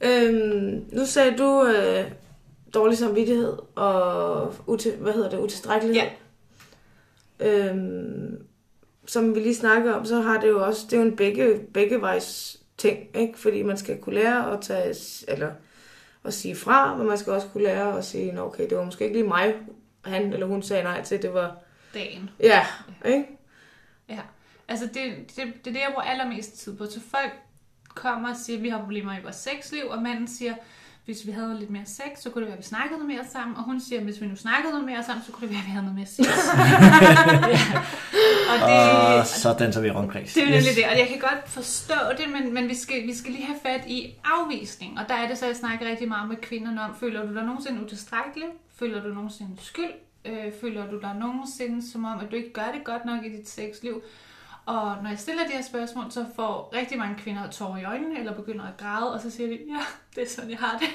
[0.00, 2.10] Øhm, nu sagde du øh,
[2.74, 6.10] dårlig samvittighed og ute, hvad hedder det, utilstrækkelighed.
[7.40, 7.68] Ja.
[7.68, 8.46] Øhm,
[9.06, 11.60] som vi lige snakkede om, så har det jo også, det er jo en begge,
[11.74, 13.38] beggevejs ting, ikke?
[13.38, 14.94] Fordi man skal kunne lære at tage,
[15.28, 15.52] eller
[16.24, 18.84] at sige fra, men man skal også kunne lære at sige, Nå, okay, det var
[18.84, 19.54] måske ikke lige mig,
[20.04, 21.56] han eller hun sagde nej til, det var...
[21.94, 22.30] Dagen.
[22.40, 22.66] Ja,
[23.04, 23.26] ikke?
[24.08, 24.20] Ja,
[24.68, 26.84] altså det, det, det er det, jeg bruger allermest tid på.
[26.86, 27.32] Så folk
[27.88, 30.54] kommer og siger, at vi har problemer i vores sexliv, og manden siger,
[31.04, 33.24] hvis vi havde lidt mere sex, så kunne det være, at vi snakkede noget mere
[33.32, 33.56] sammen.
[33.56, 35.60] Og hun siger, at hvis vi nu snakkede noget mere sammen, så kunne det være,
[35.60, 36.26] at vi havde noget mere sex.
[36.26, 37.72] ja.
[38.50, 40.34] Og det, og så vi rundkreds.
[40.34, 40.74] Det er yes.
[40.74, 40.84] det.
[40.84, 43.80] Og jeg kan godt forstå det, men, men vi, skal, vi skal lige have fat
[43.86, 44.98] i afvisning.
[44.98, 46.96] Og der er det så, jeg snakker rigtig meget med kvinderne om.
[47.00, 48.48] Føler du dig nogensinde utilstrækkelig?
[48.78, 49.92] Føler du nogensinde skyld?
[50.24, 53.28] Øh, føler du dig nogensinde som om, at du ikke gør det godt nok i
[53.36, 54.02] dit sexliv?
[54.66, 58.18] Og når jeg stiller de her spørgsmål, så får rigtig mange kvinder tårer i øjnene,
[58.18, 59.80] eller begynder at græde, og så siger de, ja,
[60.14, 60.88] det er sådan, jeg har det.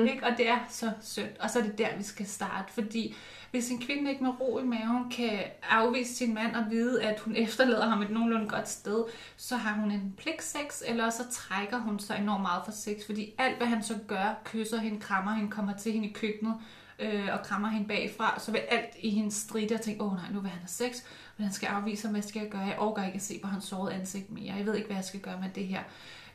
[0.00, 0.06] Mm.
[0.06, 0.26] ikke?
[0.26, 1.28] Og det er så synd.
[1.40, 2.72] Og så er det der, vi skal starte.
[2.72, 3.14] Fordi
[3.50, 5.40] hvis en kvinde ikke med ro i maven kan
[5.70, 9.04] afvise sin mand og vide, at hun efterlader ham et nogenlunde godt sted,
[9.36, 13.06] så har hun en pligtsex, eller så trækker hun sig enormt meget for sex.
[13.06, 16.54] Fordi alt, hvad han så gør, kysser hende, krammer hende, kommer til hende i køkkenet,
[16.98, 20.18] øh, og krammer hende bagfra, så vil alt i hendes stride og tænke, åh oh,
[20.18, 21.02] nej, nu vil han have sex,
[21.38, 22.60] han skal afvise ham, hvad skal jeg gøre?
[22.60, 24.54] Jeg overgår ikke at se på hans sårede ansigt mere.
[24.56, 25.80] Jeg ved ikke, hvad jeg skal gøre med det her.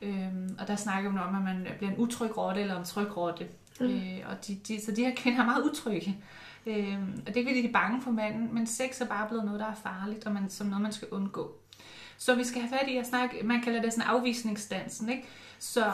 [0.01, 3.17] Øhm, og der snakker man om, at man bliver en utryg rotte eller en tryg
[3.17, 3.47] rotte.
[3.79, 3.85] Mm.
[3.85, 6.17] Øh, og de, de, så de her kvinder er meget utrygge.
[6.65, 9.45] Øhm, og det er fordi, de er bange for manden, men sex er bare blevet
[9.45, 11.55] noget, der er farligt, og man, som noget, man skal undgå.
[12.17, 15.23] Så vi skal have fat i at snakke, man kalder det sådan afvisningsdansen, ikke?
[15.59, 15.91] Så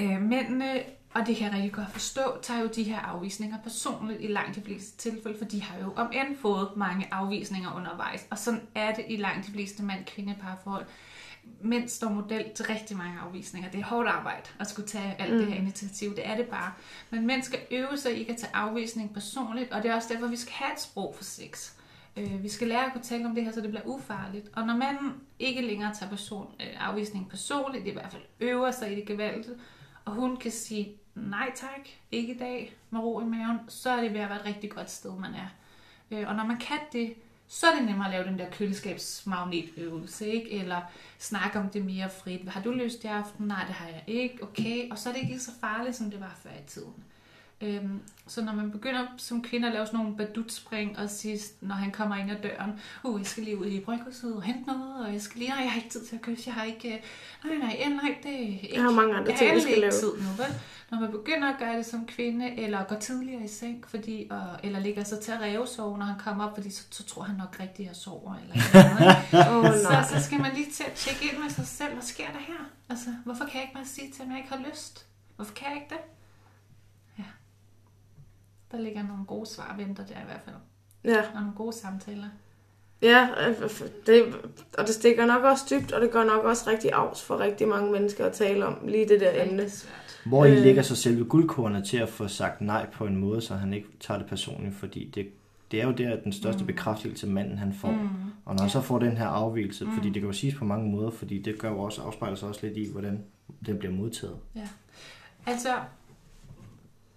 [0.00, 0.82] øh, mændene
[1.16, 4.56] og det kan jeg rigtig godt forstå, tager jo de her afvisninger personligt i langt
[4.56, 8.26] de fleste tilfælde, for de har jo om end fået mange afvisninger undervejs.
[8.30, 10.86] Og sådan er det i langt de fleste mand-kvinde parforhold.
[11.60, 13.70] Mænd står model til rigtig mange afvisninger.
[13.70, 15.38] Det er hårdt arbejde at skulle tage alt mm.
[15.38, 16.16] det her initiativ.
[16.16, 16.72] Det er det bare.
[17.10, 20.26] Men mænd skal øve sig ikke at tage afvisning personligt, og det er også derfor,
[20.26, 21.72] vi skal have et sprog for sex.
[22.16, 24.48] Øh, vi skal lære at kunne tale om det her, så det bliver ufarligt.
[24.52, 28.92] Og når manden ikke længere tager person, øh, afvisning personligt, i hvert fald øver sig
[28.92, 29.56] i det gevalget,
[30.04, 34.00] og hun kan sige, nej tak, ikke i dag, med ro i maven, så er
[34.00, 35.48] det ved at være et rigtig godt sted, man er.
[36.10, 37.14] Øh, og når man kan det,
[37.48, 40.50] så er det nemmere at lave den der køleskabsmagnetøvelse, ikke?
[40.50, 40.80] Eller
[41.18, 42.48] snakke om det mere frit.
[42.48, 43.46] Har du lyst i aften?
[43.46, 44.42] Nej, det har jeg ikke.
[44.42, 44.90] Okay.
[44.90, 47.04] Og så er det ikke så farligt, som det var før i tiden.
[47.60, 51.74] Øhm, så når man begynder som kvinde at lave sådan nogle badutspring og sige, når
[51.74, 55.06] han kommer ind ad døren, uh, jeg skal lige ud i bryghuset og hente noget,
[55.06, 56.88] og jeg skal lige, nej, jeg har ikke tid til at kysse, jeg har ikke,
[56.94, 57.00] øh,
[57.44, 59.92] nej, nej, nej, det er ikke, jeg har mange andre ting, jeg skal lave.
[59.92, 60.54] tid nu, vel?
[60.90, 64.46] Når man begynder at gøre det som kvinde, eller går tidligere i seng, fordi, og,
[64.62, 67.36] eller ligger sig til at revsove, når han kommer op, fordi så, så tror han
[67.36, 68.54] nok rigtigt, at jeg sover, eller
[69.34, 69.74] noget.
[69.74, 72.26] oh, så, så skal man lige til at tjekke ind med sig selv, hvad sker
[72.26, 72.70] der her?
[72.88, 75.06] Altså, hvorfor kan jeg ikke bare sige til ham, at jeg ikke har lyst?
[75.36, 76.15] Hvorfor kan jeg ikke det?
[78.72, 80.56] Der ligger nogle gode svar venter der i hvert fald.
[81.04, 81.20] Ja.
[81.34, 82.28] Og nogle gode samtaler.
[83.02, 83.28] Ja,
[84.06, 84.24] det,
[84.78, 87.68] og det stikker nok også dybt, og det gør nok også rigtig afs for rigtig
[87.68, 89.70] mange mennesker at tale om lige det der det emne.
[89.70, 90.22] Svært.
[90.26, 93.40] Hvor I øh, lægger så selve guldkornet til at få sagt nej på en måde,
[93.40, 95.28] så han ikke tager det personligt, fordi det,
[95.70, 96.66] det er jo der, den største mm.
[96.66, 97.90] bekræftelse manden han får.
[97.90, 98.08] Mm.
[98.44, 99.92] Og når han så får den her afvielse, mm.
[99.92, 102.48] fordi det kan jo siges på mange måder, fordi det gør jo også, afspejler sig
[102.48, 103.24] også lidt i, hvordan
[103.66, 104.36] den bliver modtaget.
[104.54, 104.68] Ja.
[105.46, 105.74] Altså,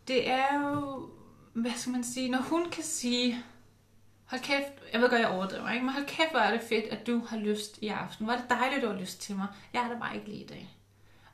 [0.08, 1.10] det er jo
[1.62, 3.44] hvad skal man sige, når hun kan sige,
[4.26, 5.86] hold kæft, jeg ved godt, jeg overdriver, ikke?
[5.86, 8.26] men hold kæft, hvor er det fedt, at du har lyst i aften.
[8.26, 9.48] Hvor er det dejligt, at du har lyst til mig.
[9.74, 10.76] Jeg er der bare ikke lige i dag.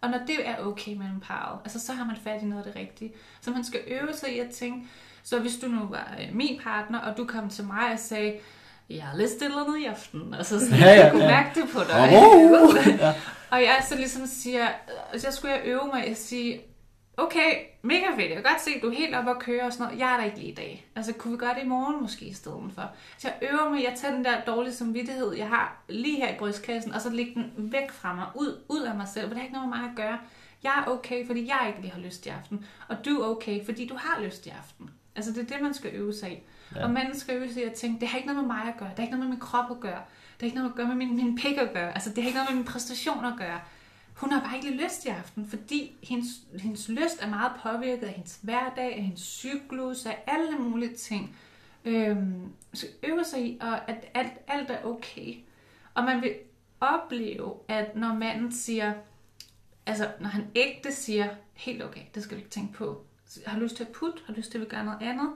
[0.02, 2.74] Og når det er okay mellem parret, altså så har man fat i noget af
[2.74, 3.14] det rigtige.
[3.42, 4.88] Så man skal øve sig i at tænke,
[5.24, 8.40] så hvis du nu var øh, min partner, og du kom til mig og sagde,
[8.90, 11.30] jeg har lyst til noget i aften, og så sådan, ja, ja, jeg kunne ja.
[11.30, 12.10] mærke det på dig.
[12.18, 13.14] Oh, ja.
[13.52, 14.68] og jeg så ligesom siger,
[15.18, 16.62] så skulle jeg øve mig at sige,
[17.18, 17.52] okay,
[17.82, 19.86] mega fedt, jeg kan godt se, at du er helt oppe at køre og sådan
[19.86, 20.00] noget.
[20.00, 20.86] Jeg er der ikke lige i dag.
[20.96, 22.92] Altså, kunne vi gøre det i morgen måske i stedet for?
[23.18, 26.38] Så jeg øver mig, jeg tager den der dårlige samvittighed, jeg har lige her i
[26.38, 29.38] brystkassen, og så lægger den væk fra mig, ud, ud af mig selv, for det
[29.38, 30.20] har ikke noget med mig at gøre.
[30.64, 33.66] Jeg er okay, fordi jeg ikke lige har lyst i aften, og du er okay,
[33.66, 34.90] fordi du har lyst i aften.
[35.16, 36.38] Altså, det er det, man skal øve sig i.
[36.76, 36.84] Ja.
[36.84, 38.78] Og manden skal øve sig i at tænke, det har ikke noget med mig at
[38.78, 40.02] gøre, det har ikke noget med min krop at gøre,
[40.34, 42.28] det har ikke noget at gøre med min, min pik at gøre, altså, det har
[42.28, 43.60] ikke noget med min præstation at gøre.
[44.16, 46.28] Hun har bare ikke lyst i aften, fordi hendes,
[46.60, 51.36] hendes lyst er meget påvirket af hendes hverdag, af hendes cyklus, af alle mulige ting.
[51.86, 55.36] Øhm, så øve sig i, og at alt, alt er okay.
[55.94, 56.34] Og man vil
[56.80, 58.94] opleve, at når manden siger,
[59.86, 63.04] altså når han ægte siger, helt okay, det skal du ikke tænke på,
[63.46, 65.30] har lyst til at putte, har lyst til at gøre noget andet,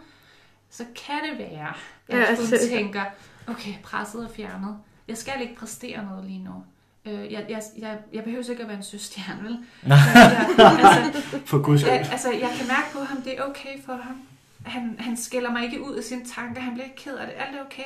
[0.69, 1.67] så kan det være,
[2.07, 3.03] at Ja, hun altså- tænker,
[3.47, 4.79] okay, presset er fjernet.
[5.07, 6.63] Jeg skal ikke præstere noget lige nu.
[7.09, 9.57] Øh, jeg, jeg, jeg, jeg behøver ikke at være en søstjerne, vel?
[9.87, 11.93] jeg, altså, For guds skyld.
[11.93, 14.21] jeg, altså, jeg kan mærke på ham, det er okay for ham.
[14.65, 17.35] Han, han skiller mig ikke ud af sine tanker, han bliver ikke ked af det,
[17.37, 17.83] alt er okay.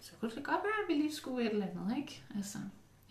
[0.00, 2.22] Så kunne det godt være, at vi lige skulle et eller andet, ikke?
[2.36, 2.58] Altså,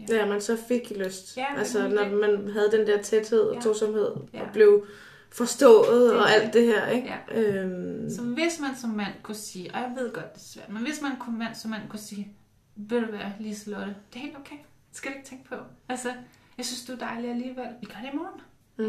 [0.10, 1.38] Ja, man så fik lyst.
[1.38, 3.62] Ja, altså, når det- man havde den der tæthed og Ja.
[3.62, 4.42] tosomhed, Ja.
[4.42, 4.86] og blev
[5.32, 7.14] forstået Det og alt det her, ikke?
[7.32, 7.42] Ja.
[7.42, 10.70] Øhm, Så hvis man som mand kunne sige, og jeg ved godt, det er svært,
[10.70, 12.28] men hvis man kunne mand som mand kunne sige,
[12.76, 14.56] vil du være Liselotte, det er helt okay.
[14.92, 15.56] Skal du ikke tænke på.
[15.90, 16.14] Altså,
[16.58, 17.68] jeg synes, du er dejlig alligevel.
[17.82, 18.42] Vi gør det i morgen.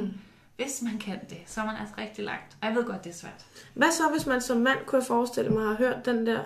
[0.02, 0.08] mm.
[0.56, 2.56] Hvis man kan det, så er man altså rigtig langt.
[2.60, 3.46] Og jeg ved godt, det er svært.
[3.74, 6.44] Hvad så, hvis man som mand kunne forestille mig har hørt den der,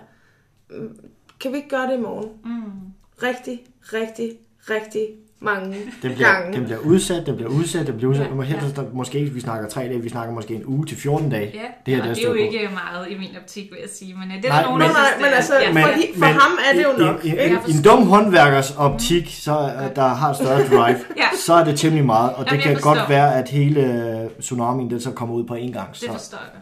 [0.71, 2.31] mm, kan vi ikke gøre det i morgen?
[2.45, 2.93] Mm.
[3.23, 4.39] Rigtig, rigtig,
[4.71, 6.57] rigtig mange Den bliver, gange.
[6.57, 8.27] den bliver udsat, den bliver udsat, den bliver udsat.
[8.27, 8.67] Ja, Ja, ja.
[8.77, 8.83] ja.
[8.93, 11.51] måske ikke, vi snakker tre dage, vi snakker måske en uge til 14 dage.
[11.55, 12.37] Ja, Det her, og det er det er jo på.
[12.39, 14.15] ikke meget i min optik, vil jeg sige.
[14.15, 16.19] Men øh, det er Nej, der nogen, men- der men det altså, ja, for, hi-
[16.19, 17.25] for ham er det jo nok.
[17.25, 17.59] I, i, ikke?
[17.69, 21.27] i, en dum håndværkers optik, så, øh, der har større drive, Ja.
[21.47, 22.33] så er det temmelig meget.
[22.35, 23.81] Og det Jamen, jeg kan godt være, at hele
[24.25, 25.89] øh, tsunamien den så kommer ud på en gang.
[25.91, 26.13] Det Så.
[26.13, 26.61] forstår jeg.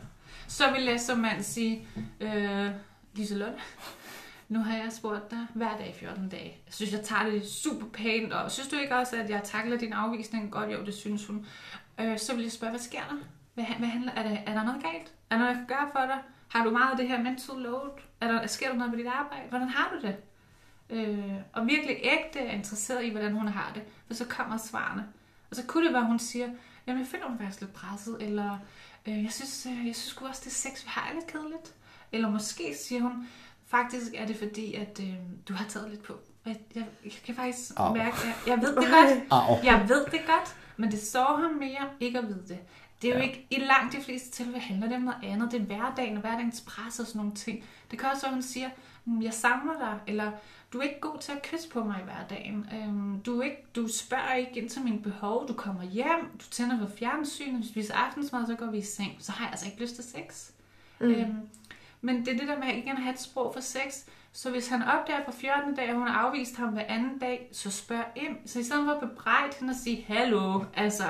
[0.48, 1.86] Så vil jeg som mand sige,
[2.20, 2.28] øh,
[3.16, 3.54] Liselotte,
[4.48, 6.58] nu har jeg spurgt dig hver dag i 14 dage.
[6.66, 9.78] Jeg synes, jeg tager det super pænt, og synes du ikke også, at jeg takler
[9.78, 10.72] din afvisning godt?
[10.72, 11.46] Jo, det synes hun.
[12.00, 13.16] Øh, så vil jeg spørge, hvad sker der?
[13.54, 15.12] Hvad, hvad handler, er, der, er der noget galt?
[15.30, 16.18] Er der noget, jeg kan gøre for dig?
[16.48, 17.90] Har du meget af det her mental load?
[18.20, 19.48] Er der, sker der noget på dit arbejde?
[19.48, 20.16] Hvordan har du det?
[20.90, 23.82] Øh, og virkelig ægte er interesseret i, hvordan hun har det.
[24.06, 25.06] For så kommer svarene.
[25.50, 26.48] Og så kunne det være, at hun siger,
[26.86, 28.58] jamen jeg føler mig faktisk lidt presset, eller
[29.06, 31.74] øh, jeg synes, øh, jeg synes også, det sex, vi har, er lidt kedeligt.
[32.12, 33.28] Eller måske siger hun,
[33.76, 35.14] faktisk er det fordi, at øh,
[35.48, 36.12] du har taget lidt på.
[36.46, 37.94] Jeg, jeg, jeg kan faktisk Au.
[37.94, 39.22] mærke, at jeg ved det godt.
[39.50, 39.56] Au.
[39.64, 42.58] Jeg ved det godt, men det står ham mere ikke at vide det.
[43.02, 43.26] Det er jo Ja.
[43.28, 45.52] ikke, i langt de fleste tilfælde handler det om noget andet.
[45.52, 47.64] Det er hverdagen og hverdagens pres og sådan nogle ting.
[47.90, 48.68] Det kan også være, at hun siger,
[49.04, 50.30] "Mm, jeg savner dig, eller
[50.72, 52.66] du er ikke god til at kysse på mig i hverdagen.
[52.74, 55.48] Øhm, du, er ikke, du spørger ikke ind til mine behov.
[55.48, 59.12] Du kommer hjem, du tænder på fjernsynet, vi spiser aftensmad, så går vi i seng.
[59.20, 60.50] Så har jeg altså ikke lyst til sex.
[61.00, 61.06] Mm.
[61.06, 61.34] Øhm,
[62.04, 63.92] men det er det der med ikke at have et sprog for sex.
[64.32, 65.74] Så hvis han opdager på 14.
[65.74, 68.36] dag, at hun har afvist ham hver anden dag, så spørg ind.
[68.46, 71.04] Så i stedet for at bebrejde hende og sige, hallo, altså,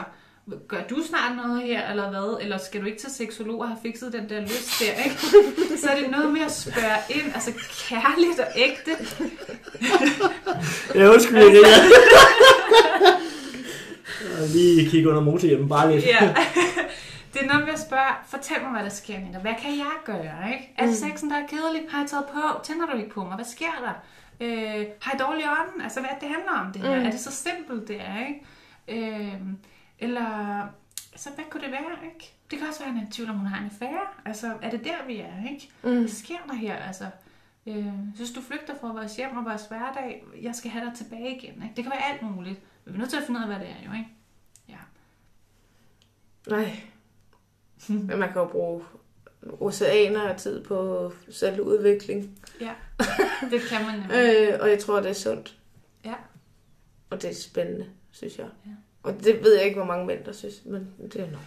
[0.68, 2.38] gør du snart noget her, eller hvad?
[2.40, 5.16] Eller skal du ikke til seksolog og have fikset den der lyst der, ikke?
[5.82, 7.52] Så er det noget med at spørge ind, altså
[7.88, 8.90] kærligt og ægte.
[10.94, 11.52] Ja, undskyld, jeg.
[14.40, 16.04] Jeg Lige kigge under motorhjelmen, bare lidt.
[16.06, 16.34] Ja.
[17.34, 19.40] Det er noget med at spørge, fortæl mig, hvad der sker dig.
[19.40, 20.74] Hvad kan jeg gøre, ikke?
[20.78, 21.82] Er sexen der er kedelig?
[21.90, 22.40] Har jeg taget på?
[22.64, 23.34] Tænder du ikke på mig?
[23.34, 23.94] Hvad sker der?
[24.40, 25.80] Øh, har jeg dårlig ånden?
[25.80, 27.00] Altså, hvad er det, det handler om det her?
[27.00, 27.06] Mm.
[27.06, 28.46] Er det så simpelt, det er, ikke?
[28.88, 29.40] Øh,
[29.98, 30.28] eller,
[31.16, 32.34] så hvad kunne det være, ikke?
[32.50, 34.06] Det kan også være, at han er i tvivl om, hun har en affære.
[34.24, 35.70] Altså, er det der, vi er, ikke?
[35.82, 35.98] Mm.
[35.98, 36.76] Hvad sker der her?
[36.76, 37.06] Altså,
[37.66, 40.24] øh, synes du flygter fra vores hjem og vores hverdag?
[40.42, 41.72] Jeg skal have dig tilbage igen, ikke?
[41.76, 42.60] Det kan være alt muligt.
[42.84, 44.08] Vi er nødt til at finde ud af, hvad det er, jo, ikke?
[44.68, 44.78] Ja.
[46.50, 46.80] Nej.
[47.88, 48.82] Men man kan jo bruge
[49.60, 52.38] oceaner af tid på selvudvikling.
[52.60, 52.70] Ja,
[53.50, 54.16] det kan man nemlig.
[54.52, 55.56] Øh, og jeg tror, det er sundt.
[56.04, 56.14] Ja.
[57.10, 58.46] Og det er spændende, synes jeg.
[58.66, 58.70] Ja.
[59.02, 61.40] Og det ved jeg ikke, hvor mange mænd, der synes, men det er nok.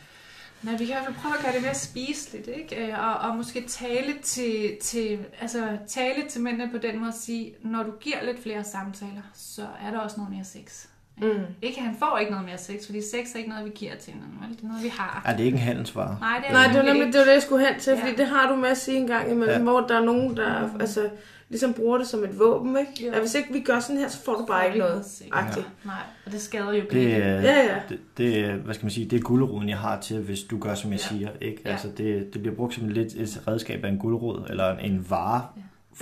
[0.64, 2.88] Nej, vi kan i hvert fald prøve at gøre det mere spiseligt, ikke?
[2.88, 7.16] Øh, Og, og måske tale til, til, altså, tale til mændene på den måde at
[7.16, 10.88] sige, når du giver lidt flere samtaler, så er der også noget mere sex.
[11.22, 11.30] Mm.
[11.62, 14.14] Ikke, han får ikke noget mere sex, fordi sex er ikke noget, vi giver til
[14.14, 14.58] hinanden, vel?
[14.58, 15.22] Det er noget, vi har.
[15.26, 16.18] Er det ikke en handelsvare?
[16.20, 18.12] Nej, det er Nej, det var nemlig det, var det, jeg skulle hen til, fordi
[18.12, 18.18] Ja.
[18.18, 19.64] det har du med at sige en gang imellem, Ja.
[19.72, 21.10] hvor der er nogen, der altså,
[21.50, 23.06] ligesom bruger det som et våben, ikke?
[23.08, 23.12] Jo.
[23.14, 25.06] At hvis ikke vi gør sådan her, så får du bare ikke noget.
[25.32, 25.68] Agtigt.
[25.86, 25.96] Nej,
[26.26, 27.76] og det skader jo Det, øh, Ja, ja.
[27.90, 30.60] det, det, er, hvad skal man sige, det er guldroden, jeg har til, hvis du
[30.60, 31.08] gør, som jeg Ja.
[31.16, 31.30] siger.
[31.42, 31.62] Ikke?
[31.66, 31.72] Ja.
[31.72, 35.42] Altså, det, det bliver brugt som lidt et redskab af en guldrod, eller en vare,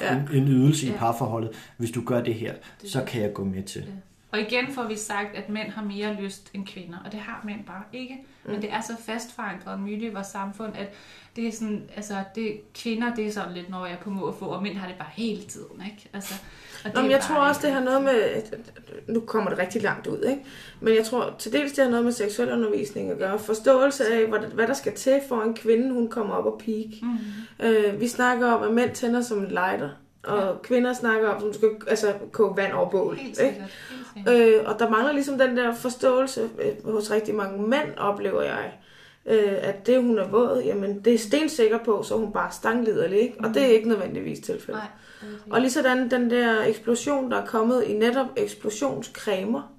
[0.01, 0.15] Ja.
[0.15, 0.97] en, en ydelse i Ja.
[0.97, 1.51] parforholdet.
[1.77, 3.81] Hvis du gør det her, Det- så kan jeg gå med til.
[3.81, 3.91] Ja.
[4.35, 7.41] Og igen får vi sagt, at mænd har mere lyst end kvinder, og det har
[7.45, 8.17] mænd bare ikke.
[8.45, 10.93] Men det er så fast forankret myte i vores samfund, at
[11.35, 14.27] det er sådan, altså, det, kvinder, det er sådan lidt, når jeg er på må
[14.27, 16.09] at få, og mænd har det bare hele tiden, ikke?
[16.13, 16.33] Altså,
[16.85, 18.41] og Nå, men jeg tror også, ikke- det har noget med...
[19.07, 20.41] Nu kommer det rigtig langt ud, ikke?
[20.79, 23.39] Men jeg tror til dels, det har noget med seksuel undervisning at gøre.
[23.39, 27.01] Forståelse af, hvad, hvad der skal til for en kvinde, hun kommer op og peak.
[27.01, 27.65] Mm.
[27.65, 29.89] Øh, vi snakker om, at mænd tænder som en lighter.
[30.23, 30.51] Og Ja.
[30.63, 33.15] kvinder snakker om, at du skal altså, koge vand over bål.
[33.15, 33.37] Helt Ikke?
[33.37, 33.69] sikkert.
[33.91, 38.41] Helt Øh, og der mangler ligesom den der forståelse øh, hos rigtig mange mænd, oplever
[38.41, 38.73] jeg.
[39.25, 43.19] Øh, at det, hun er våd, jamen det er stensikker på, så hun bare stangliderlig,
[43.19, 43.35] ikke?
[43.39, 44.83] Og det er ikke nødvendigvis tilfældet.
[45.21, 45.31] Nej.
[45.49, 49.74] Og lige sådan den der eksplosion, der er kommet i netop eksplosionscremer,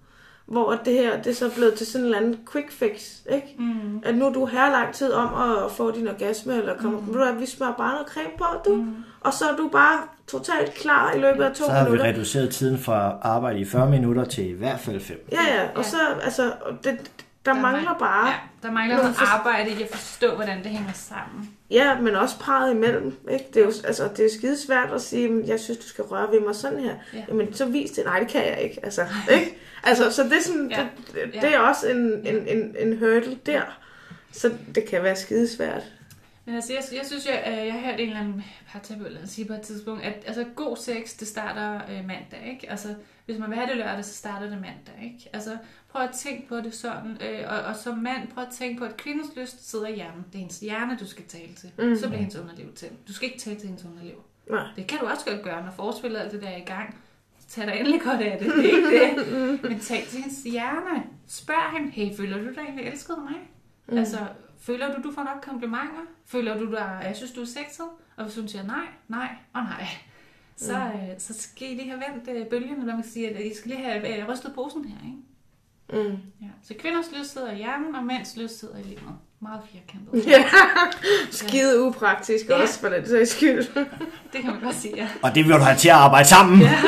[0.46, 3.54] hvor det her, det er så blevet til sådan en eller anden quick fix, ikke?
[3.58, 4.02] Mm.
[4.04, 5.28] At nu er du her lang tid om
[5.64, 7.12] at få din orgasme, eller kommer, mm.
[7.12, 8.74] du, vi smører bare noget creme på, du.
[8.74, 8.94] Mm.
[9.20, 12.12] Og så er du bare totalt klar i løbet af to Så har vi minutter.
[12.12, 15.28] reduceret tiden fra arbejde i 40 minutter til i hvert fald 5.
[15.32, 15.82] Ja, ja, og Ja.
[15.82, 16.52] så, altså,
[16.84, 16.98] det,
[17.54, 20.92] der, mangler mang- bare, Ja, der mangler noget arbejde i at forstå, hvordan det hænger
[20.94, 21.50] sammen.
[21.70, 23.44] ja, men også parret imellem, ikke?
[23.54, 26.04] Det er jo, altså, det er skide svært at sige, "Men jeg synes, du skal
[26.04, 26.94] røre ved mig sådan her.
[27.14, 27.24] Ja.
[27.28, 28.04] Jamen, så vis det.
[28.04, 29.58] Nej, det kan jeg ikke, altså, ikke?
[29.82, 30.86] Altså, så det er sådan, Ja.
[31.14, 33.62] det, det er også en, en, en, en hurdle der.
[34.32, 35.82] Så det kan være skide svært.
[36.46, 39.46] Men altså, jeg, jeg synes, jeg, øh, jeg har hørt en eller anden parterapeut sige
[39.46, 42.70] på et tidspunkt, at altså, god sex, det starter øh, mandag, ikke?
[42.70, 42.94] Altså,
[43.26, 45.30] hvis man vil have det lørdag, så starter det mandag, ikke?
[45.32, 48.78] Altså, prøv at tænke på det sådan, øh, og, og som mand, prøv at tænke
[48.78, 50.24] på, at kvindens lyst sidder i hjernen.
[50.26, 51.70] Det er hendes hjerne, du skal tale til.
[51.78, 51.96] Mm.
[51.96, 52.88] Så bliver hendes underliv til.
[53.08, 54.14] Du skal ikke tale til hendes underliv.
[54.50, 54.66] Nej.
[54.76, 56.96] Det kan du også godt gøre, når forspillet alt det der er i gang.
[57.48, 59.62] Tag dig endelig godt af det, det er ikke det.
[59.70, 61.02] Men tal til hendes hjerne.
[61.26, 63.36] Spørg hende, hey, føler du dig egentlig elsket mig?
[63.88, 63.98] Mm.
[63.98, 64.18] Altså,
[64.66, 66.02] føler du, du får nok komplimenter?
[66.26, 67.86] Føler du dig, jeg synes, du er sexet?
[68.16, 69.86] Og hvis hun siger nej, nej og nej,
[70.56, 71.00] så, mm.
[71.00, 73.54] øh, så skal I lige have vendt øh, bølgerne, hvad man kan sige, at I
[73.56, 76.08] skal lige have øh, rystet posen her, ikke?
[76.08, 76.16] Mm.
[76.40, 76.46] Ja.
[76.62, 79.02] Så kvinders lyst sidder i hjernen, og mænds lyst sidder i livet.
[79.40, 80.26] Meget firkantet.
[80.32, 80.44] Ja,
[81.30, 82.62] skide upraktisk Ja.
[82.62, 83.64] også for den sags skyld.
[84.32, 85.08] Det kan man godt sige, ja.
[85.22, 86.60] Og det vil du have til at arbejde sammen.
[86.60, 86.78] Ja.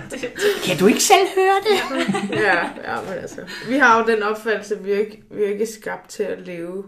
[0.66, 2.30] kan du ikke selv høre det?
[2.30, 2.56] ja,
[2.92, 3.40] ja, men altså.
[3.68, 6.46] Vi har jo den opfattelse, at vi er ikke, vi er ikke skabt til at
[6.46, 6.84] leve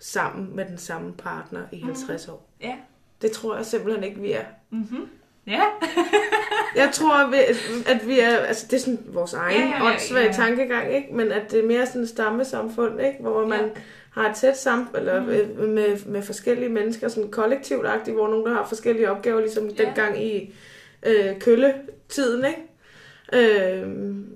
[0.00, 2.50] sammen med den samme partner i 50 år.
[2.62, 2.74] Ja.
[3.22, 4.44] Det tror jeg simpelthen ikke, vi er.
[4.70, 5.08] Mm-hmm.
[5.46, 5.62] Ja.
[6.76, 7.36] Jeg tror, at vi,
[7.86, 10.32] at vi er, altså det er sådan vores egen Ja, ja, åndssvage ja.
[10.32, 11.08] tankegang, ikke?
[11.14, 13.16] Men at det er mere sådan et stammesamfund, ikke?
[13.20, 13.68] Hvor man Ja.
[14.10, 15.26] har et tæt sammen, eller mm.
[15.68, 19.84] med, med forskellige mennesker, sådan kollektivt agtigt, hvor nogen, der har forskellige opgaver, ligesom Ja.
[19.84, 20.54] dengang i
[21.02, 22.62] øh, kølletiden, ikke?
[23.32, 23.88] Øh,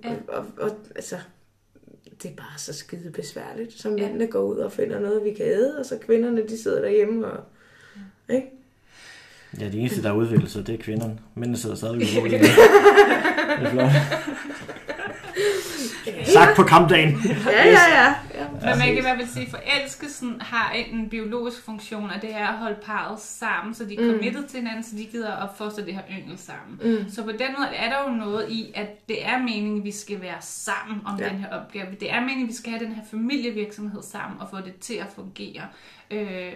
[0.04, 0.12] ja.
[0.28, 1.16] og, og, altså,
[2.24, 5.46] det er bare så skide besværligt, så mændene går ud og finder noget, vi kan
[5.46, 7.44] æde, og så kvinderne, de sidder derhjemme og...
[8.28, 8.46] Ikke?
[9.60, 11.18] Ja, de eneste, der har udviklet sig, det er kvinderne.
[11.34, 12.40] Mændene sidder stadig bordet.
[12.40, 13.90] Det er flot.
[16.24, 17.20] Sagt på kampdagen.
[17.46, 18.06] Ja, ja, ja.
[18.34, 18.46] ja.
[18.52, 22.34] Men man kan i hvert fald sige, at forelskelsen har en biologisk funktion, og det
[22.34, 24.10] er at holde parret sammen, så de er Mm.
[24.10, 26.80] committed til hinanden, så de gider at fostre det her yngel sammen.
[26.98, 27.10] Mm.
[27.10, 29.92] Så på den måde er der jo noget i, at det er meningen, at vi
[29.92, 31.28] skal være sammen om Ja.
[31.28, 31.86] den her opgave.
[32.00, 34.94] Det er meningen, at vi skal have den her familievirksomhed sammen og få det til
[34.94, 35.62] at fungere.
[36.10, 36.52] Øh,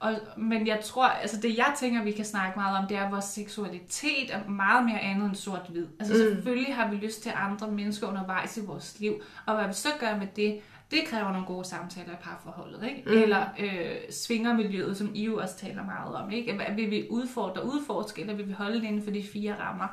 [0.00, 3.04] og, men jeg tror, altså det jeg tænker, vi kan snakke meget om, det er,
[3.04, 5.86] at vores seksualitet er meget mere andet end sort-hvid.
[6.00, 6.20] Altså Mm.
[6.34, 9.88] selvfølgelig har vi lyst til andre mennesker undervejs i vores liv, og hvad vi så
[10.00, 13.02] gør med det, det kræver nogle gode samtaler i parforholdet, ikke?
[13.06, 13.22] Mm.
[13.22, 16.52] Eller øh, svingermiljøet, som I jo også taler meget om, ikke?
[16.52, 19.86] Hvad vil vi udfordre, udforske, eller vil vi holde det inden for de fire rammer?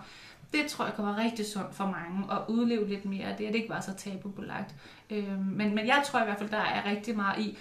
[0.53, 3.45] Det tror jeg kan være rigtig sundt for mange, at udleve lidt mere af det,
[3.45, 4.75] at det ikke var så tabubelagt.
[5.09, 7.57] Øh, men, men jeg tror i hvert fald, der er rigtig meget i,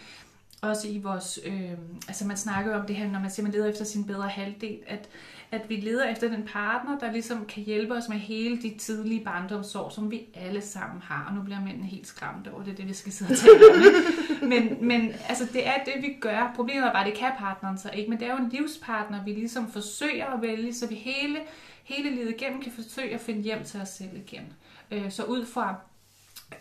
[0.62, 1.70] også i vores, øh,
[2.08, 4.78] altså man snakker om det her, når man siger, man leder efter sin bedre halvdel,
[4.86, 5.08] at,
[5.50, 9.24] at vi leder efter den partner, der ligesom kan hjælpe os med hele de tidlige
[9.24, 11.26] barndomsår, som vi alle sammen har.
[11.28, 13.60] Og nu bliver mændene helt skræmte over det, er det vi skal sidde og tale
[13.74, 13.82] om.
[13.82, 14.46] ikke?
[14.46, 16.52] Men, men altså, det er det, vi gør.
[16.56, 19.24] Problemet er bare, at det kan partneren så ikke, men det er jo en livspartner,
[19.24, 21.38] vi ligesom forsøger at vælge, så vi hele,
[21.84, 24.52] hele livet igennem kan forsøge at finde hjem til os selv igen.
[24.90, 25.74] Øh, så ud fra,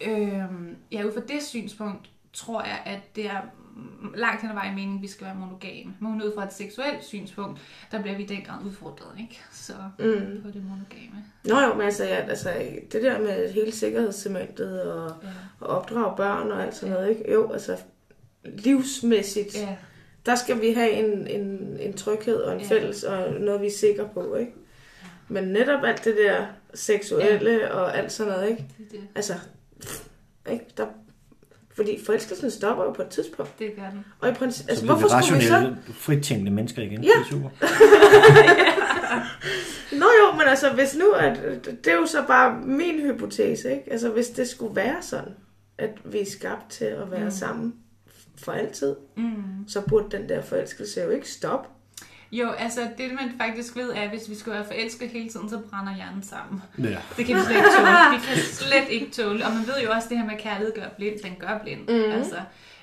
[0.02, 0.44] øh,
[0.92, 3.42] ja, ud fra det synspunkt, tror jeg, at det er
[4.16, 5.94] langt hen ad vejen meningen, at vi skal være monogame.
[6.00, 7.60] Men ud fra et seksuelt synspunkt,
[7.92, 9.42] der bliver vi i den grad udfordret, ikke?
[9.52, 10.42] Så Mm.
[10.44, 11.26] på det monogame.
[11.44, 12.50] Nå jo, men altså, ja, altså
[12.92, 15.28] det der med hele sikkerhedscementet og, Ja.
[15.60, 17.32] og opdrage børn og alt sådan noget, ikke?
[17.34, 17.78] Jo, altså
[18.44, 19.76] livsmæssigt, Ja,
[20.26, 22.68] der skal vi have en, en, en tryghed og en Ja.
[22.68, 24.52] fælles og noget, vi er sikre på, ikke?
[25.28, 27.70] Men netop alt det der seksuelle ja.
[27.74, 28.66] og alt sådan noget, ikke?
[28.78, 29.34] det, det, Altså,
[30.52, 30.66] ikke?
[30.78, 30.88] Der,
[31.76, 33.60] fordi forelskelsen stopper jo på et tidspunkt.
[33.60, 34.06] det gør den.
[34.20, 35.54] Og i princippet, Så altså, vi er hvorfor skulle vi så...
[35.54, 37.04] rationelle, fritænkende mennesker igen.
[37.04, 37.10] Ja.
[37.10, 37.50] Det er super.
[40.00, 43.84] Nå jo, men altså, hvis nu, at, det er jo så bare min hypotese, ikke?
[43.92, 45.32] Altså, hvis det skulle være sådan,
[45.78, 47.32] at vi er skabt til at være mm.
[47.32, 47.74] sammen
[48.38, 49.34] for altid, Mm.
[49.68, 51.70] så burde den der forelskelse jo ikke stoppe.
[52.32, 55.50] Jo, altså det man faktisk ved er, at hvis vi skal være forelsket hele tiden,
[55.50, 56.62] så brænder hjernen sammen.
[56.80, 56.98] Ja.
[57.18, 58.20] Det kan vi slet ikke tåle.
[58.20, 59.46] Vi kan slet ikke tåle.
[59.46, 61.82] Og man ved jo også, at det her med kærlighed gør blind, den gør blind.
[61.82, 62.12] Mhm.
[62.12, 62.36] Altså,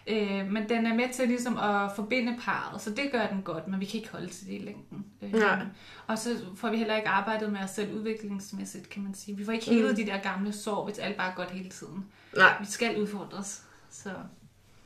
[0.06, 3.68] Øh, men den er med til ligesom at forbinde parret, så det gør den godt,
[3.68, 5.04] men vi kan ikke holde til det i længden.
[5.22, 5.58] Øh, Nej.
[6.06, 9.36] Og så får vi heller ikke arbejdet med os selv udviklingsmæssigt, kan man sige.
[9.36, 9.96] Vi får ikke helet Mm.
[9.96, 12.04] de der gamle sår, hvis alt bare er godt hele tiden.
[12.36, 13.62] Nej, Vi skal udfordres.
[13.90, 14.10] Så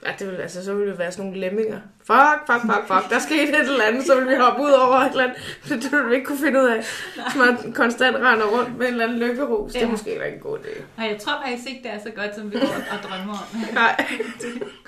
[0.06, 1.78] ja, det vil, altså, så ville vi være sådan nogle lemminger.
[2.06, 3.10] Fuck, fuck, fuck, fuck.
[3.10, 5.36] Der skete et eller andet, så ville vi hoppe ud over et eller andet.
[5.68, 6.85] Det, det ville vi ikke kunne finde ud af.
[7.32, 9.73] Så man konstant render rundt med en eller anden lykkerus.
[9.73, 9.90] Det er Ja.
[9.90, 10.82] måske ikke en god idé.
[10.98, 13.60] Nej, jeg tror faktisk ikke, det er så godt, som vi går og drømmer om.
[13.82, 14.05] Nej.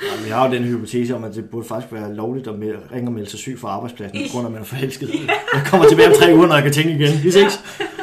[0.02, 2.54] Ja, vi har jo den hypotese om, at det burde faktisk være lovligt at
[2.92, 5.10] ringe og melde sig syg fra arbejdspladsen, på grund af, at man er forelsket.
[5.54, 7.24] Jeg kommer tilbage om tre uger, når jeg kan tænke igen.
[7.24, 7.44] Vi ses.
[7.44, 7.97] Præcis.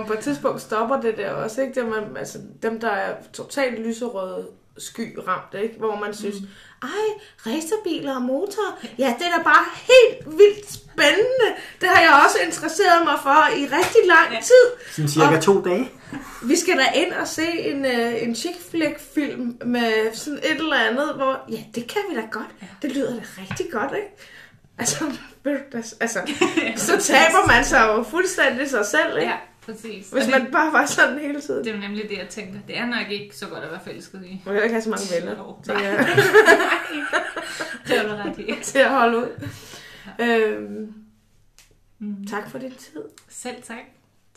[0.00, 1.80] Og på et tidspunkt stopper det der også, ikke?
[1.80, 4.46] Dem, man, altså, dem der er totalt lyserøde
[4.78, 5.74] sky ramt, ikke?
[5.78, 6.48] Hvor man synes, mm.
[6.82, 7.06] ej,
[7.46, 11.48] racerbiler og motorer, ja, det er da bare helt vildt spændende.
[11.80, 14.64] Det har jeg også interesseret mig for i rigtig lang tid.
[14.90, 15.90] Sådan cirka to dage.
[16.42, 20.50] Vi skal da ind og se en, uh, en chick flick film med sådan et
[20.50, 22.50] eller andet, hvor, ja, det kan vi da godt.
[22.82, 24.16] Det lyder da rigtig godt, ikke?
[24.78, 25.04] Altså,
[26.00, 26.18] altså
[26.86, 29.30] så taber man sig jo fuldstændig sig selv, ikke?
[29.30, 29.36] Ja,
[29.70, 30.10] præcis.
[30.10, 31.64] Hvis Og man det, bare var sådan hele tiden.
[31.64, 32.60] det er jo nemlig det, jeg tænkte.
[32.66, 34.42] Det er nok ikke så godt at være forelsket i.
[34.46, 36.06] Man kan ikke have så mange venner tænker nej.
[37.86, 38.54] Det er du ret i.
[38.72, 39.48] til at holde ud.
[40.20, 40.92] Øhm,
[42.02, 42.26] Mm.
[42.26, 43.00] tak for din tid.
[43.28, 43.76] Selv tak.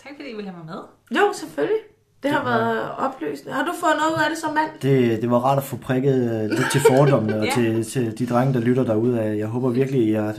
[0.04, 1.18] Tak fordi I ville have mig med.
[1.20, 1.78] Jo, selvfølgelig.
[2.24, 3.54] Det har Det var- været opløsende.
[3.54, 4.70] Har du fået noget ud af det som mand?
[4.82, 7.52] Det, det var rart at få prikket øh, lidt til fordommene og Ja.
[7.52, 9.38] til, til de drenge, der lytter derude af.
[9.38, 10.36] Jeg håber virkelig, I har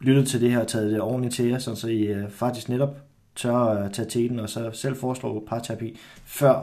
[0.00, 2.68] lyttet til det her og taget det ordentligt til jer, sådan så I øh, faktisk
[2.68, 2.96] netop
[3.36, 6.62] tør at tage teten og så selv foreslå parterapi, før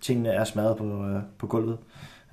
[0.00, 1.78] tingene er smadret på, øh, på gulvet.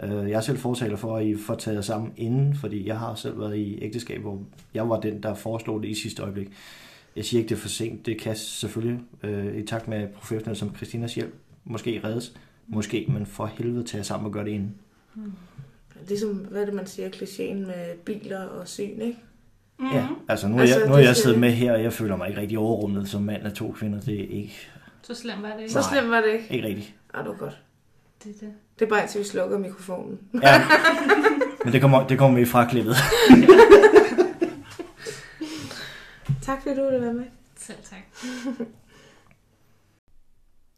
[0.03, 2.99] Øh, Jeg er selv fortaler for, at I får taget jer sammen inden, fordi jeg
[2.99, 4.39] har selv været i ægteskab, hvor
[4.73, 6.47] jeg var den, der foreslog det i sidste øjeblik.
[7.15, 8.05] Jeg siger ikke, det er for sent.
[8.05, 11.33] Det kan selvfølgelig, øh, i takt med professionelle som Christinas hjælp,
[11.65, 12.33] måske reddes.
[12.67, 14.75] Måske, men for helvede tage jer sammen og gøre det inden.
[15.13, 15.31] Hmm.
[16.07, 19.17] Ligesom, hvad er det, man siger, klichéen med biler og syn, ikke?
[19.79, 19.87] Mm.
[19.93, 22.15] Ja, altså nu er Altså, jeg, nu er jeg siddet med her, og jeg føler
[22.15, 23.99] mig ikke rigtig overrummet som mand af to kvinder.
[24.01, 24.67] Det er ikke,
[25.01, 25.73] Så slemt var det ikke.
[25.73, 26.47] Så slemt var det ikke.
[26.55, 26.93] ikke rigtigt.
[27.13, 27.57] Ah, det var godt.
[28.23, 28.53] Det, er det.
[28.79, 30.19] Det er bare indtil vi slukker mikrofonen.
[30.43, 30.61] Ja.
[31.63, 32.95] Men det kommer, det kommer vi fra klippet.
[36.41, 37.25] Tak fordi du ville være med.
[37.57, 37.99] Selv tak.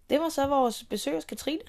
[0.10, 1.62] Det var så vores besøg hos Katrine.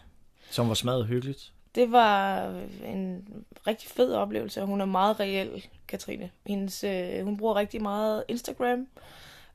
[0.51, 1.53] Som var smadret hyggeligt.
[1.75, 2.45] Det var
[2.87, 3.25] en
[3.67, 6.31] rigtig fed oplevelse, og hun er meget reel, Katrine.
[6.47, 8.87] Hendes, øh, hun bruger rigtig meget Instagram,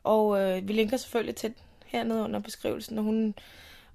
[0.04, 3.36] og øh, vi linker selvfølgelig til den hernede under beskrivelsen, og hun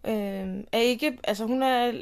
[0.04, 1.92] øh, er ikke, altså hun er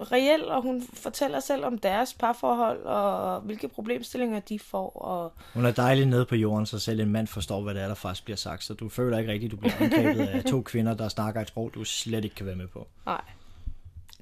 [0.00, 5.66] reel, og hun fortæller selv om deres parforhold, og hvilke problemstillinger de får, og Hun
[5.66, 8.24] er dejlig nede på jorden, så selv en mand forstår, hvad det er, der faktisk
[8.24, 8.64] bliver sagt.
[8.64, 11.70] Så du føler ikke rigtigt, du bliver angrebet af to kvinder, der snakker et sprog,
[11.74, 12.88] du slet ikke kan være med på.
[13.06, 13.20] Nej.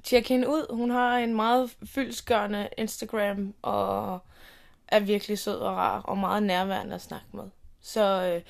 [0.09, 0.75] Tjek hende ud.
[0.75, 4.19] Hun har en meget fyldsgørende Instagram, og
[4.87, 7.43] er virkelig sød og rar, og meget nærværende at snakke med.
[7.81, 8.41] Så øh,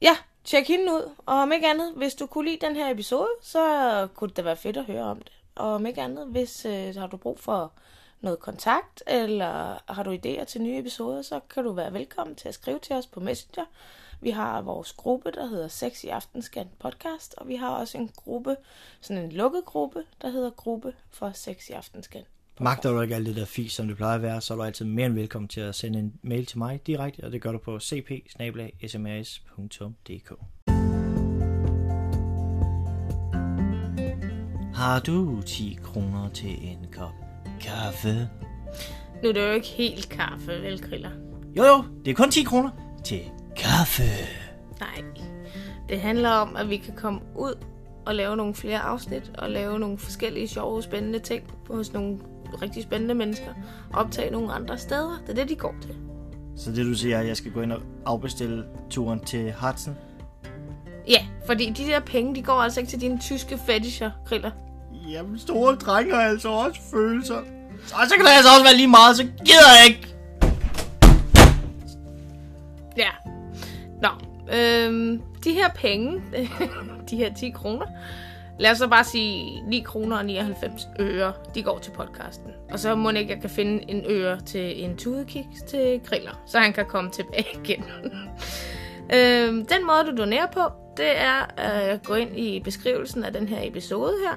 [0.00, 1.10] ja, tjek hende ud.
[1.26, 4.42] Og om ikke andet, hvis du kunne lide den her episode, så kunne det da
[4.42, 5.32] være fedt at høre om det.
[5.54, 7.72] Og om ikke andet, hvis øh, har du brug for
[8.20, 12.48] noget kontakt, eller har du idéer til nye episoder, så kan du være velkommen til
[12.48, 13.64] at skrive til os på Messenger.
[14.22, 18.10] Vi har vores gruppe, der hedder Sex i Aftenskan podcast, og vi har også en
[18.16, 18.56] gruppe,
[19.00, 22.22] sådan en lukket gruppe, der hedder Gruppe for Sex i Aftenskan.
[22.60, 24.62] Magter du ikke alt det der fis, som det plejer at være, så er du
[24.62, 27.52] altid mere end velkommen til at sende en mail til mig direkte, og det gør
[27.52, 28.10] du på cp
[34.74, 37.14] Har du 10 kroner til en kop
[37.60, 38.28] kaffe?
[39.22, 41.10] Nu er det jo ikke helt kaffe, vel, Kriller?
[41.56, 42.70] Jo jo, det er kun 10 kroner
[43.04, 43.20] til
[43.56, 44.02] kaffe.
[44.80, 45.04] Nej.
[45.88, 47.54] Det handler om, at vi kan komme ud
[48.06, 52.18] og lave nogle flere afsnit, og lave nogle forskellige sjove, spændende ting hos nogle
[52.62, 53.52] rigtig spændende mennesker,
[53.92, 55.22] og optage nogle andre steder.
[55.26, 55.94] Det er det, de går til.
[56.56, 59.96] Så det du siger, er, at jeg skal gå ind og afbestille turen til Hudson?
[61.08, 64.50] Ja, fordi de der penge, de går altså ikke til dine tyske fetisher, Kriller.
[65.08, 67.36] Jamen, store drenge har altså også følelser.
[67.92, 70.14] Og så kan det altså også være lige meget, så gider jeg ikke.
[72.96, 73.10] Ja.
[74.54, 76.22] Øhm, de her penge,
[77.10, 77.86] de her 10 kroner,
[78.58, 82.50] lad os så bare sige 9 kroner og 99 øre, de går til podcasten.
[82.72, 86.58] Og så må ikke, jeg kan finde en øre til en tudekiks til griller, så
[86.58, 87.84] han kan komme tilbage igen.
[89.14, 90.60] øhm, den måde, du donerer på,
[90.96, 94.36] det er at gå ind i beskrivelsen af den her episode her.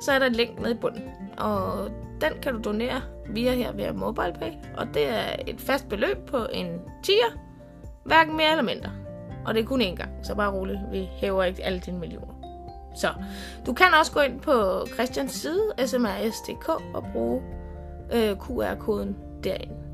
[0.00, 1.02] Så er der et link nede i bunden,
[1.38, 4.50] og den kan du donere via her via MobilePay.
[4.76, 6.66] Og det er et fast beløb på en
[7.06, 7.38] 10'er,
[8.06, 8.90] Hverken mere eller mindre.
[9.46, 10.78] Og det er kun én gang, så bare roligt.
[10.90, 12.34] Vi hæver ikke alle dine millioner.
[12.96, 13.08] Så
[13.66, 17.42] du kan også gå ind på Christians side, smrs.dk, og bruge
[18.12, 19.85] øh, QR-koden derinde.